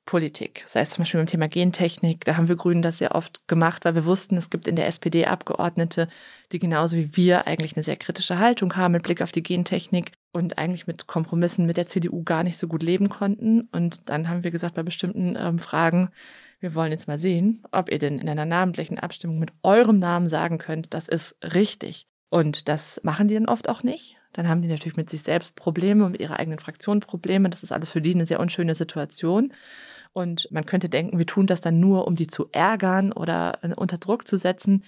Politik. 0.09 0.63
Sei 0.65 0.81
es 0.81 0.91
zum 0.91 1.03
Beispiel 1.03 1.21
beim 1.21 1.27
Thema 1.27 1.49
Gentechnik, 1.49 2.25
da 2.25 2.39
haben 2.39 2.49
wir 2.49 2.57
Grünen 2.57 2.81
das 2.81 2.97
sehr 2.97 3.15
oft 3.15 3.47
gemacht, 3.47 3.85
weil 3.85 3.95
wir 3.95 4.07
wussten, 4.07 4.39
es 4.39 4.49
gibt 4.49 4.67
in 4.67 4.75
der 4.75 4.87
SPD 4.87 5.27
Abgeordnete, 5.27 6.09
die 6.51 6.59
genauso 6.59 6.97
wie 6.97 7.15
wir 7.15 7.47
eigentlich 7.47 7.77
eine 7.77 7.83
sehr 7.83 7.99
kritische 7.99 8.39
Haltung 8.39 8.75
haben 8.75 8.93
mit 8.93 9.03
Blick 9.03 9.21
auf 9.21 9.33
die 9.33 9.43
Gentechnik 9.43 10.13
und 10.33 10.57
eigentlich 10.57 10.87
mit 10.87 11.07
Kompromissen 11.07 11.67
mit 11.67 11.77
der 11.77 11.89
CDU 11.89 12.23
gar 12.25 12.43
nicht 12.43 12.57
so 12.57 12.69
gut 12.69 12.83
leben 12.83 13.11
konnten. 13.11 13.69
Und 13.71 14.09
dann 14.09 14.31
haben 14.31 14.45
wir 14.45 14.51
gesagt, 14.51 14.77
bei 14.77 14.83
bestimmten 14.83 15.37
ähm, 15.39 15.59
Fragen, 15.59 16.09
wir 16.61 16.75
wollen 16.75 16.91
jetzt 16.91 17.07
mal 17.07 17.19
sehen, 17.19 17.63
ob 17.71 17.91
ihr 17.91 17.99
denn 17.99 18.19
in 18.19 18.31
einer 18.31 18.47
namentlichen 18.47 18.99
Abstimmung 18.99 19.39
mit 19.39 19.53
eurem 19.63 19.99
Namen 19.99 20.31
sagen 20.31 20.57
könnt, 20.57 20.95
das 20.95 21.09
ist 21.09 21.37
richtig. 21.43 22.07
Und 22.31 22.69
das 22.69 23.01
machen 23.05 23.29
die 23.29 23.35
dann 23.35 23.47
oft 23.47 23.69
auch 23.69 23.83
nicht. 23.83 24.18
Dann 24.39 24.49
haben 24.49 24.63
die 24.63 24.69
natürlich 24.69 24.97
mit 24.97 25.11
sich 25.11 25.23
selbst 25.23 25.57
Probleme, 25.57 26.09
mit 26.09 26.21
ihrer 26.21 26.39
eigenen 26.39 26.61
Fraktion 26.61 27.01
Probleme. 27.01 27.51
Das 27.51 27.65
ist 27.65 27.73
alles 27.73 27.91
für 27.91 28.01
die 28.01 28.15
eine 28.15 28.25
sehr 28.25 28.39
unschöne 28.39 28.77
Situation. 28.77 29.53
Und 30.13 30.47
man 30.53 30.65
könnte 30.65 30.89
denken, 30.89 31.19
wir 31.19 31.27
tun 31.27 31.49
das 31.49 31.61
dann 31.61 31.81
nur, 31.81 32.07
um 32.07 32.15
die 32.15 32.29
zu 32.29 32.49
ärgern 32.53 33.11
oder 33.11 33.59
äh, 33.63 33.75
unter 33.75 33.99
Druck 33.99 34.29
zu 34.29 34.37
setzen. 34.37 34.85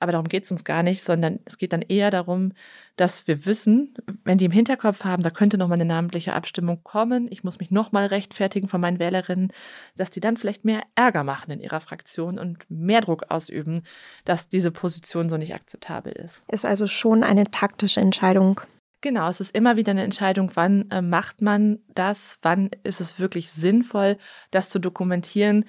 Aber 0.00 0.10
darum 0.10 0.26
geht 0.26 0.44
es 0.44 0.50
uns 0.50 0.64
gar 0.64 0.82
nicht, 0.82 1.04
sondern 1.04 1.38
es 1.44 1.58
geht 1.58 1.72
dann 1.72 1.82
eher 1.82 2.10
darum, 2.10 2.54
dass 2.96 3.28
wir 3.28 3.46
wissen, 3.46 3.94
wenn 4.24 4.38
die 4.38 4.46
im 4.46 4.50
Hinterkopf 4.50 5.04
haben, 5.04 5.22
da 5.22 5.30
könnte 5.30 5.58
nochmal 5.58 5.76
eine 5.76 5.84
namentliche 5.84 6.32
Abstimmung 6.32 6.82
kommen, 6.82 7.28
ich 7.30 7.44
muss 7.44 7.60
mich 7.60 7.70
nochmal 7.70 8.06
rechtfertigen 8.06 8.66
von 8.66 8.80
meinen 8.80 8.98
Wählerinnen, 8.98 9.52
dass 9.96 10.10
die 10.10 10.20
dann 10.20 10.36
vielleicht 10.36 10.64
mehr 10.64 10.82
Ärger 10.96 11.22
machen 11.22 11.52
in 11.52 11.60
ihrer 11.60 11.80
Fraktion 11.80 12.40
und 12.40 12.68
mehr 12.68 13.00
Druck 13.00 13.26
ausüben, 13.28 13.82
dass 14.24 14.48
diese 14.48 14.72
Position 14.72 15.28
so 15.28 15.36
nicht 15.36 15.54
akzeptabel 15.54 16.12
ist. 16.12 16.42
Ist 16.50 16.64
also 16.64 16.88
schon 16.88 17.22
eine 17.22 17.48
taktische 17.52 18.00
Entscheidung. 18.00 18.60
Genau, 19.00 19.28
es 19.28 19.40
ist 19.40 19.54
immer 19.54 19.76
wieder 19.76 19.92
eine 19.92 20.02
Entscheidung, 20.02 20.50
wann 20.54 20.90
äh, 20.90 21.02
macht 21.02 21.40
man 21.40 21.78
das, 21.94 22.38
wann 22.42 22.70
ist 22.82 23.00
es 23.00 23.20
wirklich 23.20 23.52
sinnvoll, 23.52 24.18
das 24.50 24.70
zu 24.70 24.80
dokumentieren. 24.80 25.66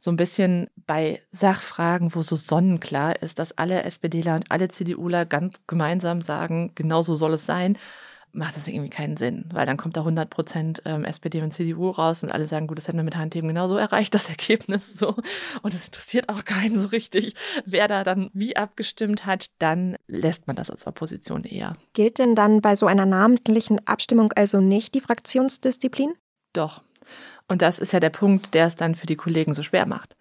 So 0.00 0.10
ein 0.10 0.16
bisschen 0.16 0.68
bei 0.74 1.22
Sachfragen, 1.30 2.12
wo 2.12 2.22
so 2.22 2.34
sonnenklar 2.34 3.22
ist, 3.22 3.38
dass 3.38 3.56
alle 3.56 3.84
SPDler 3.84 4.34
und 4.34 4.50
alle 4.50 4.68
CDUler 4.68 5.26
ganz 5.26 5.62
gemeinsam 5.68 6.22
sagen, 6.22 6.72
genau 6.74 7.02
so 7.02 7.14
soll 7.14 7.34
es 7.34 7.46
sein 7.46 7.78
macht 8.32 8.56
das 8.56 8.66
irgendwie 8.66 8.90
keinen 8.90 9.16
Sinn, 9.16 9.44
weil 9.52 9.66
dann 9.66 9.76
kommt 9.76 9.96
da 9.96 10.00
100 10.00 10.30
Prozent 10.30 10.82
ähm, 10.84 11.04
SPD 11.04 11.42
und 11.42 11.50
CDU 11.50 11.90
raus 11.90 12.22
und 12.22 12.32
alle 12.32 12.46
sagen, 12.46 12.66
gut, 12.66 12.78
das 12.78 12.88
hätten 12.88 12.98
wir 12.98 13.04
mit 13.04 13.16
Handheben 13.16 13.48
genauso 13.48 13.76
erreicht, 13.76 14.14
das 14.14 14.28
Ergebnis 14.28 14.96
so. 14.96 15.14
Und 15.62 15.74
es 15.74 15.86
interessiert 15.86 16.28
auch 16.28 16.44
keinen 16.44 16.78
so 16.78 16.86
richtig, 16.86 17.34
wer 17.66 17.88
da 17.88 18.04
dann 18.04 18.30
wie 18.32 18.56
abgestimmt 18.56 19.26
hat, 19.26 19.50
dann 19.58 19.96
lässt 20.06 20.46
man 20.46 20.56
das 20.56 20.70
als 20.70 20.86
Opposition 20.86 21.44
eher. 21.44 21.76
Gilt 21.92 22.18
denn 22.18 22.34
dann 22.34 22.60
bei 22.60 22.74
so 22.74 22.86
einer 22.86 23.06
namentlichen 23.06 23.86
Abstimmung 23.86 24.32
also 24.32 24.60
nicht 24.60 24.94
die 24.94 25.00
Fraktionsdisziplin? 25.00 26.14
Doch. 26.52 26.82
Und 27.48 27.60
das 27.60 27.78
ist 27.78 27.92
ja 27.92 28.00
der 28.00 28.10
Punkt, 28.10 28.54
der 28.54 28.66
es 28.66 28.76
dann 28.76 28.94
für 28.94 29.06
die 29.06 29.16
Kollegen 29.16 29.52
so 29.52 29.62
schwer 29.62 29.86
macht. 29.86 30.16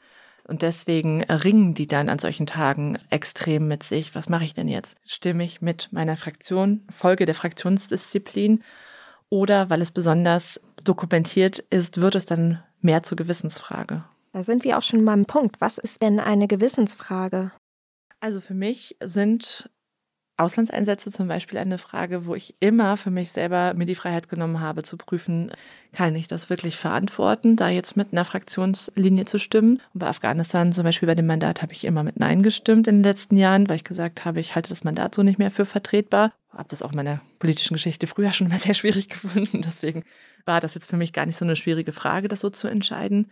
Und 0.52 0.64
deswegen 0.64 1.24
ringen 1.24 1.76
die 1.76 1.88
dann 1.88 2.10
an 2.10 2.20
solchen 2.20 2.46
Tagen 2.46 3.00
extrem 3.10 3.70
mit 3.70 3.84
sich. 3.84 4.16
Was 4.16 4.28
mache 4.28 4.44
ich 4.44 4.54
denn 4.54 4.68
jetzt? 4.68 4.98
Stimme 5.06 5.46
ich 5.46 5.62
mit 5.62 5.88
meiner 5.92 6.18
Fraktion, 6.18 6.86
folge 6.90 7.26
der 7.26 7.36
Fraktionsdisziplin 7.36 8.62
oder 9.30 9.70
weil 9.70 9.82
es 9.82 9.92
besonders 9.92 10.60
dokumentiert 10.84 11.60
ist, 11.70 12.02
wird 12.02 12.16
es 12.16 12.26
dann 12.26 12.62
mehr 12.82 13.02
zur 13.02 13.16
Gewissensfrage? 13.16 14.04
Da 14.34 14.44
sind 14.44 14.66
wir 14.66 14.78
auch 14.78 14.82
schon 14.82 15.06
beim 15.06 15.24
Punkt. 15.24 15.62
Was 15.62 15.78
ist 15.78 16.02
denn 16.02 16.20
eine 16.20 16.50
Gewissensfrage? 16.50 17.54
Also 18.20 18.42
für 18.42 18.54
mich 18.54 18.98
sind 19.02 19.70
Auslandseinsätze 20.42 21.12
zum 21.12 21.28
Beispiel 21.28 21.58
eine 21.58 21.78
Frage, 21.78 22.26
wo 22.26 22.36
ich 22.36 22.56
immer 22.60 22.98
für 22.98 23.12
mich 23.12 23.32
selber 23.32 23.74
mir 23.76 23.86
die 23.86 23.96
Freiheit 23.96 24.30
genommen 24.30 24.60
habe, 24.60 24.84
zu 24.84 24.98
prüfen, 24.98 25.52
kann 25.94 26.16
ich 26.16 26.28
das 26.28 26.50
wirklich 26.50 26.78
verantworten, 26.78 27.56
da 27.56 27.70
jetzt 27.70 27.98
mit 27.98 28.12
einer 28.12 28.26
Fraktionslinie 28.26 29.26
zu 29.26 29.40
stimmen. 29.40 29.82
Und 29.94 30.00
bei 30.00 30.08
Afghanistan 30.08 30.74
zum 30.74 30.84
Beispiel 30.84 31.08
bei 31.08 31.16
dem 31.16 31.28
Mandat 31.28 31.62
habe 31.62 31.74
ich 31.74 31.86
immer 31.86 32.04
mit 32.04 32.20
Nein 32.20 32.44
gestimmt 32.44 32.88
in 32.88 32.98
den 32.98 33.04
letzten 33.04 33.38
Jahren, 33.38 33.70
weil 33.70 33.78
ich 33.78 33.84
gesagt 33.84 34.26
habe, 34.26 34.40
ich 34.40 34.56
halte 34.56 34.70
das 34.70 34.84
Mandat 34.84 35.16
so 35.16 35.24
nicht 35.24 35.40
mehr 35.40 35.52
für 35.52 35.66
vertretbar. 35.66 36.34
Habe 36.52 36.70
das 36.70 36.82
auch 36.82 36.92
in 36.92 36.98
meiner 36.98 37.22
politischen 37.40 37.74
Geschichte 37.76 38.08
früher 38.08 38.34
schon 38.34 38.48
mal 38.50 38.60
sehr 38.60 38.74
schwierig 38.74 39.10
gefunden. 39.10 39.62
Deswegen 39.62 40.04
war 40.46 40.60
das 40.62 40.76
jetzt 40.76 40.90
für 40.90 40.98
mich 40.98 41.14
gar 41.14 41.26
nicht 41.26 41.38
so 41.38 41.46
eine 41.46 41.56
schwierige 41.56 41.94
Frage, 41.94 42.28
das 42.28 42.42
so 42.42 42.50
zu 42.50 42.68
entscheiden. 42.68 43.30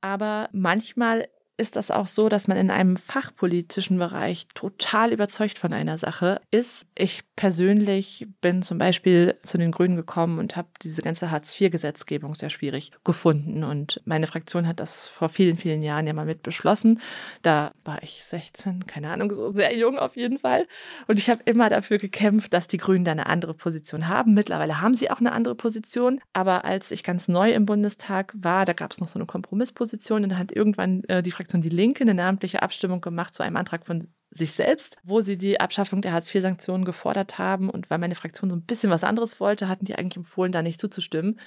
Aber 0.00 0.48
manchmal 0.52 1.28
ist 1.58 1.76
das 1.76 1.90
auch 1.90 2.06
so, 2.06 2.28
dass 2.28 2.48
man 2.48 2.58
in 2.58 2.70
einem 2.70 2.96
fachpolitischen 2.96 3.98
Bereich 3.98 4.46
total 4.54 5.12
überzeugt 5.12 5.58
von 5.58 5.72
einer 5.72 5.96
Sache 5.96 6.40
ist. 6.50 6.86
Ich 6.94 7.22
persönlich 7.34 8.26
bin 8.42 8.62
zum 8.62 8.76
Beispiel 8.76 9.36
zu 9.42 9.56
den 9.56 9.72
Grünen 9.72 9.96
gekommen 9.96 10.38
und 10.38 10.56
habe 10.56 10.68
diese 10.82 11.00
ganze 11.00 11.30
Hartz-IV-Gesetzgebung 11.30 12.34
sehr 12.34 12.50
schwierig 12.50 12.92
gefunden. 13.04 13.64
Und 13.64 14.02
meine 14.04 14.26
Fraktion 14.26 14.66
hat 14.66 14.80
das 14.80 15.08
vor 15.08 15.30
vielen, 15.30 15.56
vielen 15.56 15.82
Jahren 15.82 16.06
ja 16.06 16.12
mal 16.12 16.26
mit 16.26 16.42
beschlossen. 16.42 17.00
Da 17.40 17.72
war 17.84 18.02
ich 18.02 18.22
16, 18.24 18.86
keine 18.86 19.10
Ahnung, 19.10 19.34
so 19.34 19.52
sehr 19.52 19.74
jung 19.76 19.98
auf 19.98 20.16
jeden 20.16 20.38
Fall. 20.38 20.66
Und 21.06 21.18
ich 21.18 21.30
habe 21.30 21.40
immer 21.46 21.70
dafür 21.70 21.96
gekämpft, 21.96 22.52
dass 22.52 22.68
die 22.68 22.78
Grünen 22.78 23.04
da 23.04 23.12
eine 23.12 23.26
andere 23.26 23.54
Position 23.54 24.08
haben. 24.08 24.34
Mittlerweile 24.34 24.82
haben 24.82 24.94
sie 24.94 25.10
auch 25.10 25.20
eine 25.20 25.32
andere 25.32 25.54
Position. 25.54 26.20
Aber 26.34 26.66
als 26.66 26.90
ich 26.90 27.02
ganz 27.02 27.28
neu 27.28 27.52
im 27.52 27.64
Bundestag 27.64 28.34
war, 28.36 28.66
da 28.66 28.74
gab 28.74 28.92
es 28.92 29.00
noch 29.00 29.08
so 29.08 29.18
eine 29.18 29.26
Kompromissposition 29.26 30.22
und 30.22 30.30
dann 30.30 30.38
hat 30.38 30.52
irgendwann 30.52 31.02
äh, 31.04 31.22
die 31.22 31.30
Fraktion 31.30 31.45
Fraktion 31.46 31.62
Die 31.62 31.68
Linke 31.68 32.02
eine 32.02 32.14
namentliche 32.14 32.62
Abstimmung 32.62 33.00
gemacht 33.00 33.32
zu 33.32 33.42
einem 33.42 33.56
Antrag 33.56 33.86
von 33.86 34.08
sich 34.30 34.52
selbst, 34.52 34.96
wo 35.04 35.20
sie 35.20 35.38
die 35.38 35.60
Abschaffung 35.60 36.02
der 36.02 36.12
Hartz-IV-Sanktionen 36.12 36.84
gefordert 36.84 37.38
haben. 37.38 37.70
Und 37.70 37.88
weil 37.88 37.98
meine 37.98 38.16
Fraktion 38.16 38.50
so 38.50 38.56
ein 38.56 38.62
bisschen 38.62 38.90
was 38.90 39.04
anderes 39.04 39.38
wollte, 39.38 39.68
hatten 39.68 39.84
die 39.84 39.94
eigentlich 39.94 40.16
empfohlen, 40.16 40.50
da 40.50 40.62
nicht 40.62 40.80
zuzustimmen. 40.80 41.38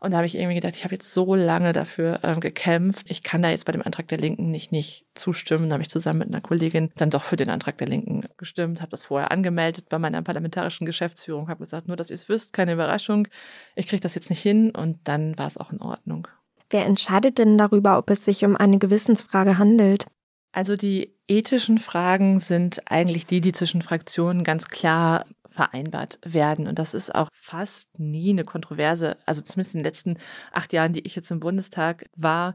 Und 0.00 0.12
da 0.12 0.18
habe 0.18 0.26
ich 0.26 0.36
irgendwie 0.36 0.54
gedacht, 0.54 0.76
ich 0.76 0.84
habe 0.84 0.94
jetzt 0.94 1.12
so 1.12 1.34
lange 1.34 1.72
dafür 1.72 2.20
ähm, 2.22 2.40
gekämpft. 2.40 3.10
Ich 3.10 3.22
kann 3.22 3.42
da 3.42 3.50
jetzt 3.50 3.64
bei 3.64 3.72
dem 3.72 3.82
Antrag 3.82 4.06
der 4.08 4.18
Linken 4.18 4.50
nicht, 4.50 4.70
nicht 4.70 5.06
zustimmen. 5.14 5.70
Da 5.70 5.72
habe 5.72 5.82
ich 5.82 5.88
zusammen 5.88 6.20
mit 6.20 6.28
einer 6.28 6.42
Kollegin 6.42 6.90
dann 6.96 7.10
doch 7.10 7.24
für 7.24 7.36
den 7.36 7.48
Antrag 7.48 7.78
der 7.78 7.88
Linken 7.88 8.28
gestimmt, 8.36 8.80
habe 8.80 8.90
das 8.90 9.02
vorher 9.02 9.32
angemeldet 9.32 9.88
bei 9.88 9.98
meiner 9.98 10.22
parlamentarischen 10.22 10.86
Geschäftsführung, 10.86 11.48
habe 11.48 11.64
gesagt, 11.64 11.88
nur 11.88 11.96
dass 11.96 12.10
ihr 12.10 12.14
es 12.14 12.28
wisst, 12.28 12.52
keine 12.52 12.74
Überraschung. 12.74 13.26
Ich 13.74 13.88
kriege 13.88 14.00
das 14.00 14.14
jetzt 14.14 14.30
nicht 14.30 14.42
hin 14.42 14.70
und 14.70 14.98
dann 15.04 15.36
war 15.38 15.46
es 15.46 15.56
auch 15.56 15.72
in 15.72 15.80
Ordnung. 15.80 16.28
Wer 16.70 16.84
entscheidet 16.84 17.38
denn 17.38 17.56
darüber, 17.56 17.98
ob 17.98 18.10
es 18.10 18.24
sich 18.24 18.44
um 18.44 18.56
eine 18.56 18.78
Gewissensfrage 18.78 19.58
handelt? 19.58 20.06
Also 20.52 20.76
die 20.76 21.14
ethischen 21.28 21.78
Fragen 21.78 22.38
sind 22.38 22.90
eigentlich 22.90 23.26
die, 23.26 23.40
die 23.40 23.52
zwischen 23.52 23.82
Fraktionen 23.82 24.44
ganz 24.44 24.68
klar 24.68 25.24
vereinbart 25.50 26.18
werden. 26.24 26.66
Und 26.66 26.78
das 26.78 26.94
ist 26.94 27.14
auch 27.14 27.28
fast 27.32 27.98
nie 27.98 28.30
eine 28.30 28.44
Kontroverse. 28.44 29.16
Also 29.26 29.40
zumindest 29.40 29.74
in 29.74 29.80
den 29.80 29.84
letzten 29.84 30.18
acht 30.52 30.72
Jahren, 30.72 30.92
die 30.92 31.06
ich 31.06 31.16
jetzt 31.16 31.30
im 31.30 31.40
Bundestag 31.40 32.08
war, 32.16 32.54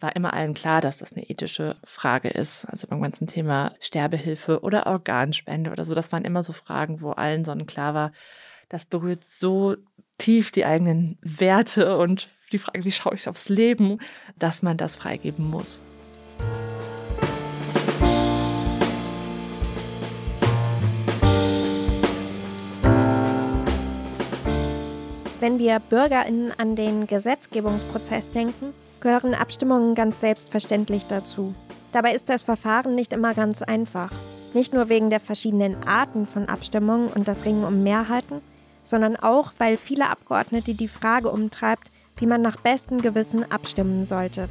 war 0.00 0.16
immer 0.16 0.32
allen 0.32 0.54
klar, 0.54 0.80
dass 0.80 0.96
das 0.96 1.12
eine 1.12 1.28
ethische 1.28 1.76
Frage 1.84 2.28
ist. 2.28 2.64
Also 2.64 2.86
beim 2.88 3.02
ganzen 3.02 3.26
Thema 3.26 3.74
Sterbehilfe 3.80 4.60
oder 4.62 4.86
Organspende 4.86 5.70
oder 5.70 5.84
so, 5.84 5.94
das 5.94 6.12
waren 6.12 6.24
immer 6.24 6.42
so 6.42 6.52
Fragen, 6.52 7.02
wo 7.02 7.10
allen 7.10 7.44
sonnenklar 7.44 7.94
war, 7.94 8.12
das 8.70 8.86
berührt 8.86 9.24
so 9.26 9.76
tief 10.16 10.50
die 10.50 10.64
eigenen 10.64 11.18
Werte 11.20 11.98
und 11.98 12.28
die 12.52 12.58
Frage, 12.58 12.84
wie 12.84 12.92
schaue 12.92 13.14
ich 13.14 13.28
aufs 13.28 13.48
Leben, 13.48 13.98
dass 14.38 14.62
man 14.62 14.76
das 14.76 14.96
freigeben 14.96 15.48
muss. 15.48 15.80
Wenn 25.40 25.58
wir 25.58 25.78
BürgerInnen 25.80 26.52
an 26.58 26.76
den 26.76 27.06
Gesetzgebungsprozess 27.06 28.30
denken, 28.30 28.74
gehören 29.00 29.34
Abstimmungen 29.34 29.94
ganz 29.94 30.20
selbstverständlich 30.20 31.06
dazu. 31.06 31.54
Dabei 31.92 32.14
ist 32.14 32.28
das 32.28 32.42
Verfahren 32.42 32.94
nicht 32.94 33.14
immer 33.14 33.32
ganz 33.32 33.62
einfach. 33.62 34.12
Nicht 34.52 34.74
nur 34.74 34.90
wegen 34.90 35.08
der 35.08 35.18
verschiedenen 35.18 35.82
Arten 35.86 36.26
von 36.26 36.48
Abstimmungen 36.48 37.08
und 37.08 37.26
das 37.26 37.46
Ringen 37.46 37.64
um 37.64 37.82
Mehrheiten, 37.82 38.42
sondern 38.82 39.16
auch, 39.16 39.52
weil 39.56 39.78
viele 39.78 40.10
Abgeordnete 40.10 40.74
die 40.74 40.88
Frage 40.88 41.30
umtreibt, 41.30 41.90
wie 42.20 42.26
man 42.26 42.42
nach 42.42 42.56
bestem 42.56 43.00
Gewissen 43.00 43.50
abstimmen 43.50 44.04
sollte. 44.04 44.48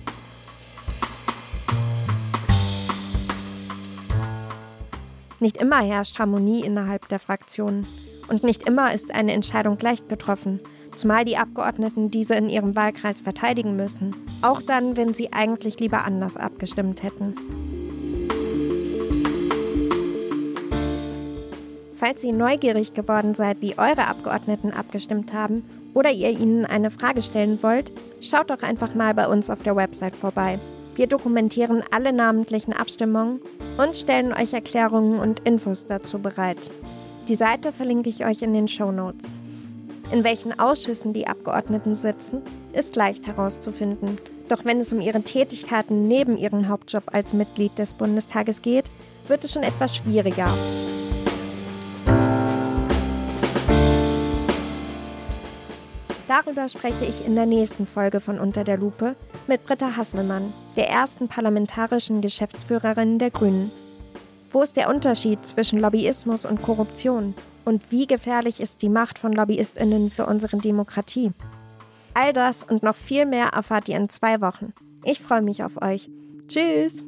Nicht 5.39 5.57
immer 5.57 5.79
herrscht 5.79 6.19
Harmonie 6.19 6.65
innerhalb 6.65 7.07
der 7.07 7.19
Fraktionen 7.19 7.87
und 8.27 8.43
nicht 8.43 8.67
immer 8.67 8.93
ist 8.93 9.13
eine 9.13 9.31
Entscheidung 9.31 9.77
leicht 9.79 10.09
getroffen, 10.09 10.59
zumal 10.93 11.23
die 11.23 11.37
Abgeordneten 11.37 12.11
diese 12.11 12.35
in 12.35 12.49
ihrem 12.49 12.75
Wahlkreis 12.75 13.21
verteidigen 13.21 13.75
müssen, 13.77 14.15
auch 14.41 14.61
dann, 14.61 14.97
wenn 14.97 15.13
sie 15.13 15.31
eigentlich 15.31 15.79
lieber 15.79 16.03
anders 16.03 16.35
abgestimmt 16.35 17.03
hätten. 17.03 17.35
Falls 21.95 22.23
ihr 22.23 22.33
neugierig 22.33 22.93
geworden 22.93 23.35
seid, 23.35 23.61
wie 23.61 23.77
eure 23.77 24.07
Abgeordneten 24.07 24.71
abgestimmt 24.71 25.33
haben 25.33 25.63
oder 25.99 26.11
ihr 26.11 26.29
ihnen 26.29 26.65
eine 26.65 26.91
Frage 26.91 27.21
stellen 27.21 27.59
wollt, 27.61 27.91
schaut 28.21 28.49
doch 28.49 28.63
einfach 28.63 28.95
mal 28.95 29.13
bei 29.13 29.27
uns 29.27 29.49
auf 29.49 29.61
der 29.63 29.75
Website 29.75 30.15
vorbei. 30.15 30.57
Wir 30.95 31.07
dokumentieren 31.07 31.83
alle 31.91 32.13
namentlichen 32.13 32.71
Abstimmungen 32.71 33.41
und 33.77 33.97
stellen 33.97 34.31
euch 34.31 34.53
Erklärungen 34.53 35.19
und 35.19 35.41
Infos 35.41 35.87
dazu 35.87 36.19
bereit. 36.19 36.71
Die 37.27 37.35
Seite 37.35 37.73
verlinke 37.73 38.09
ich 38.09 38.25
euch 38.25 38.41
in 38.41 38.53
den 38.53 38.69
Show 38.69 38.93
Notes. 38.93 39.35
In 40.13 40.23
welchen 40.23 40.57
Ausschüssen 40.57 41.11
die 41.11 41.27
Abgeordneten 41.27 41.97
sitzen, 41.97 42.43
ist 42.71 42.95
leicht 42.95 43.27
herauszufinden. 43.27 44.17
Doch 44.47 44.63
wenn 44.63 44.77
es 44.77 44.93
um 44.93 45.01
ihre 45.01 45.21
Tätigkeiten 45.21 46.07
neben 46.07 46.37
ihrem 46.37 46.69
Hauptjob 46.69 47.03
als 47.07 47.33
Mitglied 47.33 47.77
des 47.77 47.93
Bundestages 47.93 48.61
geht, 48.61 48.85
wird 49.27 49.43
es 49.43 49.51
schon 49.51 49.63
etwas 49.63 49.97
schwieriger. 49.97 50.49
Darüber 56.29 56.69
spreche 56.69 57.05
ich 57.05 57.25
in 57.25 57.33
der 57.33 57.47
nächsten 57.47 57.87
Folge 57.87 58.19
von 58.19 58.37
Unter 58.37 58.63
der 58.63 58.77
Lupe 58.77 59.15
mit 59.47 59.65
Britta 59.65 59.97
Hasselmann, 59.97 60.53
der 60.75 60.87
ersten 60.87 61.27
parlamentarischen 61.27 62.21
Geschäftsführerin 62.21 63.17
der 63.17 63.31
Grünen. 63.31 63.71
Wo 64.51 64.61
ist 64.61 64.77
der 64.77 64.91
Unterschied 64.91 65.43
zwischen 65.43 65.79
Lobbyismus 65.79 66.45
und 66.45 66.61
Korruption? 66.61 67.33
Und 67.65 67.91
wie 67.91 68.05
gefährlich 68.05 68.61
ist 68.61 68.83
die 68.83 68.89
Macht 68.89 69.17
von 69.17 69.33
Lobbyistinnen 69.33 70.11
für 70.11 70.27
unsere 70.27 70.57
Demokratie? 70.57 71.31
All 72.13 72.31
das 72.31 72.63
und 72.63 72.83
noch 72.83 72.95
viel 72.95 73.25
mehr 73.25 73.47
erfahrt 73.47 73.89
ihr 73.89 73.97
in 73.97 74.07
zwei 74.07 74.39
Wochen. 74.39 74.71
Ich 75.03 75.21
freue 75.21 75.41
mich 75.41 75.63
auf 75.63 75.81
euch. 75.81 76.11
Tschüss! 76.47 77.03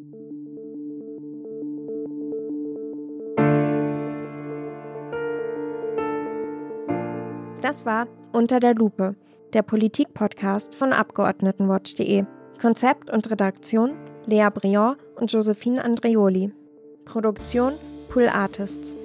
Das 7.61 7.85
war 7.85 8.07
Unter 8.33 8.61
der 8.61 8.75
Lupe, 8.75 9.15
der 9.51 9.61
Politik-Podcast 9.61 10.75
von 10.75 10.93
Abgeordnetenwatch.de. 10.93 12.23
Konzept 12.61 13.09
und 13.09 13.29
Redaktion 13.29 13.97
Lea 14.25 14.47
Briand 14.53 14.97
und 15.15 15.33
Josephine 15.33 15.83
Andreoli. 15.83 16.53
Produktion 17.03 17.73
Pool 18.07 18.29
Artists. 18.29 18.95